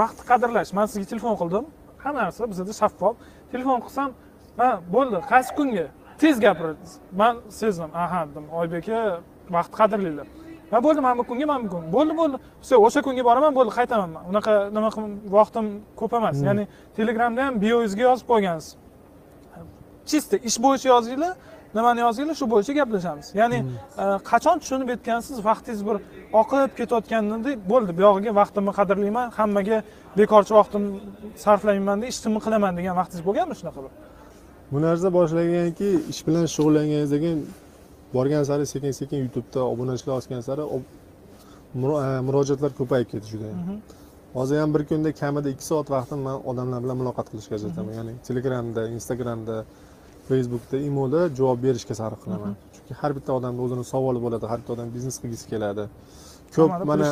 vaqtni 0.00 0.24
qadrlash. 0.30 0.72
Man 0.72 0.86
sizga 0.86 1.06
telefon 1.12 1.34
qildim. 1.40 1.64
Hamma 2.04 2.22
narsa 2.22 2.50
bizada 2.50 2.72
shaffof. 2.80 3.16
Telefon 3.52 3.80
qilsam 3.86 4.10
ha 4.60 4.68
bo'ldi. 4.94 5.18
Qaysi 5.32 5.50
kunga 5.58 5.86
tez 6.18 6.40
gapirdingiz. 6.40 6.92
Man 7.20 7.34
sezdim. 7.60 7.90
Aha 7.94 8.26
dedim. 8.30 8.46
Oybek 8.58 8.88
aka 8.88 9.20
vaqt 9.56 9.72
qadrlaylar 9.78 10.26
ha 10.72 10.78
bo'ldi. 10.86 11.00
Mana 11.06 11.18
bu 11.18 11.24
kunga 11.30 11.46
mana 11.46 11.64
bu 11.64 11.68
kun. 11.74 11.84
Bo'ldi 11.96 12.12
bo'ldi. 12.20 12.36
Все 12.62 12.74
o'sha 12.86 13.00
kunga 13.06 13.24
boraman 13.28 13.52
bo'ldi. 13.58 13.72
Qaytaman 13.78 14.10
man. 14.16 14.22
Unaqa 14.30 14.52
nima 14.76 14.90
vaqtim 15.38 15.66
ko'p 16.00 16.12
emas. 16.18 16.36
Hmm. 16.36 16.46
ya'ni 16.48 16.64
telegramda 16.96 17.40
ham 17.46 17.54
biongizga 17.64 18.02
yozib 18.08 18.26
qo'ygansiz. 18.32 18.76
Чисто 20.10 20.36
ish 20.36 20.58
bo'yicha 20.64 20.88
yozinglar 20.94 21.32
nimani 21.76 22.00
yozinglar 22.06 22.36
shu 22.40 22.46
bo'yicha 22.54 22.72
gaplashamiz. 22.80 23.26
Ya'ni 23.40 23.58
e, 24.02 24.04
qachon 24.30 24.56
tushunib 24.62 24.88
yetgansiz 24.94 25.36
vaqtingiz 25.48 25.82
bir 25.88 25.96
oqib 26.40 26.70
ketayotganida 26.78 27.52
bo'ldi. 27.72 27.92
Buyog'iga 27.98 28.32
vaqtimni 28.40 28.72
qadrlayman 28.78 29.26
hammaga 29.38 29.78
bekorchi 30.20 30.52
vaqtimni 30.60 30.90
sarflayman 31.44 32.02
deb 32.02 32.08
ishimni 32.14 32.40
qilaman 32.46 32.72
degan 32.78 32.94
vaqtingiz 33.00 33.24
bo'lganmi 33.28 33.54
shunaqa 33.60 33.80
bir? 33.84 33.92
Bu 34.72 34.78
narsa 34.86 35.08
boshlaganki 35.18 35.88
ish 36.12 36.20
bilan 36.26 36.44
shug'ullanganingizdan 36.54 37.20
keyin 37.24 37.40
borgan 38.16 38.44
sari 38.50 38.64
sekin 38.74 38.92
sekin 39.00 39.18
youtubeda 39.24 39.60
obunachilar 39.72 40.14
osgan 40.20 40.40
sari 40.48 40.62
e, 40.76 40.78
murojaatlar 42.28 42.72
ko'payib 42.80 43.08
ketdi 43.12 43.26
judayam 43.34 43.60
hozir 44.34 44.60
ham 44.60 44.74
bir 44.74 44.84
kunda 44.90 45.12
kamida 45.12 45.48
ikki 45.54 45.64
soat 45.64 45.90
vaqtim 45.90 46.18
man 46.26 46.36
odamlar 46.50 46.80
bilan 46.84 46.96
muloqot 47.02 47.26
qilishga 47.32 47.54
ajrataman. 47.58 47.94
Ya'ni 47.98 48.12
telegramda 48.28 48.82
instagramda 48.96 49.56
facebookda 50.28 50.76
imoda 50.88 51.20
javob 51.38 51.58
berishga 51.66 51.94
sarf 52.00 52.18
qilaman. 52.24 52.52
Chunki 52.74 52.92
har 53.00 53.10
bitta 53.16 53.30
odamni 53.38 53.60
o'zini 53.66 53.84
savoli 53.92 54.20
bo'ladi 54.24 54.46
har 54.50 54.58
bitta 54.60 54.72
odam 54.76 54.88
biznes 54.96 55.16
qilgisi 55.22 55.46
keladi. 55.52 55.84
Ko'p 56.56 56.72
mana 56.90 57.08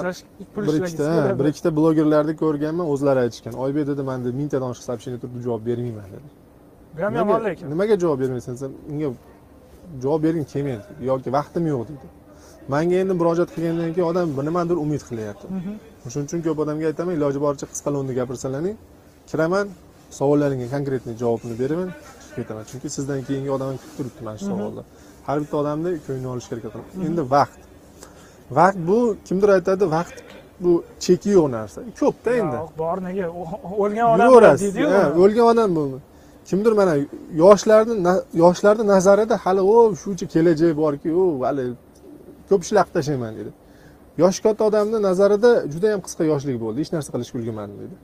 bir 0.67 0.75
ikkita 0.81 1.09
bir 1.39 1.47
ikkita 1.53 1.71
blogerlarni 1.79 2.35
ko'rganman 2.43 2.87
o'zlari 2.93 3.21
aytishgan 3.25 3.55
oybek 3.65 3.85
dedi 3.91 4.03
man 4.11 4.19
dedi 4.25 4.35
mingtadan 4.41 4.69
oshiq 4.73 4.85
сообщение 4.89 5.19
turibdi 5.23 5.41
javob 5.47 5.63
bermayman 5.69 6.09
dedi. 6.15 6.29
Bu 6.97 7.03
ham 7.07 7.15
yomon 7.21 7.45
lekin 7.49 7.71
nimaga 7.73 7.95
javob 8.05 8.19
bermaysan 8.23 8.53
desam 8.57 8.73
unga 8.93 9.09
javob 10.05 10.21
bergim 10.27 10.45
kelmayapti 10.53 10.93
yoki 11.11 11.29
vaqtim 11.39 11.65
yo'q 11.73 11.83
deydi 11.91 12.09
manga 12.75 12.97
endi 13.03 13.15
murojaat 13.21 13.51
qilgandan 13.55 13.93
keyin 13.97 14.09
odam 14.13 14.27
nimadir 14.49 14.77
umid 14.85 15.03
qilyapti. 15.09 15.47
Shuning 16.13 16.27
uchun 16.29 16.41
ko'p 16.47 16.59
odamga 16.65 16.87
aytaman 16.91 17.13
iloji 17.19 17.39
boricha 17.47 17.67
qisqa 17.73 17.89
lo'nda 17.95 18.13
gapirsalaring 18.21 18.77
kiraman 19.31 19.67
savollaringga 20.19 20.67
konkretniy 20.75 21.15
javobni 21.23 21.55
beraman 21.63 21.89
chiqib 22.31 22.43
ketaman 22.43 22.65
chunki 22.71 22.89
sizdan 22.97 23.21
keyingi 23.29 23.51
odam 23.57 23.69
ham 23.71 23.77
kutib 23.83 23.97
turibdi 23.99 24.25
mana 24.27 24.37
shu 24.41 24.47
savolni 24.51 24.83
har 25.27 25.37
bitta 25.43 25.57
odamni 25.63 25.91
ko'nglini 26.07 26.29
olishga 26.35 26.53
harakat 26.55 26.73
qilaman 26.75 27.07
endi 27.09 27.23
vaqt. 27.37 27.61
Vaqt 28.59 28.79
bu 28.89 28.99
kimdir 29.29 29.49
aytadi 29.57 29.85
vaqt 29.97 30.17
bu 30.65 30.73
cheki 31.05 31.31
yo'q 31.39 31.49
narsa. 31.57 31.81
Ko'pda 32.01 32.31
endi. 32.41 32.57
Bor 32.83 32.97
nega? 33.07 33.27
O'lgan 33.83 34.07
odam 34.15 34.27
yuraverasiz. 34.27 34.75
deydiyu. 34.75 34.89
O'lgan 35.25 35.47
odam 35.53 35.71
bo'lma 35.79 35.99
kimdir 36.51 36.73
mana 36.81 36.95
yoshlarni 37.45 37.95
yoshlarni 38.43 38.85
nazarida 38.95 39.37
hali 39.45 39.63
o 39.75 39.77
shuncha 40.03 40.27
kelajak 40.35 40.73
borki 40.83 41.09
u 41.23 41.25
hali 41.47 41.65
ko'p 42.51 42.61
ishlar 42.65 42.85
qilib 42.85 42.95
tashlayman 42.97 43.33
deydi 43.39 43.53
yoshi 44.23 44.41
katta 44.47 44.63
odamni 44.71 44.99
nazarida 45.09 45.51
juda 45.73 45.87
yam 45.93 46.01
qisqa 46.07 46.23
yoshlik 46.33 46.57
bo'ldi. 46.65 46.79
Hech 46.83 46.93
narsa 46.97 47.11
qilishga 47.15 47.37
ulgurmadim 47.39 47.77
deydi 47.83 47.97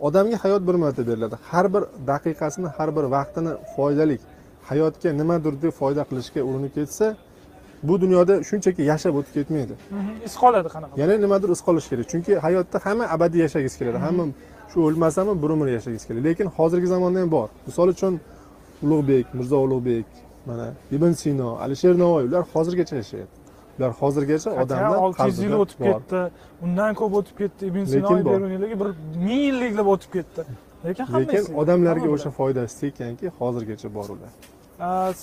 odamga 0.00 0.36
hayot 0.44 0.62
bir 0.68 0.74
marta 0.74 1.06
beriladi. 1.06 1.36
Har 1.50 1.66
bir 1.74 1.82
daqiqasini 2.10 2.68
har 2.76 2.88
bir 2.96 3.04
vaqtini 3.16 3.52
foydali 3.76 4.18
hayotga 4.70 5.12
nimadir 5.20 5.54
deb 5.62 5.72
foyda 5.80 6.02
qilishga 6.10 6.40
urinib 6.48 6.72
ketsa 6.78 7.06
bu 7.88 8.00
dunyoda 8.00 8.34
shunchaki 8.48 8.82
yashab 8.92 9.14
o'tib 9.18 9.32
ketmaydi. 9.38 9.74
Mhm, 9.90 10.14
iz 10.26 10.34
qoladi 10.42 10.68
qanaqa? 10.74 10.92
Yana 11.02 11.14
nimadir 11.24 11.48
iz 11.56 11.60
qolish 11.66 11.86
kerak. 11.90 12.06
Chunki 12.12 12.32
hayotda 12.46 12.78
hamma 12.86 13.04
abadiy 13.14 13.40
yashagisi 13.46 13.76
keladi. 13.80 13.98
Hamma 14.06 14.24
shu 14.70 14.78
o'lmasami 14.88 15.32
bir 15.42 15.50
umr 15.54 15.68
yashagisi 15.78 16.04
keladi. 16.08 16.24
Lekin 16.28 16.46
hozirgi 16.56 16.86
zamonda 16.94 17.18
ham 17.22 17.30
bor. 17.36 17.48
Misol 17.68 17.88
uchun 17.94 18.14
ulug'bek 18.84 19.26
mirzo 19.38 19.58
ulug'bek 19.66 20.06
mana 20.48 20.66
ibn 20.96 21.12
sino 21.12 21.48
alisher 21.64 21.94
navoiy 21.98 22.24
ular 22.28 22.44
hozirgacha 22.52 22.96
yashayapti 23.02 23.37
ular 23.78 23.92
hozirgacha 24.00 24.50
odamlar 24.62 24.98
olti 25.06 25.28
yuz 25.30 25.38
yil 25.46 25.56
o'tib 25.62 25.80
ketdi. 25.88 26.20
Undan 26.66 26.94
ko'p 27.00 27.14
o'tib 27.20 27.36
ketdi 27.42 27.70
ibn 27.70 27.84
sino 27.94 28.10
beruniylarga 28.30 28.76
bir 28.82 28.90
ming 29.26 29.42
yilliklab 29.48 29.88
o'tib 29.94 30.10
ketdi. 30.16 30.46
Lekin 30.84 31.06
lekin 31.14 31.54
odamlarga 31.62 32.08
o'sha 32.16 32.30
foydasi 32.40 32.74
tekkanki 32.82 33.32
hozirgacha 33.40 33.94
bor 33.96 34.08
ular. 34.14 34.32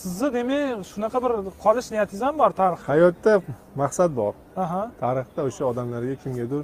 Sizni 0.02 0.30
demak 0.38 0.86
shunaqa 0.91 1.18
bir 1.26 1.32
qolish 1.65 1.88
niyatingiz 1.94 2.24
ham 2.28 2.36
bor 2.41 2.52
tarix. 2.62 2.82
Hayotda 2.91 3.34
maqsad 3.82 4.12
bor. 4.22 4.34
Tarixda 5.04 5.41
o'sha 5.50 5.63
odamlarga 5.72 6.15
kimgadir 6.24 6.63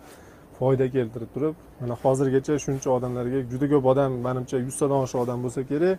foyda 0.61 0.85
keltirib 0.95 1.29
turib 1.35 1.55
mana 1.81 1.95
hozirgacha 2.03 2.53
shuncha 2.65 2.89
odamlarga 2.97 3.39
juda 3.51 3.67
ko'p 3.73 3.85
odam 3.93 4.11
manimcha 4.27 4.57
yuztadan 4.67 4.99
oshiq 5.05 5.19
odam 5.25 5.39
bo'lsa 5.45 5.61
kerak 5.71 5.97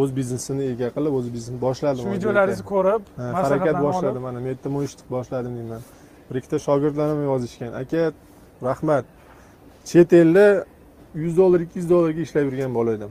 o'z 0.00 0.10
biznesini 0.18 0.62
ega 0.72 0.88
qilib 0.96 1.14
o'z 1.18 1.26
biznesini 1.34 1.58
boshladi 1.66 1.98
shu 2.02 2.10
videolaringizni 2.16 2.66
ko'rib 2.72 3.02
Ha, 3.16 3.22
harakat 3.22 3.34
maslahatlarni 3.36 3.84
boshladi 3.86 4.12
olib 4.12 4.24
mana 4.26 4.38
men 4.44 4.50
yerda 4.54 4.68
mo'yshtib 4.76 5.08
boshladim 5.16 5.52
deyman. 5.58 5.82
Bir 6.28 6.34
ikkita 6.40 6.58
shogirdlarim 6.66 7.24
yozishgan. 7.30 7.72
Aka 7.82 8.02
rahmat. 8.68 9.04
Chet 9.90 10.12
elda 10.12 10.46
yuz 11.24 11.36
dollar 11.40 11.60
ikki 11.66 11.78
yuz 11.80 11.90
dollarga 11.90 12.20
ishlab 12.28 12.44
yurgan 12.48 12.74
bola 12.78 12.92
edim 12.98 13.10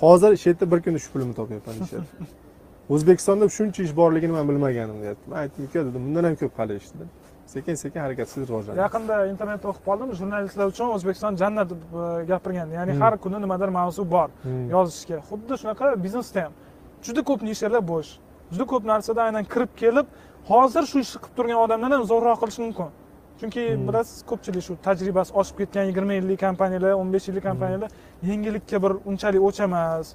hozir 0.00 0.36
shu 0.36 0.48
yerda 0.50 0.70
bir 0.72 0.80
kunda 0.84 0.98
shu 1.04 1.08
pulimni 1.14 1.34
topyapman 1.40 1.74
deyishyapti 1.78 2.24
o'zbekistonda 2.94 3.44
shuncha 3.56 3.80
ish 3.86 3.94
borligini 4.00 4.32
man 4.38 4.44
bilmaganim 4.48 4.96
deyapti. 5.02 5.30
Man 5.30 5.38
aytdim 5.42 5.64
uka 5.68 5.80
dedim 5.86 6.02
bundan 6.06 6.24
ham 6.28 6.34
ko'p 6.42 6.58
hali 6.58 6.76
ish 6.80 6.88
dedim 6.94 7.08
sekin 7.54 7.74
sekin 7.82 8.00
harakatsiz 8.04 8.42
rivojlanadi 8.48 8.80
yaqinda 8.84 9.14
internetda 9.32 9.66
o'qib 9.70 9.84
qoldim. 9.88 10.08
Jurnalistlar 10.20 10.66
uchun 10.72 10.88
o'zbekiston 10.96 11.32
jannat 11.42 11.68
deb 11.72 11.82
gapirgan. 12.30 12.68
Ya'ni 12.78 12.92
Hmm. 12.92 13.00
har 13.02 13.14
kuni 13.24 13.38
nimadir 13.44 13.68
mavzu 13.78 14.02
bor 14.14 14.28
Hmm. 14.42 14.68
yozishga. 14.74 15.16
Xuddi 15.30 15.54
shunaqa 15.60 15.84
biznesda 16.04 16.40
ham. 16.44 16.52
Juda 17.06 17.22
ko'p 17.28 17.40
nishalar 17.48 17.82
bo'sh. 17.92 18.10
Juda 18.52 18.64
ko'p 18.72 18.84
narsada 18.92 19.20
aynan 19.26 19.44
kirib 19.52 19.72
kelib 19.82 20.06
hozir 20.52 20.84
shu 20.90 20.96
ishni 21.04 21.18
qilib 21.22 21.34
turgan 21.38 21.58
odamlardan 21.64 22.02
zo'rroq 22.12 22.38
qilishi 22.42 22.60
mumkin. 22.66 22.88
Chunki 23.40 23.62
Hmm. 23.74 23.86
bilasiz 23.88 24.18
ko'pchilik 24.30 24.62
shu 24.66 24.72
tajribasi 24.86 25.30
oshib 25.40 25.56
ketgan 25.60 25.84
yigirma 25.90 26.12
yillik 26.18 26.38
kompaniyalar 26.46 26.92
o'n 27.00 27.08
besh 27.14 27.26
yillik 27.28 27.44
kompaniyalar 27.50 27.90
yengillikka 28.30 28.76
bir 28.84 28.92
unchalik 29.10 29.42
o'ch 29.48 29.60
emas 29.68 30.06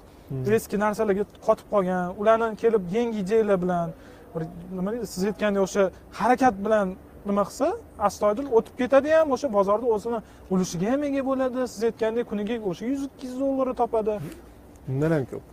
eski 0.56 0.76
narsalarga 0.84 1.24
qotib 1.46 1.66
qolgan. 1.72 2.04
Ularni 2.20 2.56
kelib 2.62 2.82
yangi 2.96 3.18
ideyalar 3.24 3.56
bilan 3.64 3.88
bir 4.34 4.42
nima 4.78 4.88
deydi 4.92 5.06
siz 5.14 5.22
aytgandek 5.30 5.62
o'sha 5.66 5.82
harakat 6.20 6.54
bilan 6.64 6.86
nima 7.28 7.44
qilsa 7.48 7.68
astoydil 8.08 8.46
o'tib 8.58 8.74
ketadi 8.80 9.08
ham 9.18 9.28
o'sha 9.36 9.48
bozorda 9.56 9.86
o'zini 9.96 10.18
ulushiga 10.52 10.86
ham 10.92 11.02
ega 11.08 11.22
bo'ladi. 11.30 11.68
Siz 11.72 11.82
aytgandek 11.88 12.26
kuniga 12.30 12.54
o'sha 12.70 12.84
yuz 12.92 13.02
ikki 13.08 13.26
yuz 13.30 13.40
dollarni 13.40 13.74
topadi. 13.82 14.14
Undan 14.90 15.10
ham 15.16 15.24
ko'p. 15.32 15.44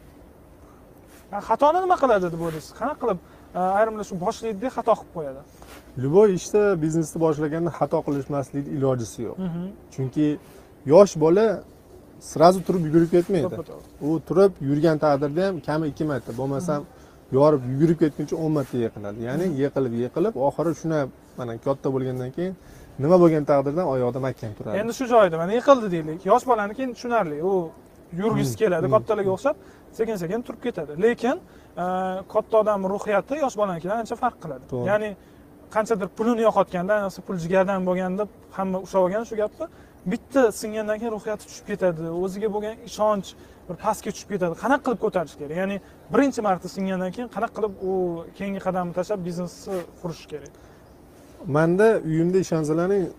Xatoni 1.49 1.79
nima 1.85 1.97
qiladi 2.03 2.27
deb 2.33 2.41
o'ylaysiz? 2.45 2.71
Qanaqa 2.79 2.99
qilib 3.01 3.19
e, 3.57 3.59
ayrimlar 3.79 4.05
shu 4.09 4.15
boshlaydida 4.25 4.69
xato 4.77 4.93
qilib 4.99 5.13
qo'yadi? 5.17 5.41
Любой 6.03 6.27
ishda 6.39 6.61
biznesni 6.83 7.17
boshlaganda 7.25 7.71
xato 7.79 7.99
qilishmaslikni 8.07 8.71
ilojisi 8.77 9.19
yo'q. 9.27 9.37
Chunki 9.93 10.27
yosh 10.93 11.13
bola 11.23 11.47
сразу 12.31 12.59
turib 12.67 12.83
yugurib 12.87 13.09
ketmaydi. 13.15 13.55
U 14.07 14.09
turib 14.27 14.51
yurgan 14.69 14.97
taqdirda 15.05 15.41
ham 15.47 15.55
kami 15.67 15.85
ikki 15.91 16.05
marta. 16.11 16.31
Bo'lmasam 16.39 16.81
yorib 17.31 17.63
yugurib 17.71 17.97
ketguncha 18.03 18.35
o'n 18.43 18.51
marta 18.57 18.77
yiqiladi. 18.85 19.19
Ya'ni 19.29 19.45
yiqilib 19.61 19.93
yiqilib 20.03 20.33
oxiri 20.47 20.73
shuna 20.81 20.99
mana 21.37 21.57
katta 21.67 21.87
bo'lgandan 21.95 22.31
keyin 22.37 22.53
nima 23.03 23.17
bo'lgan 23.23 23.43
taqdirda 23.51 23.83
oyoqda 23.93 24.19
mahkam 24.27 24.51
turadi. 24.57 24.77
Endi 24.81 24.93
shu 24.99 25.05
joyda 25.13 25.37
mana 25.41 25.53
yiqildi 25.59 25.87
deylik. 25.95 26.25
Yosh 26.31 26.45
bolaniki 26.51 26.81
endi 26.85 26.93
tushunarli. 26.97 27.37
U 27.49 27.53
yurgisi 28.21 28.53
Hmm, 28.53 28.61
keladi 28.61 28.85
hmm. 28.85 28.93
kattalarga 28.95 29.31
o'xshab 29.35 29.55
sekin 29.99 30.15
sekin 30.23 30.41
turib 30.47 30.61
ketadi. 30.67 30.91
Lekin 31.05 31.37
e, 31.83 31.85
katta 32.33 32.55
odam 32.61 32.79
ruhiyati 32.93 33.35
yosh 33.43 33.55
bolanikidan 33.61 33.97
ancha 34.03 34.15
farq 34.23 34.37
qiladi. 34.43 34.65
Ya'ni 34.89 35.09
qanchadir 35.75 36.07
pulini 36.17 36.41
yo'qotganda 36.47 36.91
ayniqsa 36.97 37.21
pul 37.27 37.37
jigardan 37.43 37.81
bo'lganda 37.87 38.23
hamma 38.57 38.77
ushlab 38.85 39.01
olgan 39.07 39.23
shu 39.29 39.35
gapni 39.41 39.65
bitta 40.11 40.51
singandan 40.51 40.97
keyin 40.99 41.11
ruhiyati 41.17 41.43
tushib 41.49 41.65
ketadi. 41.71 42.03
O'ziga 42.23 42.49
bo'lgan 42.55 42.75
ishonch 42.89 43.27
bir 43.69 43.75
pastga 43.83 44.09
tushib 44.15 44.29
ketadi. 44.33 44.53
Qanaqa 44.63 44.83
qilib 44.85 44.99
ko'tarish 45.05 45.35
kerak? 45.39 45.57
Ya'ni 45.61 45.77
birinchi 46.13 46.41
marta 46.47 46.67
singandan 46.75 47.11
keyin 47.15 47.29
qanaqa 47.35 47.53
qilib 47.57 47.73
u 47.89 47.91
keyingi 48.37 48.61
qadamni 48.67 48.93
tashlab 48.99 49.19
biznesni 49.27 49.77
qurish 50.01 50.23
kerak? 50.31 50.53
Manda 51.57 51.87
uyimda 52.09 52.37
ishonsalaring 52.45 53.05
e, 53.07 53.11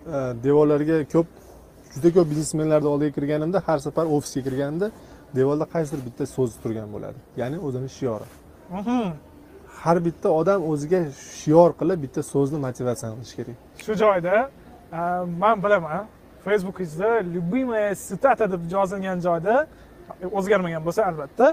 devorlarga 0.45 0.97
ko'p 1.13 1.27
juda 1.93 2.09
ko'p 2.15 2.27
biznesmenlarni 2.31 2.89
oldiga 2.93 3.11
kirganimda 3.17 3.57
har 3.67 3.79
safar 3.87 4.05
ofisga 4.15 4.41
kirganimda 4.47 4.87
devorda 5.39 5.65
qaysidir 5.73 6.01
bitta 6.07 6.23
so'z 6.35 6.51
turgan 6.63 6.87
bo'ladi. 6.95 7.19
Ya'ni 7.41 7.57
o'zini 7.67 7.89
shiori. 7.99 8.27
Mhm. 8.79 9.09
har 9.83 9.97
bitta 10.07 10.29
odam 10.39 10.61
o'ziga 10.71 10.99
shior 11.41 11.69
qilib 11.79 11.99
bitta 12.05 12.21
so'zni 12.33 12.57
motivatsiya 12.65 13.09
qilish 13.15 13.33
kerak. 13.39 13.57
Shu 13.85 13.93
joyda 14.03 14.35
e, 14.99 15.01
man 15.43 15.55
bilaman 15.63 16.03
facebookingizda 16.45 17.09
любимая 17.35 17.95
цитата 17.95 18.45
deb 18.53 18.61
yozilgan 18.75 19.19
joyda 19.27 19.55
o'zgarmagan 20.37 20.81
bo'lsa 20.87 21.01
albatta 21.09 21.45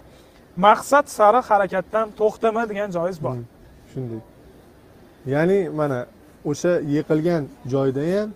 maqsad 0.67 1.07
sari 1.19 1.41
harakatdan 1.49 2.07
to'xtama 2.21 2.63
degan 2.71 2.89
joyingiz 2.97 3.19
bor. 3.25 3.35
Hmm, 3.37 3.47
shunday. 3.93 4.21
Ya'ni 5.35 5.59
mana 5.81 5.99
o'sha 6.51 6.73
yiqilgan 6.95 7.43
joyda 7.75 8.03
ham 8.13 8.29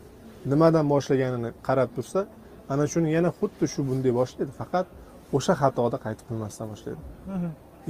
nimadan 0.53 0.87
boshlaganini 0.93 1.51
qarab 1.67 1.89
tursa 1.97 2.21
ana 2.73 2.85
shuni 2.93 3.09
yana 3.17 3.31
xuddi 3.39 3.65
shu 3.73 3.81
bunday 3.89 4.13
boshlaydi 4.21 4.53
faqat 4.61 4.87
o'sha 5.37 5.53
xatoda 5.63 5.97
qaytib 6.05 6.25
qilmasdan 6.31 6.67
boshlaydi. 6.73 7.03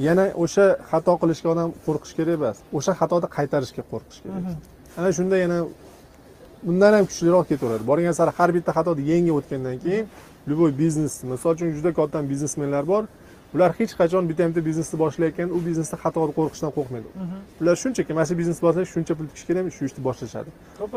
Yana 0.06 0.24
o'sha 0.44 0.66
xato 0.90 1.12
qilishga 1.22 1.48
odam 1.54 1.68
qo'rqish 1.86 2.12
kerak 2.18 2.34
emas 2.40 2.56
o'sha 2.78 2.92
xatoni 3.00 3.28
qaytarishga 3.36 3.82
qo'rqish 3.92 4.20
kerak. 4.24 4.44
ana 4.98 5.10
shunda 5.18 5.36
yana 5.44 5.58
bundan 6.62 6.92
ham 6.92 7.04
kuchliroq 7.10 7.48
ketaveradi. 7.48 7.86
Borgan 7.90 8.12
sari 8.12 8.32
har 8.38 8.50
bitta 8.54 8.72
xatoni 8.78 9.02
yengib 9.12 9.34
o'tgandan 9.40 9.76
keyin 9.84 10.06
любой 10.50 10.70
biznes 10.82 11.22
misol 11.32 11.54
uchun 11.54 11.72
juda 11.76 11.90
katta 11.98 12.18
biznesmenlar 12.32 12.84
bor. 12.92 13.04
Ular 13.54 13.70
hech 13.78 13.92
qachon 14.00 14.28
bitta 14.30 14.48
bitta 14.48 14.62
biznesni 14.68 14.96
boshlayotganda 15.04 15.52
u 15.58 15.60
biznesda 15.68 15.96
xatoni 16.04 16.32
qo'rqishdan 16.38 16.70
qo'rqmaydi. 16.76 17.08
Ular 17.60 17.76
shunchaki 17.82 18.12
mana 18.16 18.26
shu 18.30 18.34
biznes 18.40 18.58
boshlash 18.66 18.90
shuncha 18.94 19.14
pul 19.18 19.26
tikish 19.30 19.46
kerakmi 19.48 19.70
shu 19.76 19.82
ishni 19.88 20.00
boshlashadi. 20.08 20.50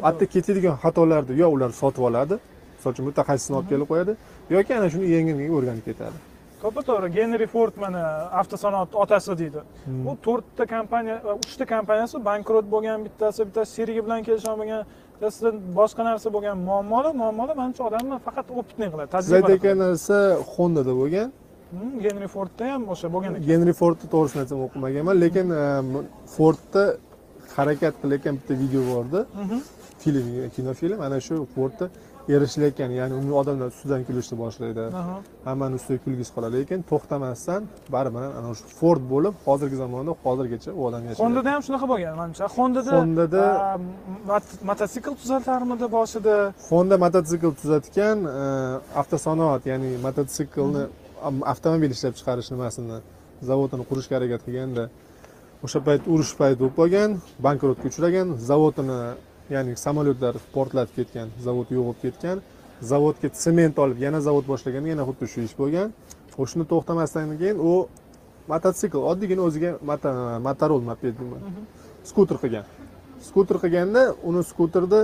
Hatto 0.08 0.26
ketadigan 0.34 0.76
xatolarni 0.84 1.34
yo 1.44 1.48
ular 1.56 1.72
sotib 1.82 2.04
oladi 2.10 2.36
misol 2.78 2.92
uchun 2.94 3.06
mutaxassisni 3.10 3.56
olib 3.60 3.70
kelib 3.74 3.88
qo'yadi 3.92 4.14
yoki 4.56 4.72
ana 4.78 4.88
shuni 4.94 5.06
yengil 5.16 5.36
yengil 5.42 5.58
o'rganib 5.60 5.86
ketadi. 5.90 6.18
To'ppa 6.64 6.82
to'g'ri 6.90 7.10
genri 7.18 7.48
ford 7.54 7.76
mana 7.84 8.02
avtosanoat 8.40 8.96
otasi 9.04 9.34
deydi. 9.42 9.62
Hmm. 9.86 10.08
u 10.10 10.12
to'rtta 10.26 10.64
kompaniya 10.76 11.18
uchta 11.46 11.66
kompaniyasi 11.74 12.26
bankrot 12.30 12.66
bo'lgan 12.74 13.00
bittasi 13.08 13.42
bittasi 13.48 13.72
sherigi 13.78 14.02
bilan 14.06 14.22
kelisholmagan 14.28 14.86
bittasida 15.24 15.50
boshqa 15.80 16.02
narsa 16.10 16.28
bo'lgan 16.36 16.58
muammolar 16.70 17.14
muammolar 17.22 17.56
manimcha 17.62 17.84
odamni 17.90 18.16
faqat 18.28 18.48
opitniy 18.62 18.90
qiladi 18.94 19.08
siz 19.10 19.14
tajriba 19.16 19.38
aytayotgan 19.40 19.78
narsa 19.86 20.18
hondada 20.56 20.94
bo'lgan. 21.02 21.28
Hmm, 21.74 21.94
genri 22.06 22.28
fordda 22.36 22.64
ham 22.74 22.82
o'sha 22.94 23.08
bo'lgan 23.14 23.32
ekan. 23.36 23.46
Genri 23.52 23.74
fordni 23.82 24.06
to'g'risini 24.14 24.40
aytsam 24.44 24.60
o'qimaganman 24.68 25.16
lekin 25.24 25.48
e, 25.62 25.64
fordda 26.36 26.84
harakat 27.58 27.94
qilayotgan 28.02 28.34
bitta 28.40 28.54
video 28.64 28.82
bor 28.92 29.04
edi 29.10 29.22
Mhm. 29.44 29.58
film 30.04 30.26
kinofilm 30.56 31.00
ana 31.08 31.18
shu 31.28 31.36
fordni 31.56 31.86
erishilayotgan 32.36 32.92
ya'ni 33.00 33.14
uni 33.22 33.32
odamlar 33.42 33.68
ustidan 33.74 34.02
kulishni 34.08 34.36
boshlaydi. 34.44 34.84
Hammani 35.48 35.76
ustiga 35.80 36.00
kulgisi 36.06 36.32
qoladi. 36.36 36.54
Lekin 36.62 36.80
to'xtamasdan 36.92 37.62
baribir 37.96 38.24
ana 38.40 38.50
shu 38.60 38.66
ford 38.80 39.04
bo'lib 39.14 39.34
hozirgi 39.48 39.78
zamonda 39.84 40.12
hozirgacha 40.26 40.72
u 40.80 40.82
odam 40.88 41.02
yashaydi 41.08 41.24
hondada 41.26 41.50
ham 41.56 41.62
shunaqa 41.68 41.86
bo'lgan 41.92 42.14
manimcha. 42.22 42.46
Hondada 42.58 42.92
Hondada- 43.02 43.80
mot- 44.32 44.58
mototsikl 44.70 45.12
tuzatarmidi 45.22 45.86
boshida? 45.98 46.36
Honda 46.70 46.96
mototsikl 47.06 47.50
tuzatgan 47.62 48.18
e, 48.42 48.46
avtosanoat 49.02 49.64
ya'ni 49.72 49.90
mototsiklni 50.06 50.84
avtomobil 51.54 51.92
ishlab 51.96 52.14
chiqarish 52.20 52.50
nimasini 52.54 52.98
zavodini 53.50 53.84
qurishga 53.90 54.14
harakat 54.18 54.42
qilganda 54.48 54.84
o'sha 55.66 55.80
payt 55.88 56.02
urush 56.14 56.34
payti 56.40 56.58
bo'lib 56.62 56.76
qolgan 56.82 57.10
bankrotga 57.46 57.86
uchragan 57.92 58.28
zavodini 58.50 59.00
ya'ni 59.50 59.76
samolyotlar 59.78 60.36
portlatib 60.54 60.96
ketgan 61.00 61.28
zavod 61.46 61.68
yo'q 61.76 61.86
bo'lib 61.88 62.02
ketgan. 62.06 62.38
Zavodga 62.92 63.30
sement 63.34 63.80
olib 63.84 64.00
yana 64.06 64.20
zavod 64.28 64.46
boshlaganda 64.52 64.90
yana 64.94 65.04
xuddi 65.10 65.26
shu 65.34 65.40
ish 65.48 65.56
bo'lgan. 65.62 65.88
O'shani 66.44 66.66
to'xtamasdan 66.72 67.36
keyin 67.42 67.58
u 67.70 67.74
mototsikl 68.52 69.02
oddiygina 69.12 69.42
o'ziga 69.48 69.72
moto- 69.90 70.40
motorol 70.48 70.82
moped 70.90 71.16
skuter 72.10 72.38
qilgan. 72.44 72.66
Skuter 73.28 73.58
qilganda 73.64 74.02
uni 74.30 74.42
skuterni 74.52 75.02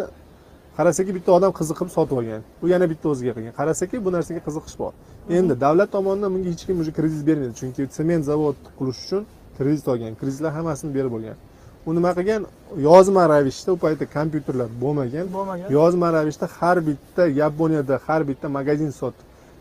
qarasaki 0.78 1.12
bitta 1.18 1.32
odam 1.38 1.52
qiziqib 1.60 1.90
sotib 1.96 2.16
olgan. 2.22 2.42
U 2.64 2.66
yana 2.74 2.86
bitta 2.92 3.06
o'ziga 3.14 3.32
qilgan. 3.38 3.54
Qarasaki 3.60 3.96
bu 4.06 4.10
narsaga 4.16 4.42
qiziqish 4.48 4.76
bor. 4.82 4.94
Endi 5.38 5.54
davlat 5.66 5.90
tomonidan 5.96 6.30
bunga 6.34 6.50
hech 6.54 6.64
kim 6.68 6.78
уже 6.82 6.92
kredit 6.98 7.22
bermaydi. 7.30 7.54
Chunki 7.62 7.82
sement 7.98 8.24
zavod 8.32 8.58
qurish 8.80 9.00
uchun 9.06 9.22
kredit 9.58 9.88
olgan. 9.94 10.12
Kreditlar 10.22 10.52
hammasini 10.58 10.92
berib 10.98 11.12
bo'lgan 11.16 11.38
u 11.86 11.94
nima 11.94 12.12
qilgan? 12.18 12.46
Yozma 12.78 13.24
ravishda 13.34 13.74
u 13.76 13.78
paytda 13.84 14.06
kompyuterlar 14.18 14.70
bo'lmagan. 14.84 15.26
Bo'lmagan. 15.38 15.68
Yozma 15.78 16.08
ravishda 16.18 16.48
har 16.60 16.78
bitta 16.88 17.24
yaponiyada 17.42 18.00
har 18.08 18.22
bitta 18.30 18.48
magazin 18.58 18.92
sot 19.02 19.16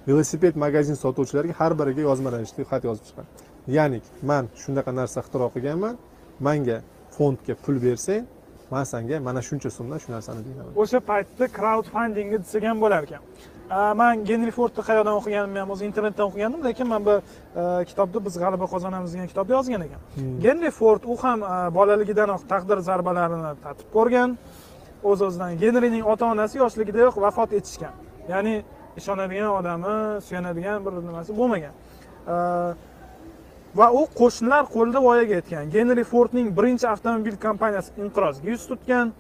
velosiped 0.09 0.57
magazin 0.57 0.97
sotuvchilarga 1.05 1.55
har 1.61 1.73
biriga 1.81 2.03
yozma 2.09 2.29
ravishda 2.35 2.63
xat 2.71 2.83
yozib 2.89 3.05
chiqqan 3.09 3.27
ya'ni 3.77 3.99
man 4.31 4.45
shunaqa 4.63 4.91
narsa 5.01 5.19
ixtiro 5.25 5.47
qilganman 5.55 5.95
manga 6.47 6.77
fondga 7.17 7.55
pul 7.65 7.77
bersang 7.87 8.25
man 8.71 8.85
senga 8.93 9.21
mana 9.29 9.41
shuncha 9.49 9.71
so'mdan 9.77 9.99
shu 10.03 10.09
narsani 10.17 10.41
beraman 10.47 10.73
o'sha 10.83 10.99
paytda 11.11 11.45
crowd 11.57 11.87
fundingni 11.95 12.39
desak 12.45 12.63
ham 12.71 12.79
bo'lar 12.85 13.01
ekan 13.07 13.23
man 13.71 14.25
genri 14.25 14.51
fordni 14.51 14.83
qayerdan 14.89 15.15
o'qiganimni 15.21 15.59
ham 15.63 15.71
o'zi 15.75 15.85
internetdan 15.91 16.25
o'qigandim 16.31 16.65
lekin 16.65 16.87
man 16.93 17.05
bu 17.09 17.15
e, 17.21 17.85
kitobda 17.85 18.25
biz 18.27 18.35
g'alaba 18.43 18.67
qozonamiz 18.75 19.15
degan 19.15 19.27
kitobda 19.33 19.53
yozgan 19.53 19.83
ekan. 19.87 20.01
Genri 20.45 20.71
ford 20.71 21.03
u 21.05 21.17
ham 21.23 21.43
e, 21.43 21.75
bolaligidanoq 21.79 22.43
taqdir 22.53 22.79
zarbalarini 22.89 23.53
tatib 23.65 23.89
ko'rgan 23.97 24.37
o'z 25.11 25.21
o'zidan 25.27 25.59
genrining 25.63 26.05
ota 26.13 26.25
onasi 26.33 26.59
yoshligidayoq 26.63 27.17
vafot 27.25 27.53
etishgan. 27.59 27.95
Ya'ni 28.33 28.55
ishonadigan 29.01 29.51
odami 29.61 29.97
suyanadigan 30.27 30.79
bir 30.87 30.93
nimasi 31.09 31.37
bo'lmagan. 31.41 31.75
E, 32.33 32.37
va 33.77 33.91
u 33.93 34.07
qo'shnilar 34.21 34.65
qo'lida 34.75 35.03
voyaga 35.03 35.35
yetgan. 35.35 35.71
Genri 35.71 36.05
fordning 36.05 36.49
birinchi 36.59 36.89
avtomobil 36.89 37.37
kompaniyasi 37.47 37.91
inqirozga 38.03 38.51
yuz 38.51 38.67
tutgan. 38.67 39.13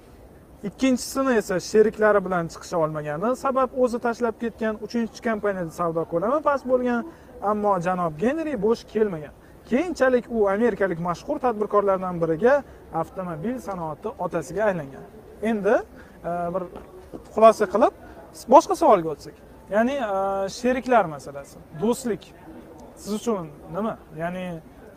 Ikkinchisini 0.69 1.37
esa 1.41 1.61
sheriklari 1.61 2.25
bilan 2.25 2.49
chiqisha 2.53 2.77
olmagani 2.85 3.37
sabab 3.37 3.71
o'zi 3.83 3.99
tashlab 4.07 4.41
ketgan. 4.41 4.75
Uchinchi 4.87 5.21
kompaniyada 5.29 5.71
savdo 5.81 6.05
ko'lami 6.13 6.43
past 6.49 6.65
bo'lgan 6.73 7.05
ammo 7.51 7.81
janob 7.87 8.13
genri 8.25 8.55
bo'sh 8.67 8.83
kelmagan. 8.93 9.35
Keyinchalik 9.71 10.25
u 10.31 10.49
amerikalik 10.49 11.01
mashhur 11.09 11.39
tadbirkorlardan 11.39 12.21
biriga 12.23 12.63
avtomobil 12.95 13.59
sanoati 13.59 14.09
otasiga 14.19 14.65
aylangan. 14.65 15.05
Endi 15.43 15.75
e, 16.25 16.31
bir 16.55 16.63
xulosa 17.35 17.67
qilib 17.75 17.93
boshqa 18.55 18.75
savolga 18.83 19.09
o'tsak. 19.15 19.35
Ya'ni 19.75 19.95
e, 19.95 20.49
sheriklar 20.59 21.05
masalasi 21.15 21.57
do'stlik. 21.83 22.23
Siz 23.03 23.13
uchun 23.21 23.47
nima? 23.77 23.95
Ya'ni 24.23 24.45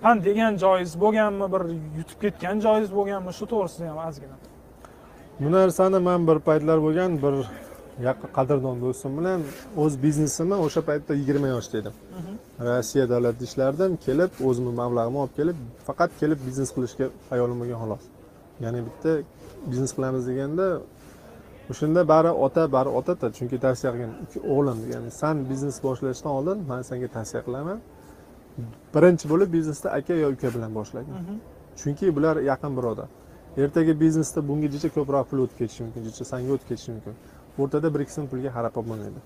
pan 0.04 0.16
degan 0.28 0.54
joyingiz 0.64 0.94
bo'lganmi? 1.04 1.46
Bir 1.54 1.64
yutib 1.98 2.18
ketgan 2.24 2.56
joyingiz 2.66 2.92
bo'lganmi? 3.00 3.32
Shu 3.40 3.46
to'g'risida 3.52 3.90
ham 3.92 4.00
ozgina. 4.08 4.38
Bu 5.42 5.50
narsani 5.58 6.00
man 6.08 6.22
bir 6.30 6.38
paytlar 6.48 6.78
bo'lgan 6.86 7.12
bir 7.24 7.36
yaqin 8.08 8.30
qadrdon 8.38 8.78
do'stim 8.84 9.12
bilan 9.20 9.40
o'z 9.84 9.94
biznesimni 10.06 10.58
o'sha 10.66 10.82
paytda 10.90 11.12
yigirma 11.22 11.48
yoshda 11.56 11.76
edim. 11.82 11.96
Rossiya 12.68 13.06
davlatida 13.14 13.46
ishlardim 13.50 13.92
kelib 14.06 14.32
o'zimni 14.48 14.74
mablag'imni 14.82 15.20
olib 15.24 15.36
kelib 15.40 15.58
faqat 15.88 16.12
kelib 16.22 16.40
biznes 16.48 16.70
qilishga 16.76 17.06
hayolim 17.32 17.58
bo'lgan 17.62 17.80
xolos. 17.84 18.04
Ya'ni 18.64 18.80
bitta 18.88 19.12
biznes 19.72 19.92
qilamiz 19.96 20.24
deganda 20.30 20.68
o'shanda 21.72 22.02
bari 22.14 22.32
ota 22.46 22.64
bari 22.76 22.90
otada 23.00 23.28
chunki 23.38 23.58
tavsiya 23.66 23.90
qilgan 23.94 24.12
o'g'lim 24.54 24.80
ya'ni 24.94 25.10
san 25.22 25.36
biznes 25.50 25.78
boshlashdan 25.86 26.32
oldin 26.38 26.58
man 26.72 26.82
senga 26.90 27.10
tavsiya 27.18 27.42
qilaman 27.48 27.78
birinchi 28.96 29.26
bo'lib 29.32 29.50
biznesni 29.56 29.90
aka 29.98 30.14
yo 30.24 30.28
uka 30.36 30.50
bilan 30.56 30.72
boshlagin 30.80 31.16
chunki 31.82 32.06
bular 32.16 32.36
yaqin 32.52 32.72
birodar 32.78 33.10
ertaga 33.58 33.94
biznesda 34.00 34.40
bungacha 34.50 34.90
ko'proq 34.98 35.26
pul 35.30 35.40
o'tib 35.44 35.58
ketishi 35.62 35.82
mumkin 35.86 36.02
jicha 36.08 36.24
sanga 36.32 36.52
o'tib 36.56 36.68
ketishi 36.72 36.92
mumkin. 36.96 37.14
O'rtada 37.60 37.88
bir 37.94 38.00
ikki 38.04 38.14
so'm 38.18 38.28
pulga 38.32 38.50
xarab 38.56 38.74
bo'lmaydi. 38.76 39.20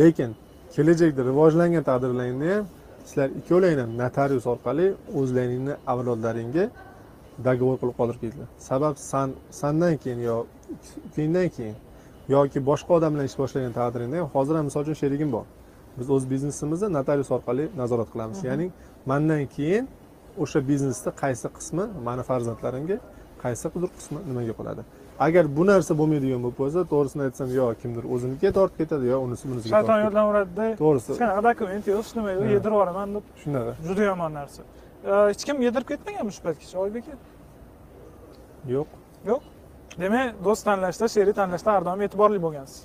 Lekin 0.00 0.30
kelajakda 0.74 1.22
rivojlangan 1.30 1.84
taqdirlaringda 1.88 2.46
ham 2.54 2.64
sizlar 3.08 3.28
ikkovlang 3.40 3.78
ham 3.82 3.90
notarius 4.02 4.46
orqali 4.52 4.86
o'zlaringni 5.20 5.74
avlodlaringga 5.92 6.64
договор 7.46 7.76
qilib 7.80 7.96
qoldirib 8.00 8.20
ketinglar 8.24 8.48
sabab 8.70 8.94
san 9.10 9.28
sandan 9.60 9.94
keyin 10.02 10.20
yo 10.28 10.36
ukangdan 11.08 11.48
keyin 11.56 11.76
yoki 12.34 12.58
boshqa 12.70 12.90
odam 12.98 13.10
bilan 13.14 13.26
ish 13.30 13.38
boshlagan 13.42 13.72
taqdiringda 13.80 14.16
ham 14.20 14.28
hozir 14.34 14.54
ham 14.58 14.64
misol 14.68 14.82
uchun 14.86 14.96
sherigim 15.02 15.30
bor 15.36 15.44
biz 16.00 16.08
o'z 16.16 16.24
biznesimizni 16.32 16.88
notarius 16.98 17.30
orqali 17.36 17.64
nazorat 17.80 18.08
qilamiz. 18.12 18.38
Ya'ni 18.48 18.66
mandan 19.10 19.42
keyin 19.56 19.84
o'sha 20.42 20.58
biznesni 20.70 21.10
qaysi 21.22 21.48
qismi 21.58 21.84
mani 22.06 22.22
farzandlarimga 22.30 22.98
qaysi 23.44 23.66
qismi 23.98 24.18
nimaga 24.30 24.54
qoladi? 24.60 24.82
Agar 25.26 25.44
bu 25.56 25.62
narsa 25.70 25.92
bo'lmaydigan 26.00 26.40
bo'lib 26.44 26.58
qolsa 26.62 26.80
to'g'risini 26.92 27.22
aytsam 27.26 27.48
yo 27.60 27.66
kimdir 27.82 28.04
o'zinikiga 28.14 28.52
tortib 28.58 28.76
ketadi 28.82 29.04
yo 29.12 29.16
unisi 29.26 29.44
bunisiga 29.50 29.72
shayton 29.76 29.98
yordam 30.04 30.26
uradida 30.32 30.66
to'g'risi. 30.82 31.08
Hech 31.12 31.20
qanaqa 31.22 31.42
dokument 31.48 31.84
yo'q 31.92 32.00
hech 32.02 32.12
nima 32.18 32.30
yo'q 32.36 32.44
yedirib 32.54 32.74
yuboraman 32.76 33.08
deb 33.16 33.24
shunaqa 33.42 33.72
juda 33.88 34.02
yomon 34.10 34.32
narsa. 34.40 34.62
Hech 35.30 35.42
kim 35.48 35.56
yedirib 35.66 35.88
ketmaganmi 35.92 36.32
shu 36.36 36.40
paytgacha? 36.46 36.76
Oybek 36.84 37.04
aka 37.14 37.26
yo'q. 38.74 38.88
Yo'q. 39.30 39.42
Demak 40.02 40.26
do'st 40.46 40.62
tanlashda 40.68 41.06
sherik 41.14 41.34
tanlashda 41.40 41.70
har 41.74 41.82
doim 41.88 42.00
e'tiborli 42.06 42.38
bo'lgansiz 42.46 42.78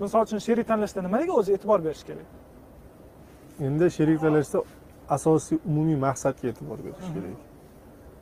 misol 0.00 0.22
uchun 0.26 0.38
sherik 0.46 0.66
tanlashda 0.70 1.00
nimaga 1.06 1.32
o'zi 1.40 1.50
e'tibor 1.56 1.78
berish 1.86 2.02
kerak 2.08 2.28
endi 3.66 3.86
sherik 3.96 4.18
tanlashda 4.24 4.58
asosiy 5.16 5.58
umumiy 5.70 5.96
maqsadga 6.06 6.44
e'tibor 6.52 6.78
berish 6.86 7.08
kerak 7.14 7.36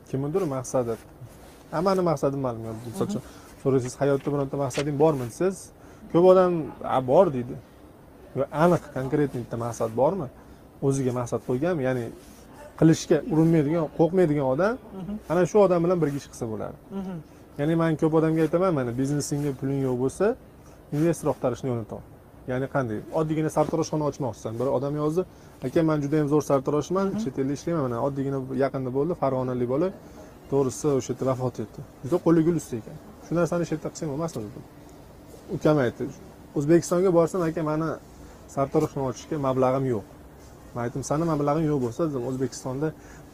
kimnidir 0.09 0.43
maqsadi 0.55 0.93
hammani 1.75 2.01
maqsadi 2.09 2.37
ma'lum 2.45 2.61
misol 2.87 3.05
uchun 3.09 3.21
so'raysiz 3.61 3.93
hayotda 4.01 4.27
bironta 4.33 4.55
maqsading 4.65 4.95
bormi 5.03 5.23
desangiz 5.31 5.59
ko'p 6.11 6.25
odam 6.31 6.51
"A, 6.97 6.99
bor 7.11 7.25
deydi 7.35 7.55
aniq 8.63 8.83
konkretniy 8.97 9.41
bitta 9.43 9.57
maqsad 9.65 9.91
bormi 10.01 10.27
o'ziga 10.87 11.11
maqsad 11.19 11.41
qo'yganmi 11.49 11.81
ya'ni 11.87 12.05
qilishga 12.79 13.17
urinmaydigan 13.33 13.83
qo'rqmaydigan 13.97 14.45
odam 14.53 14.73
ana 15.31 15.41
shu 15.51 15.57
odam 15.65 15.79
bilan 15.85 15.97
birga 16.03 16.17
ish 16.21 16.27
qilsa 16.31 16.45
bo'ladi 16.53 16.77
ya'ni 17.59 17.73
man 17.81 17.91
ko'p 18.01 18.13
odamga 18.19 18.41
aytaman 18.45 18.71
mana 18.79 18.91
biznesingga 18.99 19.51
puling 19.59 19.79
yo'q 19.87 19.97
bo'lsa 20.03 20.25
investor 20.97 21.27
axtarishni 21.33 21.67
yo'lini 21.71 21.87
top 21.93 22.03
ya'ni 22.51 22.67
qanday? 22.75 22.97
Oddiygina 23.19 23.49
sartaroshxona 23.57 24.05
ochmoqchisan. 24.11 24.53
Bir 24.59 24.67
odam 24.77 24.95
yozdi 25.01 25.21
aka 25.67 25.83
man 25.89 25.97
juda 26.03 26.15
yam 26.21 26.27
zo'r 26.33 26.43
sartaroshman 26.51 27.07
chet 27.23 27.35
elda 27.41 27.53
ishlayman 27.59 27.83
mana 27.87 27.97
oddiygina 28.07 28.39
yaqinda 28.63 28.89
bo'ldi 28.97 29.13
farg'onalik 29.21 29.69
bola 29.73 29.87
to'g'risi 30.51 30.87
o'sha 30.99 31.09
yerda 31.13 31.25
vafot 31.31 31.55
etdi. 31.63 31.79
Juda 32.03 32.17
qo'li 32.25 32.41
gul 32.47 32.55
usta 32.61 32.73
ekan. 32.81 32.97
Shu 33.25 33.31
narsani 33.39 33.63
shu 33.67 33.73
yerda 33.75 33.89
qilsang 33.93 34.09
bo'lmasmidi 34.13 34.47
dedi. 34.55 34.61
ukam 35.55 35.77
aytdi 35.85 36.03
o'zbekistonga 36.57 37.09
borsam 37.17 37.41
aka 37.49 37.61
mani 37.71 37.89
sartaroshxona 38.55 39.05
ochishga 39.11 39.35
mablag'im 39.47 39.85
yo'q. 39.93 40.05
Man 40.73 40.81
aytdim 40.85 41.03
sani 41.09 41.25
mablag'ing 41.31 41.65
yo'q 41.71 41.79
bo'lsa 41.85 42.01
dedim 42.09 42.23
o'zbekistonda 42.29 42.87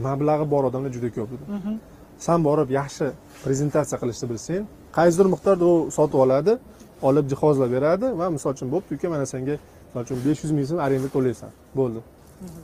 mablag'i 0.08 0.46
bor 0.54 0.64
odamlar 0.70 0.92
juda 0.98 1.10
ko'p 1.18 1.30
dedim 1.34 1.80
san 2.26 2.40
borib 2.48 2.70
yaxshi 2.80 3.06
prezentatsiya 3.44 3.98
qilishni 4.02 4.28
bilsang 4.32 4.64
qaysidir 4.98 5.28
miqdorda 5.34 5.66
u 5.72 5.76
sotib 5.98 6.20
oladi 6.26 6.54
olib 7.02 7.26
jihozlab 7.32 7.72
beradi 7.72 8.06
va 8.20 8.30
misol 8.36 8.52
uchun 8.58 8.72
bo'pti 8.74 8.92
uka 8.96 9.10
mana 9.10 9.26
senga 9.34 9.56
misol 9.88 10.02
uchun 10.06 10.18
besh 10.26 10.44
yuz 10.44 10.52
ming 10.58 10.66
so'm 10.70 10.80
arenda 10.86 11.10
to'laysan 11.16 11.50
bo'ldi. 11.80 12.00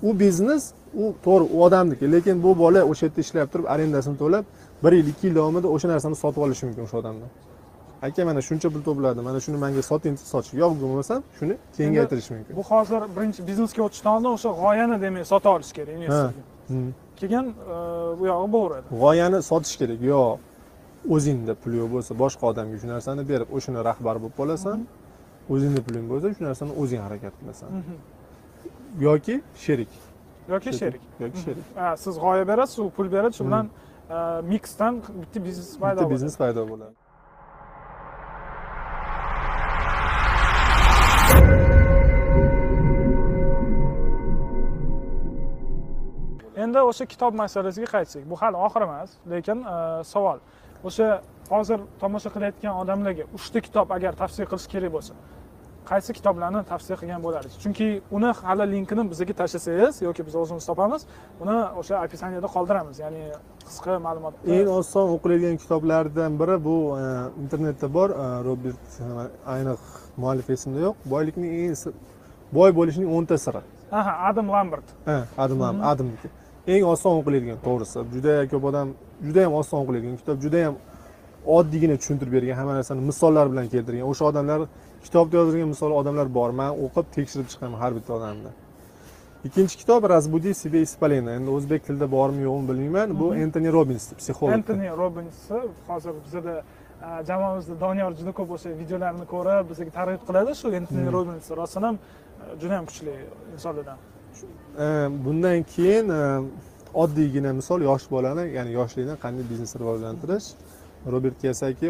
U 0.07 0.09
biznes 0.19 0.63
u 1.03 1.13
to'g'ri 1.25 1.45
u 1.55 1.63
odamniki 1.65 2.11
lekin 2.11 2.43
bu 2.43 2.51
bola 2.63 2.81
o'sha 2.91 3.05
yerda 3.05 3.21
ishlab 3.25 3.47
turib 3.53 3.65
arendasini 3.73 4.17
to'lab 4.23 4.43
bir 4.83 4.91
yil 4.99 5.07
ikki 5.13 5.27
yil 5.27 5.35
davomida 5.39 5.67
o'sha 5.75 5.87
narsani 5.93 6.15
sotib 6.23 6.41
olishi 6.45 6.63
mumkin 6.67 6.83
o'sha 6.87 6.97
odamdan. 7.01 7.29
Aka 8.07 8.25
mana 8.25 8.41
shuncha 8.47 8.67
pul 8.73 8.81
to'pladi 8.87 9.21
mana 9.27 9.39
shuni 9.45 9.57
manga 9.63 9.81
soting 9.91 10.13
desa 10.17 10.25
sotish 10.33 10.53
yo'q 10.61 10.73
bo'lmasam 10.81 11.19
shuni 11.39 11.55
kengaytirish 11.77 12.29
mumkin. 12.33 12.53
bu 12.59 12.63
hozir 12.71 13.01
birinchi 13.15 13.41
biznesga 13.49 13.81
o'tishdan 13.87 14.11
oldin 14.15 14.29
o'sha 14.37 14.49
g'oyani 14.61 14.97
demak 15.05 15.25
sota 15.31 15.49
olish 15.55 15.71
kerak 15.77 15.93
investorga 15.97 16.41
Hmm. 16.67 16.89
keyin 17.19 17.45
e, 17.75 17.75
bu 18.19 18.23
yog'i 18.31 18.47
bo'laveradi 18.55 18.87
g'oyani 19.03 19.39
sotish 19.49 19.75
kerak 19.81 19.99
yo 20.11 20.21
o'zingda 21.09 21.55
pul 21.55 21.73
yo'q 21.81 21.89
bo'lsa 21.95 22.15
boshqa 22.23 22.43
odamga 22.51 22.77
shu 22.81 22.87
narsani 22.87 23.23
berib 23.31 23.49
o'shani 23.57 23.83
rahbar 23.89 24.15
bo'lib 24.23 24.35
qolasan. 24.39 24.79
O'zingda 25.53 25.81
puling 25.87 26.05
bo'lsa 26.11 26.27
shu 26.35 26.43
narsani 26.47 26.71
o'zing 26.81 27.01
harakat 27.05 27.33
qilasan. 27.39 27.69
Yoki 29.07 29.35
sherik. 29.65 29.91
Yoki 30.49 30.73
sherik. 30.79 31.01
yoki 31.19 31.37
sherik. 31.45 31.63
Ha, 31.75 31.97
siz 31.97 32.15
g'oya 32.23 32.47
berasiz 32.47 32.79
u 32.79 32.89
pul 32.89 33.11
beradi 33.11 33.35
shu 33.37 33.45
bilan 33.45 33.69
e, 34.09 34.15
miksdan 34.51 35.01
bitta 35.21 35.45
biznes 35.45 35.71
paydo 35.81 35.95
bitta 35.95 36.05
bo'ladi. 36.05 36.13
biznes 36.13 36.35
paydo 36.41 36.67
bo'ladi. 36.71 36.95
Endi 46.63 46.79
o'sha 46.89 47.05
kitob 47.05 47.33
masalasiga 47.43 47.87
qaytsak. 47.95 48.23
Bu 48.31 48.35
hali 48.41 48.57
oxir 48.65 48.81
emas 48.87 49.09
lekin 49.31 49.57
e, 49.75 50.03
savol 50.13 50.39
o'sha 50.87 51.07
hozir 51.53 51.79
tomosha 52.01 52.29
qilayotgan 52.35 52.73
odamlarga 52.81 53.23
uchta 53.37 53.59
kitob 53.67 53.87
agar 53.97 54.13
tavsiya 54.21 54.45
qilish 54.51 54.67
kerak 54.73 54.91
bo'lsa 54.97 55.13
qaysi 55.89 56.11
kitoblarni 56.17 56.61
tavsiya 56.71 56.95
qilgan 57.01 57.21
bo'lardingiz 57.25 57.57
chunki 57.63 57.87
uni 58.17 58.29
hali 58.41 58.65
linkini 58.73 59.03
bizga 59.11 59.33
tashlasangiz 59.41 60.01
yoki 60.07 60.21
biz 60.27 60.35
o'zimiz 60.41 60.65
topamiz 60.69 61.01
uni 61.43 61.57
o'sha 61.79 61.95
описаниеda 62.05 62.47
qoldiramiz. 62.55 62.99
Ya'ni 63.03 63.23
qisqa 63.67 63.97
ma'lumot. 64.05 64.33
Eng 64.57 64.69
oson 64.79 65.11
o'qiladigan 65.15 65.57
kitoblardan 65.63 66.39
biri 66.41 66.57
bu 66.67 66.75
e, 66.99 67.03
internetda 67.43 67.87
bor 67.97 68.09
e, 68.09 68.27
robert 68.47 68.85
e, 68.99 69.09
ayniq 69.55 69.81
muallif 70.21 70.49
esimda 70.55 70.85
yo'q. 70.87 70.95
Boylikning 71.13 71.51
eng 71.65 71.75
boy 72.59 72.71
bo'lishning 72.79 73.09
o'nta 73.17 73.37
siri. 73.45 73.61
Aha 73.99 74.13
adam 74.29 74.47
lambert. 74.55 74.87
Ha 75.09 75.17
adim 75.43 75.61
adimniki 75.91 76.31
eng 76.67 76.83
oson 76.93 77.19
o'qiladigan 77.19 77.59
to'g'risi. 77.67 78.05
Juda 78.15 78.35
ko'p 78.51 78.69
odam 78.71 78.95
juda 79.27 79.41
yam 79.45 79.53
oson 79.61 79.77
o'qiladigan 79.83 80.17
kitob 80.21 80.41
juda 80.45 80.59
yam 80.65 80.75
oddiygina 81.57 81.95
tushuntirib 82.01 82.33
bergan 82.37 82.55
hamma 82.59 82.73
narsani 82.79 83.01
misollar 83.11 83.45
bilan 83.51 83.67
keltirgan. 83.73 84.05
O'sha 84.11 84.25
odamlar 84.31 84.59
kitobda 85.05 85.35
yozilgan 85.41 85.69
misol 85.75 85.91
odamlar 86.01 86.27
bor 86.37 86.51
man 86.59 86.71
o'qib 86.85 87.05
tekshirib 87.15 87.47
chiqaman 87.51 87.79
har 87.83 87.91
bitta 87.97 88.13
odamni. 88.19 88.51
Ikkinchi 89.47 89.75
kitob 89.81 90.09
разбуди 90.09 90.53
себе 90.53 90.81
исполина 90.83 91.31
endi 91.37 91.49
o'zbek 91.57 91.81
tilida 91.87 92.07
bormi 92.11 92.41
yo'qmi 92.47 92.67
bilmayman. 92.69 93.19
Bu 93.19 93.35
entoni 93.35 93.73
robins 93.77 94.05
psixolog. 94.19 94.53
Entoni 94.59 94.87
robinsni 95.01 95.59
hozir 95.87 96.13
bizada 96.25 96.53
e, 96.61 97.25
jamoamizda 97.29 97.75
doniyor 97.81 98.11
juda 98.19 98.31
ko'p 98.39 98.55
o'sha 98.55 98.69
videolarini 98.81 99.25
ko'rib 99.33 99.69
bizga 99.71 99.91
targ'ib 99.99 100.23
qiladi. 100.29 100.55
Shu 100.61 100.71
entoni 100.79 101.11
robins 101.17 101.51
rostdan 101.59 101.83
ham 101.89 101.97
e, 101.99 102.59
juda 102.61 102.73
ham 102.77 102.85
kuchli 102.89 103.13
insonlardan. 103.55 103.97
Ee, 104.79 105.07
bundan 105.25 105.63
keyin 105.75 106.09
e, 106.09 106.21
oddiygina 106.93 107.53
misol 107.53 107.81
yosh 107.89 108.05
bolani 108.11 108.45
ya'ni 108.57 108.71
yoshlikdan 108.79 109.17
qanday 109.23 109.45
biznesni 109.51 109.77
rivojlantirish? 109.81 110.47
Robert 111.13 111.35
kiyosaki 111.41 111.89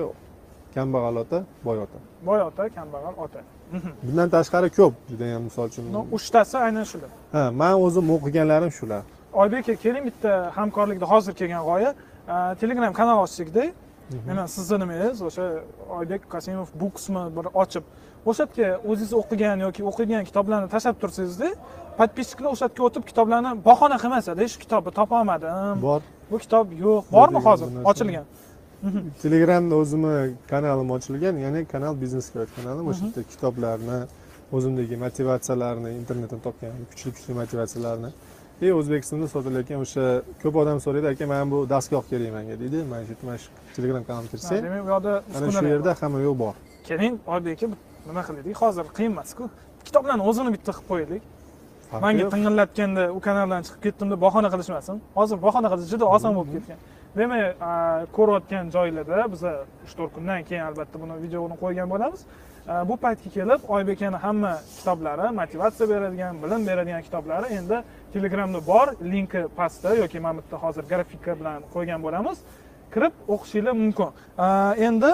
kambag'al 0.76 1.16
ota 1.24 1.44
boy 1.66 1.78
ota. 1.86 2.00
Boy 2.26 2.42
ota 2.42 2.70
kambag'al 2.70 3.16
ota. 3.26 3.42
Bundan 4.08 4.30
tashqari 4.30 4.70
ko'p 4.80 4.94
judayam 5.12 5.44
misol 5.50 5.68
uchun. 5.72 5.92
No, 5.94 6.06
uchtasi 6.18 6.58
aynan 6.58 6.86
shular. 6.92 7.10
Ha 7.36 7.52
man 7.62 7.74
o'zim 7.86 8.10
o'qiganlarim 8.16 8.72
shular. 8.80 9.02
Oybek 9.34 9.70
aka 9.70 9.76
keling 9.84 10.06
bitta 10.10 10.32
hamkorlikda 10.58 11.06
hozir 11.13 11.34
kelgan 11.39 11.63
g'oya. 11.70 11.92
Telegram 12.62 12.94
kanal 12.94 13.18
ochsikda 13.26 13.63
mana 14.28 14.48
sizni 14.48 14.80
nimangiz 14.80 15.22
o'sha 15.28 15.46
oybek 16.00 16.22
qosimov 16.34 16.68
booksmi 16.82 17.24
bir 17.38 17.46
ochib 17.63 17.84
o'sha 18.29 18.45
yerga 18.57 18.67
o'zingiz 18.89 19.13
o'qigan 19.21 19.57
yoki 19.65 19.81
o'qigan 19.89 20.23
kitoblarni 20.29 20.67
tashlab 20.73 20.95
tursangizda 21.01 21.49
подписчикlar 21.99 22.49
o'sha 22.55 22.65
yerga 22.69 22.83
o'tib 22.89 23.03
kitoblarni 23.09 23.51
bahona 23.69 23.97
qilmasada 24.03 24.47
shu 24.53 24.57
kitobni 24.63 24.91
topolmadim 24.99 25.81
bor. 25.88 26.01
bu 26.31 26.38
kitob 26.43 26.65
yo'q. 26.86 27.03
Bormi 27.17 27.39
hozir? 27.47 27.67
ochilgan. 27.91 28.25
telegramda 29.23 29.75
o'zimni 29.81 30.15
kanalim 30.51 30.89
ochilgan 30.97 31.36
ya'ni 31.45 31.62
kanal 31.73 31.93
biznes 32.03 32.27
kayot 32.33 32.49
kanalim 32.57 32.86
o'sha 32.91 33.03
yerda 33.07 33.23
kitoblarni 33.31 33.99
o'zimdagi 34.55 34.95
motivatsiyalarni 35.05 35.89
internetdan 36.01 36.39
topgan 36.45 36.71
kuchli 36.91 37.09
kuchli 37.15 37.33
motivatsiyalarni. 37.41 38.12
И 38.65 38.67
o'zbekistonda 38.79 39.27
sotilayotgan 39.36 39.79
o'sha 39.86 40.03
ko'p 40.43 40.55
odam 40.62 40.77
so'raydi 40.86 41.07
aka 41.13 41.25
mana 41.31 41.45
bu 41.53 41.57
dastgoh 41.73 42.03
kerak 42.12 42.31
manga 42.38 42.55
deydi. 42.62 42.79
Mana 42.91 43.03
shu 43.07 43.12
yerda 43.13 43.25
mana 43.29 43.38
shu 43.43 43.49
telegram 43.75 44.03
kanalga 44.09 44.27
Ha, 44.27 44.31
kirsang 44.33 44.63
demak 44.67 44.83
bu 44.86 44.89
yoqda 44.93 45.13
ana 45.38 45.47
shu 45.55 45.65
yerda 45.73 45.91
hamma 46.01 46.19
yo'q 46.27 46.36
bor. 46.43 46.53
Keling 46.89 47.13
oybek 47.33 47.57
aka 47.63 47.67
nima 48.08 48.22
qilaylik 48.28 48.56
hozir 48.63 48.86
qiyin 48.98 49.12
emasku 49.16 49.44
kitoblarni 49.88 50.24
o'zini 50.30 50.50
bitta 50.56 50.72
qilib 50.76 50.88
qo'yaylik. 50.92 51.24
Manga 52.06 52.26
tingillatganda 52.34 53.04
u 53.18 53.20
kanaldan 53.28 53.62
chiqib 53.66 53.82
ketdim 53.86 54.08
deb 54.13 54.20
bahona 54.26 54.50
qilishmasin. 54.54 54.96
Hozir 55.20 55.38
bahona 55.46 55.68
qilish 55.74 55.89
juda 55.94 56.06
oson 56.16 56.32
bo'lib 56.38 56.52
ketgan. 56.56 56.80
Demak 57.18 57.44
ko'rayotgan 58.18 58.66
joylarda 58.76 59.28
biza 59.34 59.52
uch 59.86 59.94
to'rt 59.98 60.12
kundan 60.16 60.42
keyin 60.50 60.63
albatta 60.70 60.96
buni 61.04 61.16
videoni 61.26 61.56
qo'ygan 61.63 61.88
bo'lamiz. 61.94 62.22
Bu 62.89 62.96
paytga 63.04 63.30
kelib 63.38 63.62
oybek 63.76 63.98
akani 64.02 64.18
hamma 64.26 64.52
kitoblari 64.78 65.26
motivatsiya 65.39 65.86
beradigan 65.94 66.34
bilim 66.44 66.62
beradigan 66.70 67.02
kitoblari 67.08 67.48
endi 67.58 67.78
telegramda 68.13 68.60
bor. 68.72 68.88
Linki 69.13 69.42
pastda 69.58 69.89
yoki 70.02 70.20
mana 70.26 70.38
bu 70.38 70.42
yerda 70.44 70.58
hozir 70.66 70.84
grafika 70.92 71.34
bilan 71.39 71.60
qo'ygan 71.74 72.00
bo'lamiz. 72.06 72.38
Kirib 72.94 73.13
o'qishinglar 73.34 73.76
mumkin. 73.84 74.10
Endi 74.88 75.12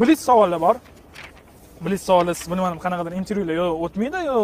blitz 0.00 0.20
savollar 0.28 0.60
bor 0.66 0.76
blitz 1.80 2.02
savollar 2.08 2.34
siz 2.34 2.46
bilmadim 2.52 2.78
qanaqadir 2.84 3.12
intervyular 3.20 3.54
yo 3.62 3.66
o'tmaydi 3.84 4.24
yo 4.30 4.38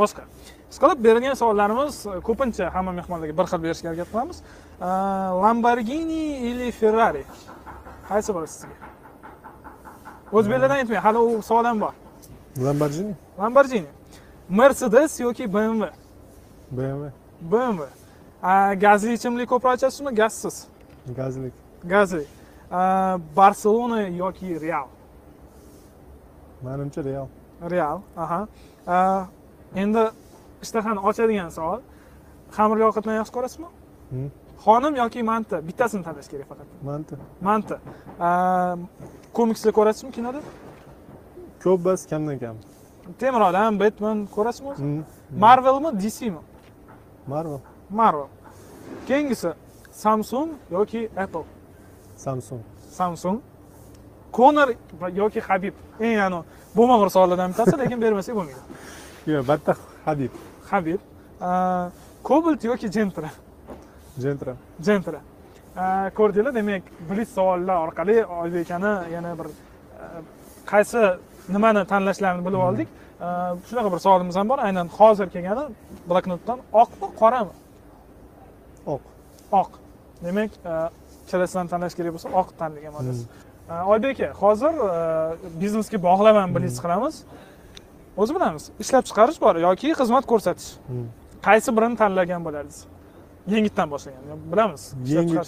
boshqa 0.00 0.22
qisqalab 0.70 0.98
berilgan 1.06 1.34
savollarimiz 1.42 1.94
ko'pincha 2.28 2.64
hamma 2.74 2.92
mehmonlarga 3.00 3.34
bir 3.40 3.46
xil 3.50 3.60
berishga 3.66 3.88
harakat 3.90 4.08
qilamiz 4.12 4.38
A, 4.80 4.86
lamborghini 5.42 6.38
или 6.48 6.70
ferrari? 6.70 7.24
Qaysi 8.08 8.34
biri 8.34 8.48
sizga? 8.48 8.76
O'zbeklardan 10.32 10.76
aytmang 10.76 11.02
hali 11.06 11.18
u 11.18 11.42
savol 11.42 11.64
ham 11.64 11.80
bor. 11.80 11.94
Lamborghini? 12.66 13.14
Lamborghini. 13.38 13.90
Mercedes 14.48 15.20
yoki 15.20 15.52
bmw 15.54 15.88
bmw 16.70 17.10
bmw 17.40 17.80
gazli 18.84 19.12
ichimlik 19.18 19.48
ko'proq 19.50 19.74
ichasizmi? 19.78 20.14
Gazsiz. 20.14 20.66
Gazli. 21.84 22.24
A, 22.70 23.18
barselona 23.36 24.00
yoki 24.22 24.60
real 24.60 24.86
manimcha 26.66 27.00
real. 27.08 27.26
Real 27.72 27.98
aha. 28.16 28.40
Endi 29.82 30.02
ishtahani 30.64 31.00
ochadigan 31.08 31.50
savol. 31.58 31.80
Xamirli 32.56 32.84
ovqatlarni 32.88 33.18
yaxshi 33.20 33.34
ko'rasizmi? 33.36 33.68
Xonim 34.64 34.94
yoki 35.02 35.20
manti 35.30 35.56
bittasini 35.68 36.02
tanlash 36.06 36.28
kerak 36.32 36.46
faqat. 36.50 36.68
Manti 36.88 37.14
manti 37.48 37.74
A, 38.26 38.28
komikslar 39.36 39.72
ko'rasizmi 39.78 40.10
kinoda? 40.16 40.40
Ko'p 41.62 41.80
bas 41.86 42.00
kamdan 42.10 42.38
kam. 42.42 42.56
Temir 43.20 43.42
odam 43.50 43.72
betman 43.82 44.18
ko'rasizmi 44.36 44.68
o'zi? 44.72 44.82
Marvelmi 45.44 45.90
dcmi 46.02 46.40
marvel. 47.32 47.60
Marvel. 48.00 48.28
Keyingisi 49.08 49.50
samsung 50.04 50.48
yoki 50.76 51.00
apple? 51.24 51.44
Samsung. 52.24 52.62
Samsung 52.98 53.36
konor 54.38 54.68
yoki 55.22 55.40
habib. 55.48 55.74
Eng 56.00 56.18
anavi 56.26 56.44
bo'lmag'ur 56.78 57.08
savollardan 57.16 57.52
bittasi 57.52 57.78
lekin 57.82 57.98
bermasak 58.04 58.34
bo'lmaydi. 58.38 58.60
Yo'q 59.32 59.46
batta 59.50 59.72
habib. 60.06 60.32
Habib 60.70 61.00
kobalt 62.28 62.64
yoki 62.64 62.90
gentra? 62.90 63.30
Jentra 64.18 64.54
gentra. 64.82 65.20
Ko'rdinglar 66.18 66.54
demak 66.54 66.82
blitz 67.10 67.30
savollar 67.38 67.76
orqali 67.86 68.16
oybek 68.24 68.70
akani 68.70 68.92
yana 69.14 69.34
bir 69.38 69.48
qaysi 70.72 71.02
nimani 71.54 71.84
tanlashlarini 71.92 72.44
bilib 72.46 72.62
oldik. 72.68 72.88
E, 73.20 73.26
shunaqa 73.68 73.92
bir 73.92 73.98
savolimiz 74.06 74.36
ham 74.36 74.48
bor. 74.48 74.58
Aynan 74.58 74.88
hozir 74.98 75.30
kelgani 75.34 75.64
bloknotdan 76.10 76.58
oqmi 76.82 77.08
qorami 77.20 77.54
oq. 78.86 79.02
Oq. 79.60 79.70
Demak 80.24 80.50
ikkalasidan 81.26 81.66
tanlash 81.72 81.94
kerak 81.98 82.12
bo'lsa 82.16 82.28
oq 82.40 82.48
tanlagan 82.60 82.92
bo'lasiz 82.96 83.24
E, 83.24 83.47
oybek 83.68 84.20
aka 84.20 84.32
hozir 84.42 84.72
biznesga 85.60 86.02
bog'laman 86.08 86.54
blitz 86.54 86.78
qilamiz. 86.84 87.22
O'zi 88.16 88.34
bilamiz 88.36 88.70
ishlab 88.82 89.04
chiqarish 89.08 89.40
bor 89.40 89.54
yoki 89.68 89.94
xizmat 90.00 90.24
ko'rsatish. 90.32 90.70
Hmm. 90.90 91.08
qaysi 91.46 91.70
birini 91.76 91.96
tanlagan 92.02 92.42
bo'lardingiz 92.46 92.80
yengitdan 93.54 93.88
boshlagan 93.92 94.40
bilamiz. 94.52 94.82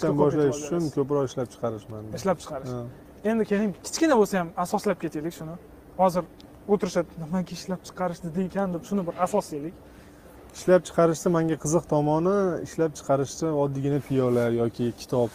Ko'p 0.01 0.17
boshlash 0.23 0.61
uchun 0.65 0.83
ko'proq 0.95 1.25
ishlab 1.29 1.47
chiqarish 1.53 1.85
manda 1.91 2.17
ishlab 2.19 2.37
chiqarish. 2.43 2.73
Endi 3.31 3.43
keling 3.51 3.71
kichkina 3.85 4.15
bo'lsa 4.21 4.39
ham 4.41 4.49
asoslab 4.63 4.97
ketaylik 5.03 5.35
shuni. 5.39 5.55
Hozir 6.01 6.23
o'tirishadi 6.73 7.21
nimaga 7.23 7.57
ishlab 7.59 7.81
chiqarish 7.87 8.21
dedi 8.25 8.47
ekan 8.49 8.73
deb 8.75 8.83
shuni 8.89 9.07
bir 9.07 9.15
asoslaylik. 9.25 9.75
Ishlab 10.57 10.81
chiqarishda 10.87 11.29
menga 11.37 11.57
qiziq 11.63 11.85
tomoni 11.93 12.37
ishlab 12.67 12.91
chiqarishda 12.99 13.47
oddiygina 13.63 13.99
piyola 14.07 14.45
yoki 14.61 14.91
kitob 15.01 15.31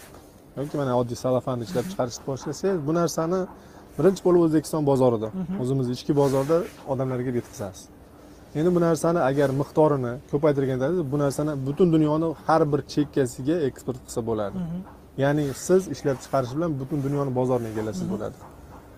yoki 0.57 0.76
mana 0.80 0.92
oddiy 1.00 1.18
salafanni 1.24 1.62
ishlab 1.68 1.86
chiqarishni 1.90 2.24
boshlasangiz 2.30 2.78
bu 2.88 2.92
narsani 3.00 3.40
birinchi 3.98 4.22
bo'lib 4.26 4.40
o'zbekiston 4.46 4.82
bozorida 4.90 5.28
o'zimizni 5.62 5.92
ichki 5.98 6.12
bozorda 6.22 6.57
odamlarga 6.92 7.30
yetkazasiz. 7.40 7.84
Endi 8.59 8.70
bu 8.76 8.80
narsani 8.86 9.20
agar 9.30 9.48
miqdorini 9.61 10.12
ko'paytirganda 10.32 10.86
bu 11.12 11.16
narsani 11.24 11.52
butun 11.66 11.88
dunyoni 11.94 12.28
har 12.46 12.62
bir 12.72 12.80
chekkasiga 12.92 13.57
eksport 13.68 13.98
qilsa 14.07 14.20
bo'ladi 14.28 14.59
ya'ni 15.22 15.44
siz 15.66 15.82
ishlab 15.94 16.18
chiqarish 16.24 16.52
bilan 16.57 16.70
butun 16.80 16.98
dunyoni 17.07 17.30
bozorini 17.38 17.68
egallasiz 17.72 18.07
bo'ladi 18.12 18.38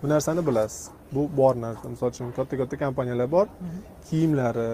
bu 0.01 0.09
narsani 0.09 0.47
bilasiz. 0.47 0.89
Bu 1.15 1.21
bor 1.37 1.55
narsa. 1.65 1.89
Misol 1.89 2.07
uchun 2.13 2.31
katta 2.37 2.57
katta 2.57 2.75
kompaniyalar 2.83 3.31
bor. 3.31 3.47
Kiyimlari 4.09 4.69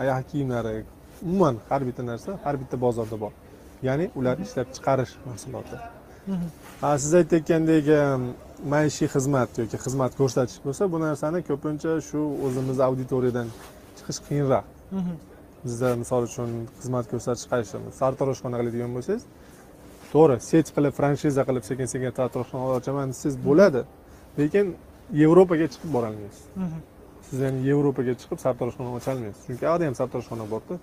oyoq 0.00 0.22
kiyimlari 0.30 0.84
umuman 1.22 1.56
har 1.68 1.80
bitta 1.88 2.02
narsa 2.10 2.30
har 2.44 2.54
bitta 2.60 2.76
bozorda 2.80 3.20
bor. 3.20 3.32
Ya'ni 3.82 4.10
ular 4.18 4.36
ishlab 4.46 4.68
chiqarish 4.76 5.12
mahsuloti 5.28 5.99
siz 6.98 7.14
aytayotgandek 7.14 7.88
e, 7.88 8.00
maishiy 8.72 9.08
xizmat 9.14 9.58
yoki 9.62 9.78
xizmat 9.84 10.12
ko'rsatish 10.20 10.60
bo'lsa 10.64 10.88
bu 10.92 11.00
narsani 11.00 11.40
ko'pincha 11.50 11.96
shu 12.08 12.20
o'zimizni 12.46 12.84
auditoriyadan 12.88 13.48
chiqish 13.98 14.20
qiyinroq. 14.28 14.66
Bizda 15.64 15.88
misol 16.02 16.22
uchun 16.28 16.50
xizmat 16.80 17.06
ko'rsatish 17.12 17.46
qaysi 17.52 17.80
sartaroshxona 18.00 18.56
qiladigan 18.60 18.90
bo'lsangiz 18.96 19.24
to'g'ri 20.12 20.36
set 20.50 20.66
qilib 20.76 20.94
franshiza 20.98 21.42
qilib 21.48 21.64
sekin 21.70 21.86
sekin 21.94 22.16
sartaroshxona 22.20 22.78
ochaman 22.78 23.12
desangiz 23.12 23.36
bo'ladi. 23.48 23.82
Lekin 24.38 24.66
yevropaga 25.22 25.66
chiqib 25.72 25.90
borolmaysiz. 25.96 26.44
Siz 27.26 27.38
ya'ni 27.44 27.60
yevropaga 27.70 28.14
chiqib 28.20 28.38
sartaroshxona 28.46 28.90
ocholmaysiz. 28.98 29.40
Chunki 29.46 29.64
u 29.66 29.76
ham 29.86 29.94
sartaroshxona 30.00 30.46
borda 30.54 30.74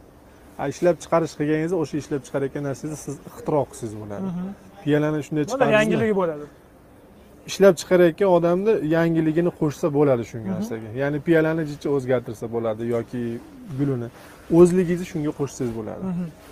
ishlab 0.66 0.98
chiqarish 1.04 1.34
qilganingiz 1.40 1.74
o'sha 1.78 2.00
ishlab 2.02 2.24
chiqarayotgan 2.26 2.64
narsangizni 2.70 2.98
siz 3.06 3.16
ixtiro 3.30 3.62
qilsangiz 3.72 3.96
bo'ladi 4.02 4.32
piyolani 4.88 5.20
shunday 5.28 5.44
chiqardingizmi 5.50 5.78
yangiligi 5.80 6.16
bo'ladi. 6.22 6.46
Ishlab 7.50 7.76
chiqarayotgan 7.80 8.30
odamni 8.38 8.74
yangiligini 8.96 9.52
qo'shsa 9.60 9.88
bo'ladi 9.98 10.24
shunga 10.32 10.50
narsaga 10.58 10.90
ya'ni 11.02 11.20
piyolani 11.28 11.64
jicha 11.72 11.88
o'zgartirsa 11.98 12.46
bo'ladi 12.56 12.84
yoki 12.96 13.22
gulini. 13.80 14.08
O'zligingizni 14.60 15.08
shunga 15.12 15.32
qo'shsangiz 15.40 15.74
bo'ladi. 15.80 16.04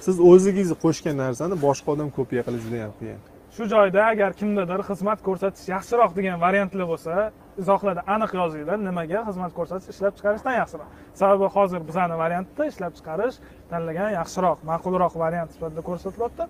Siz 0.05 0.15
o'zligingizni 0.29 0.77
qo'shgan 0.83 1.15
narsani 1.23 1.55
boshqa 1.65 1.87
odam 1.95 2.09
kopiya 2.17 2.41
qilish 2.47 2.63
juda 2.67 2.77
yam 2.83 2.93
qiyin 2.99 3.19
shu 3.55 3.65
joyda 3.71 4.01
agar 4.11 4.33
kimdadir 4.39 4.81
xizmat 4.89 5.21
ko'rsatish 5.27 5.69
yaxshiroq 5.71 6.11
degan 6.17 6.41
variantlar 6.45 6.87
bo'lsa 6.89 7.13
izohlarda 7.61 8.01
aniq 8.15 8.31
yozinglar 8.39 8.79
nimaga 8.87 9.21
xizmat 9.27 9.53
ko'rsatish 9.57 9.93
ishlab 9.93 10.13
chiqarishdan 10.17 10.55
yaxshiroq. 10.61 10.89
Sababi 11.21 11.47
hozir 11.55 11.81
bizani 11.89 12.17
variantda 12.23 12.67
ishlab 12.71 12.93
chiqarish 12.97 13.37
tanlagan 13.71 14.09
yaxshiroq 14.19 14.65
ma'qulroq 14.71 15.13
variant 15.23 15.49
sifatida 15.55 15.81
ko'rsatilyapti 15.89 16.43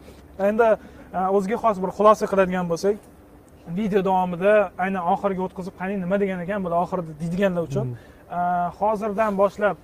endi 0.49 0.69
e, 0.71 1.19
o'ziga 1.37 1.57
xos 1.63 1.77
bir 1.83 1.91
xulosa 1.97 2.25
qiladigan 2.31 2.65
bo'lsak 2.71 2.95
video 3.79 4.01
davomida 4.09 4.55
aynan 4.85 5.03
oxiriga 5.13 5.41
o'tkazib 5.47 5.75
qani 5.81 6.01
nima 6.03 6.17
degan 6.23 6.41
ekan 6.45 6.65
bular 6.65 6.79
oxirida 6.85 7.19
deydiganlar 7.21 7.63
uchun. 7.69 7.93
E, 8.37 8.39
hozirdan 8.79 9.37
boshlab 9.41 9.77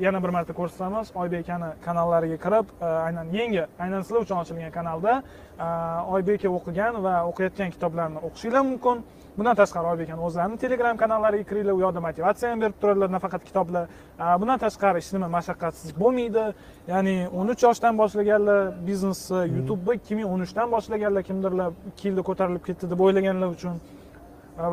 yana 0.00 0.22
bir 0.22 0.28
marta 0.28 0.52
ko'rsatamiz. 0.52 1.10
Oybek 1.14 1.48
akani 1.48 1.72
kanallariga 1.84 2.36
kirib 2.36 2.66
e, 2.80 2.84
aynan 2.84 3.26
yangi 3.32 3.66
aynan 3.78 4.02
sizlar 4.02 4.20
uchun 4.20 4.36
ochilgan 4.36 4.70
kanalda 4.70 5.22
e, 5.58 5.66
oybek 6.14 6.44
aka 6.44 6.48
o'qigan 6.58 7.02
va 7.04 7.14
o'qiyotgan 7.30 7.70
kitoblarni 7.74 8.18
o'qishinglar 8.26 8.62
mumkin. 8.70 9.02
Bundan 9.38 9.56
tashqari 9.60 9.86
oybek 9.92 10.08
akani 10.10 10.24
o'zlarini 10.28 10.58
telegram 10.64 10.96
kanallariga 11.02 11.44
kiringlar 11.50 11.74
u 11.78 11.80
yoqda 11.86 12.00
motivatsiya 12.06 12.52
ham 12.52 12.60
berib 12.60 12.78
turadilar 12.80 13.12
nafaqat 13.16 13.44
kitoblar. 13.48 13.84
E, 14.22 14.24
bundan 14.40 14.58
tashqari 14.64 15.02
hech 15.02 15.12
nima 15.16 15.28
mashaqqatsiz 15.36 15.90
bo'lmaydi. 16.02 16.46
Ya'ni 16.92 17.16
o'n 17.38 17.54
uch 17.54 17.62
yoshdan 17.66 17.98
boshlaganlar 18.02 18.60
biznesni 18.88 19.44
youtubeni 19.56 20.00
ikki 20.00 20.14
ming 20.18 20.26
o'n 20.32 20.46
uchdan 20.46 20.74
boshlaganlar 20.74 21.22
kimdirlar 21.30 21.70
ikki 21.90 22.08
yilda 22.08 22.22
ko'tarilib 22.30 22.64
ketdi 22.68 22.90
deb 22.92 23.00
o'ylaganlar 23.06 23.48
uchun. 23.56 23.76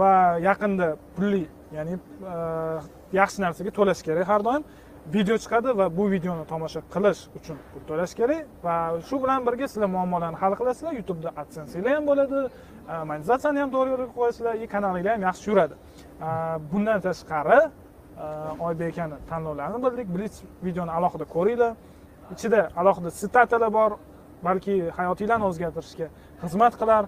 Va 0.02 0.14
yaqinda 0.50 0.96
pulli 1.16 1.46
ya'ni 1.78 2.00
yaxshi 3.20 3.42
narsaga 3.46 3.72
to'lash 3.78 4.02
kerak 4.08 4.28
har 4.28 4.44
doim 4.48 4.64
video 5.14 5.38
chiqadi 5.38 5.78
va 5.78 5.86
bu 5.98 6.10
videoni 6.12 6.46
tomosha 6.46 6.82
qilish 6.94 7.22
uchun 7.38 7.58
pul 7.72 7.82
to'lash 7.90 8.14
kerak. 8.20 8.46
Va 8.64 8.76
shu 9.08 9.16
bilan 9.24 9.46
birga 9.48 9.68
sizlar 9.68 9.90
muammolarni 9.96 10.38
hal 10.44 10.54
qilasizlar. 10.60 10.94
Youtubeda 11.00 11.32
adsenselar 11.42 11.96
ham 11.98 12.06
bo'ladi 12.10 12.40
e, 12.92 12.94
monetizatsiyani 13.10 13.60
ham 13.64 13.70
to'g'ri 13.76 13.90
yo'lga 13.94 14.08
qo'yasizlar 14.18 14.54
и 14.64 14.68
kanalinglar 14.74 15.14
ham 15.16 15.24
yaxshi 15.30 15.46
yuradi. 15.52 15.76
E, 16.28 16.30
bundan 16.72 17.00
tashqari 17.08 17.60
e, 17.62 18.26
oybek 18.68 18.94
akani 18.94 19.18
tanlovlarini 19.30 19.80
bildik. 19.86 20.08
Blitz 20.16 20.42
videoni 20.68 20.92
alohida 20.98 21.26
ko'ringlar. 21.36 21.72
Ichida 22.34 22.62
alohida 22.82 23.10
sitatalar 23.22 23.72
bor 23.80 23.92
balki 24.48 24.76
hayotinglarni 24.98 25.46
o'zgartirishga 25.52 26.08
xizmat 26.44 26.74
qilar. 26.82 27.04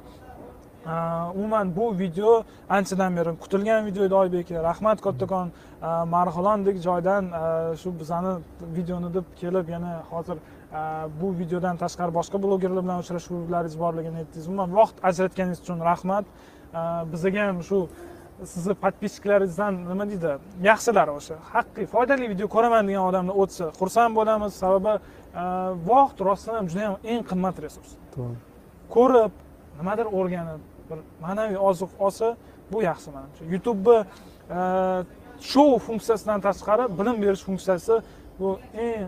Umuman 1.36 1.76
bu 1.76 1.86
video 2.00 2.44
anchadan 2.70 3.18
beri 3.18 3.36
kutilgan 3.44 3.86
video 3.86 4.04
edi 4.08 4.16
oybek 4.16 4.52
aka 4.52 4.64
rahmat 4.64 5.02
kattakon 5.02 5.52
Э, 5.78 6.06
marg'ilondek 6.10 6.80
joydan 6.82 7.28
э, 7.30 7.76
shu 7.78 7.92
bizani 8.00 8.40
videoni 8.76 9.12
deb 9.14 9.26
kelib 9.38 9.68
yana 9.70 9.92
hozir 10.10 10.38
э, 10.74 10.80
bu 11.22 11.30
videodan 11.40 11.78
tashqari 11.78 12.14
boshqa 12.16 12.42
blogerlar 12.44 12.84
bilan 12.84 13.04
uchrashuvlaringiz 13.04 13.76
borligini 13.80 14.18
aytdingiz. 14.24 14.48
Umuman 14.48 14.74
vaqt 14.80 15.04
ajratganingiz 15.10 15.60
uchun 15.62 15.80
rahmat. 15.90 16.26
Bizaga 17.12 17.44
ham 17.48 17.60
shu 17.70 17.84
sizni 18.54 18.74
подписчиklaringizdan 18.84 19.78
nima 19.92 20.10
deydi 20.12 20.32
yaxshilari 20.70 21.14
o'sha. 21.20 21.38
Haqiqiy 21.54 21.86
foydali 21.94 22.30
video 22.34 22.48
ko'raman 22.56 22.90
degan 22.90 23.06
odamlar 23.10 23.38
o'tsa 23.44 23.70
xursand 23.80 24.18
bo'lamiz. 24.20 24.58
Sababi 24.64 24.94
vaqt 25.92 26.26
rostdan 26.30 26.58
ham 26.60 26.72
juda 26.72 26.82
yam 26.88 26.98
eng 27.12 27.22
qimmat 27.30 27.62
resurs. 27.66 27.94
To'g'ri. 28.16 28.36
ko'rib 28.96 29.34
nimadir 29.80 30.08
o'rganib 30.18 30.77
bir 30.90 31.00
ma'naviy 31.22 31.58
oziq 31.70 31.90
olsa 32.00 32.36
bu 32.72 32.82
yaxshi 32.90 33.10
manimcha 33.16 33.44
youtubeni 33.54 34.06
shou 35.52 35.78
funksiyasidan 35.80 36.42
tashqari 36.42 37.00
bilim 37.00 37.22
berish 37.22 37.44
funksiyasi 37.50 38.02
bu 38.40 38.60
eng 38.74 39.02
e, 39.02 39.08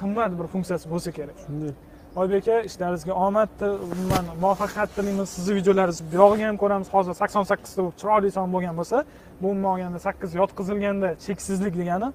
qimmat 0.00 0.32
bir 0.38 0.46
funksiyasi 0.46 0.90
bo'lsa 0.90 1.10
kerak. 1.12 1.36
Shunday. 1.46 1.72
Oybek 2.16 2.48
aka 2.48 2.60
ishlaringizga 2.60 3.12
omad 3.12 3.60
umuman 3.60 4.24
muvaffaqiyat 4.42 4.90
tilaymiz 4.96 5.28
sizni 5.28 5.54
videolaringizni 5.54 6.06
buyog'iga 6.12 6.46
ham 6.48 6.56
ko'ramiz. 6.62 6.88
Hozir 6.96 7.14
sakson 7.14 7.44
sakkizta 7.50 7.82
bo'lib 7.82 7.98
chiroyli 8.00 8.30
son 8.30 8.52
bo'lgan 8.54 8.74
bo'lsa 8.80 9.04
bu 9.42 9.46
umuman 9.48 9.70
olganda 9.72 9.98
sakkiz 9.98 10.34
yotqizilganda 10.40 11.08
cheksizlik 11.26 11.74
degani 11.80 12.08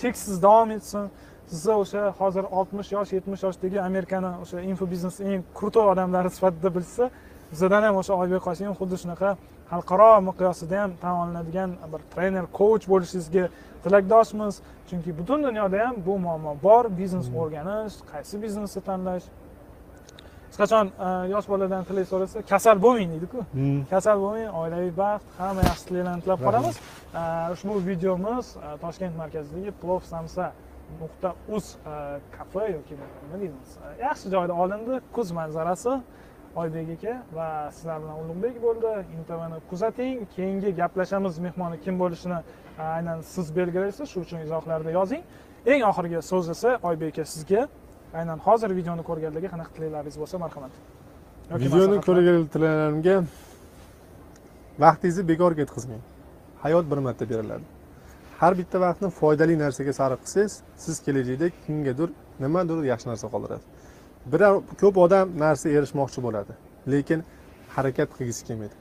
cheksiz 0.00 0.42
davom 0.42 0.70
etsin. 0.76 1.10
Sizni 1.50 1.74
o'sha 1.82 2.02
hozir 2.18 2.44
oltmish 2.58 2.92
yosh 2.96 3.12
yetmish 3.16 3.42
yoshdagi 3.46 3.80
amerikani 3.80 4.32
o'sha 4.42 4.60
info 4.70 4.90
biznes 4.90 5.20
eng 5.20 5.42
krutoy 5.58 5.86
odamlari 5.92 6.30
sifatida 6.36 6.74
bilsa 6.76 7.10
bizdan 7.50 7.82
ham 7.86 7.96
o'sha 8.00 8.14
oybek 8.22 8.42
qosim 8.48 8.72
xuddi 8.80 8.96
shunaqa 9.02 9.30
xalqaro 9.70 10.10
miqyosida 10.28 10.76
ham 10.82 10.92
tan 11.02 11.14
olinadigan 11.22 11.70
bir 11.92 12.00
trener 12.12 12.46
coach 12.58 12.84
bo'lishingizga 12.92 13.44
tilakdoshmiz. 13.84 14.54
Chunki 14.88 15.10
butun 15.18 15.42
dunyoda 15.46 15.78
ham 15.86 15.96
bu 16.06 16.18
muammo 16.18 16.52
bor. 16.62 16.84
Biznes 16.98 17.26
o'rganish 17.40 17.96
qaysi 18.12 18.34
biznesni 18.42 18.82
tanlash. 18.88 19.26
Hech 20.48 20.58
qachon 20.62 20.86
e, 21.06 21.08
yosh 21.32 21.46
boladan 21.52 21.82
tilak 21.88 22.06
so'rasa 22.12 22.42
kasal 22.52 22.76
bo'lmang 22.84 23.10
deydiku. 23.14 23.40
Hmm. 23.56 23.80
kasal 23.92 24.16
bo'lmang 24.24 24.50
oilaviy 24.60 24.92
baxt 25.02 25.26
hamma 25.40 25.62
yaxshi 25.68 25.84
tilaklarni 25.88 26.22
tilab 26.24 26.40
qolamiz. 26.46 26.76
E, 27.20 27.22
ushbu 27.54 27.74
videomiz 27.90 28.44
e, 28.56 28.68
toshkent 28.84 29.14
markazidagi 29.22 29.70
plov 29.82 30.00
samsa 30.12 30.44
nuqta 31.00 31.30
uz 31.56 31.64
kafe 32.36 32.64
yoki 32.76 32.94
nima 33.00 33.36
deymiz? 33.42 33.70
Yaxshi 34.06 34.26
joyda 34.34 34.54
olindi 34.64 34.94
kuz 35.16 35.28
manzarasi 35.38 35.92
oybek 36.62 36.88
aka 36.96 37.14
va 37.38 37.48
sizlar 37.76 37.98
bilan 38.02 38.16
ulug'bek 38.24 38.56
bo'ldi. 38.66 38.92
Intvni 39.18 39.58
kuzating 39.70 40.26
keyingi 40.36 40.70
gaplashamiz 40.80 41.38
mehmoni 41.46 41.80
kim 41.84 41.94
bo'lishini 42.02 42.38
aynan 42.94 43.18
siz 43.34 43.46
belgilaysiz. 43.58 44.06
Shuning 44.12 44.26
uchun 44.26 44.40
izohlarda 44.46 44.90
yozing. 44.98 45.22
Eng 45.72 45.82
oxirgi 45.90 46.22
so'z 46.30 46.46
esa 46.54 46.70
oybek 46.88 47.08
aka 47.12 47.24
sizga. 47.34 47.62
Aynan 48.18 48.38
hozir 48.46 48.70
videoni 48.78 49.02
ko'rganlarga 49.08 49.48
qanaqa 49.54 49.70
tilaklaringiz 49.76 50.16
bo'lsa 50.22 50.36
marhamat. 50.44 50.72
Videoni 51.64 51.98
ko'rgan 52.08 52.48
tilaklarimga 52.54 53.16
vaqtingizni 54.78 55.28
bekorga 55.28 55.56
ketkazmang 55.62 56.02
hayot 56.64 56.90
bir 56.90 56.98
marta 57.06 57.24
beriladi 57.30 57.64
har 58.40 58.52
bitta 58.58 58.80
vaqtni 58.86 59.08
foydali 59.20 59.54
narsaga 59.64 59.92
sarf 60.00 60.18
qilsangiz 60.24 60.54
siz 60.84 60.96
kelajakda 61.06 61.46
kimgadir 61.66 62.10
nimadir 62.44 62.78
yaxshi 62.92 63.08
narsa 63.10 63.26
qoldirasiz 63.34 63.66
biror 64.32 64.62
ko'p 64.80 64.96
odam 65.04 65.26
narsa 65.44 65.68
erishmoqchi 65.76 66.20
bo'ladi 66.26 66.52
lekin 66.92 67.24
harakat 67.76 68.08
qilgisi 68.18 68.42
kelmaydi. 68.48 68.74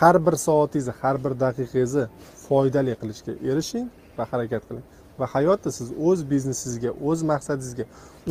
Har 0.00 0.16
bir 0.26 0.34
soatingizni 0.46 0.94
har 1.00 1.16
bir 1.24 1.32
daqiqangizni 1.44 2.04
foydali 2.46 2.94
qilishga 3.00 3.32
erishing 3.50 3.86
va 4.18 4.24
harakat 4.32 4.62
qiling. 4.68 4.86
Va 5.20 5.26
hayotda 5.34 5.70
siz 5.78 5.88
o'z 6.08 6.20
biznesingizga 6.30 6.90
o'z 7.08 7.20
maqsadingizga 7.32 7.84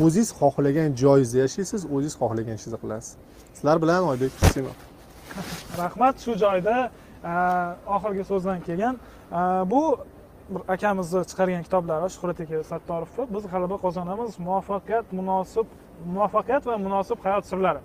o'zingiz 0.03 0.29
xohlagan 0.39 0.89
joyingizda 1.03 1.37
yashaysiz 1.45 1.81
o'zingiz 1.95 2.15
xohlagan 2.21 2.55
ishingizni 2.59 2.79
qilasiz. 2.83 3.13
Sizlar 3.57 3.77
bilan 3.83 4.01
oybek 4.11 4.31
husinov 4.41 4.75
rahmat 5.77 6.15
shu 6.23 6.33
joyda 6.43 6.75
e, 7.23 7.33
oxirgi 7.95 8.23
so'zdan 8.31 8.59
kelgan. 8.67 8.95
E, 9.31 9.39
bu 9.71 9.81
bir 10.53 10.61
akamizni 10.75 11.21
chiqargan 11.29 11.63
kitoblari 11.67 12.09
shuhrat 12.15 12.39
aka 12.43 12.63
sattorovni 12.71 13.23
biz 13.35 13.43
g'alaba 13.53 13.77
qozonamiz. 13.85 14.31
Muvaffaqiyat 14.47 15.05
munosib 15.19 15.67
muvaffaqiyat 16.15 16.67
va 16.69 16.77
munosib 16.77 17.19
hayot 17.25 17.45
sirlari. 17.51 17.81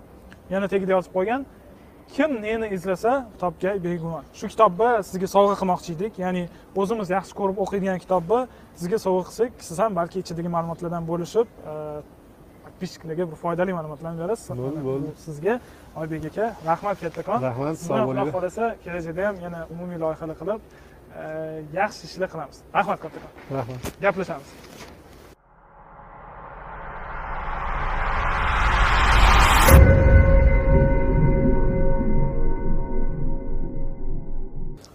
Yana 0.49 0.67
tagida 0.67 0.91
yozib 0.97 1.13
qo'ygan 1.17 1.45
kim 2.15 2.41
neni 2.41 2.67
izlasa 2.75 3.27
topgay 3.39 3.83
begumon 3.83 4.23
shu 4.33 4.47
kitobni 4.53 4.89
sizga 5.09 5.27
sovg'a 5.35 5.55
qilmoqchi 5.61 5.91
edik 5.97 6.13
ya'ni 6.23 6.43
o'zimiz 6.81 7.09
yaxshi 7.15 7.33
ko'rib 7.39 7.57
o'qiydigan 7.63 7.99
kitobni 8.03 8.39
sizga 8.79 8.97
sovg'a 9.05 9.23
qilsak 9.27 9.51
siz 9.67 9.77
ham 9.83 9.91
balki 9.99 10.17
ichidagi 10.23 10.49
ma'lumotlardan 10.55 11.03
bo'lishib 11.11 11.47
e, 11.71 11.75
подписчикlarga 12.65 13.23
bir 13.31 13.37
foydali 13.43 13.73
ma'lumotlarni 13.77 14.19
berasiz. 14.23 14.49
Bo'ldi, 14.63 14.81
bo'ldi. 14.89 15.11
Sizga 15.25 15.59
oybek 16.01 16.25
aka 16.29 16.45
rahmat 16.69 16.97
kattakon. 17.03 17.39
Rahmat 17.49 17.75
sog' 17.83 17.93
xudo 17.93 18.07
bo'linglar. 18.09 18.33
xohlasa 18.35 18.65
kelajakda 18.83 19.27
ham 19.27 19.35
yana 19.45 19.59
umumiy 19.73 19.99
loyihalar 20.05 20.37
qilib 20.41 20.59
e, 21.21 21.25
yaxshi 21.79 22.03
ishlar 22.09 22.29
qilamiz. 22.33 22.57
Rahmat 22.77 22.99
kattakon. 23.03 23.31
Rahmat. 23.57 23.79
Gaplashamiz 24.05 24.68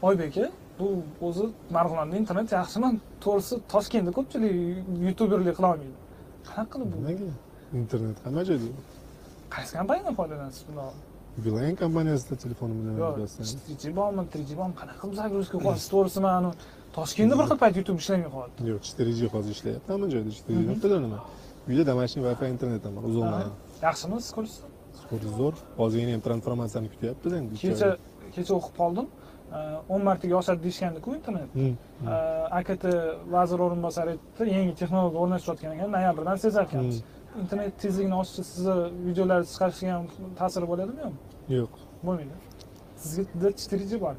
oybek 0.08 0.36
aka 0.36 0.46
bu 0.78 0.86
o'zi 1.26 1.44
marg'ilonda 1.76 2.14
internet 2.22 2.48
yaxshimi 2.58 2.90
to'g'risi 3.24 3.54
toshkentda 3.72 4.10
ko'pchilik 4.18 4.54
youtuberlik 5.06 5.54
qilolmaydi 5.58 5.96
qanaqa 6.48 6.68
qilib 6.72 6.88
bu? 6.92 6.96
Nimaga? 7.00 7.32
Internet 7.80 8.16
hamma 8.26 8.42
joyda 8.50 8.68
qaysi 9.54 9.72
kompaniyadan 9.78 10.14
foydalanasiz 10.20 10.62
bundan 10.68 10.94
beeline 11.44 11.76
kompaniyasida 11.82 12.34
telefonim 12.44 12.76
bilan 12.80 12.94
yo'q 13.02 13.16
chtg 13.50 13.84
bormi 14.00 14.22
trg 14.32 14.50
bormi 14.60 14.74
qanaqa 14.80 14.98
qilib 15.02 15.16
загрузка 15.22 15.56
qilyapsiz 15.62 15.88
to'g'risi 15.94 16.20
man 16.26 16.44
toshkentda 16.98 17.34
bir 17.38 17.46
xil 17.50 17.58
payt 17.62 17.74
youtube 17.78 17.98
ishlamay 18.02 18.30
qoldi. 18.36 18.56
Yo'q 18.70 18.82
4g 18.98 19.20
hozir 19.34 19.52
ishlayapti 19.56 19.88
hamma 19.94 20.06
joyda 20.14 20.30
4g 20.36 20.76
foydalanaman 20.82 21.20
uyda 21.70 21.82
домашний 21.90 22.22
wifi 22.26 22.44
internetim 22.54 22.92
bor 22.96 23.04
uzilmagan 23.10 23.52
yaxshimi 23.86 24.16
siz 24.20 24.28
skорость 24.32 24.58
zo'r. 25.40 25.54
Hozirgina 25.80 26.12
ham 26.16 26.22
transformatsiyani 26.26 26.88
kutyapmiz 26.94 27.32
endi 27.40 27.52
kecha 27.62 27.88
kecha 28.34 28.52
o'qib 28.58 28.74
qoldim 28.80 29.06
o'n 29.94 30.02
martaga 30.08 30.34
oshadi 30.40 30.60
deyishgandiku 30.66 31.14
internet 31.18 31.50
akt 32.58 32.84
vazir 33.34 33.58
o'rinbosari 33.66 34.10
aytdi 34.14 34.50
yangi 34.58 34.74
texnologiya 34.80 35.20
o'rnashayotgan 35.24 35.72
ekan 35.76 35.90
noyabrdan 35.96 36.36
sezarkanmiz 36.44 36.96
internet 37.42 37.72
tezligini 37.82 38.16
oshishi 38.22 38.42
sizni 38.50 38.74
videolaringizni 39.08 39.52
chiqarishga 39.52 39.92
ham 39.96 40.04
ta'siri 40.40 40.66
bo'ladimi 40.72 41.00
yo'qmi 41.06 41.58
yo'q 41.58 41.72
bo'lmaydi 42.06 42.34
sizga 43.04 43.48
chtg 43.60 43.92
bor 44.04 44.14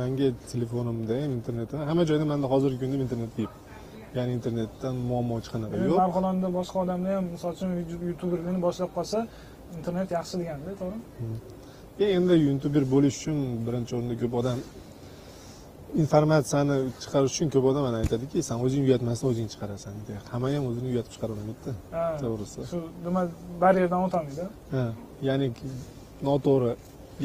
manga 0.00 0.28
telefonimda 0.52 1.14
ham 1.22 1.32
internetim 1.38 1.78
hamma 1.90 2.02
joyda 2.10 2.24
manda 2.32 2.46
hozirgi 2.54 2.78
kunda 2.82 3.04
internet 3.06 3.32
yo'q 3.44 3.52
ya'ni 4.18 4.32
internetdan 4.38 4.94
muammo 5.10 5.34
hech 5.38 5.48
qanaqa 5.54 5.72
yo'q 5.86 5.98
marg'ilonda 6.02 6.48
boshqa 6.58 6.76
odamlar 6.84 7.12
ham 7.18 7.26
misol 7.34 7.50
uchun 7.56 7.70
youtuberlikni 8.10 8.60
boshlab 8.66 8.90
qolsa 8.98 9.18
internet 9.78 10.08
yaxshi 10.18 10.34
deganda 10.40 10.70
to'g'rimi 10.80 11.00
endi 12.16 12.34
youtuber 12.46 12.84
bo'lish 12.94 13.16
uchun 13.20 13.38
birinchi 13.66 13.92
o'rinda 13.96 14.14
ko'p 14.22 14.34
odam 14.40 14.58
informatsiyani 16.02 16.76
chiqarish 17.02 17.32
uchun 17.36 17.48
ko'p 17.54 17.64
odam 17.70 17.82
mana 17.88 17.98
aytadiki 18.02 18.38
san 18.48 18.58
o'zing 18.66 18.82
uyatmasdan 18.88 19.26
o'zing 19.32 19.48
chiqarasan 19.52 19.92
deydi 20.08 20.20
hamma 20.32 20.48
ham 20.54 20.64
o'zini 20.70 20.88
uyatib 20.92 21.12
chiqaravermaydida 21.14 21.72
to'g'risi. 22.22 22.60
shu 22.72 22.78
nima 23.06 23.22
baryerdan 23.64 24.00
o'tolmaydi 24.06 24.44
ha 24.74 24.84
ya'ni 25.28 25.46
noto'g'ri 26.28 26.70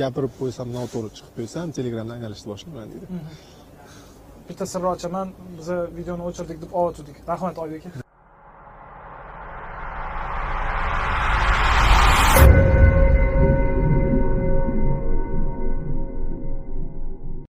gapirib 0.01 0.33
qo'ysam 0.39 0.67
noto'g'ri 0.77 1.09
chiqib 1.17 1.33
qo'ysam 1.37 1.65
telegramdan 1.77 2.15
aylanishni 2.17 2.47
boshlayman 2.53 2.87
deydi. 2.93 3.05
Bitta 4.49 4.65
sirni 4.73 4.87
ochaman 4.95 5.27
biza 5.59 5.77
videoni 5.97 6.23
o'chirdik 6.29 6.57
deb 6.63 6.71
ovoz 6.79 6.95
rahmat 7.31 7.55
oybek 7.63 7.83
aka 7.89 8.06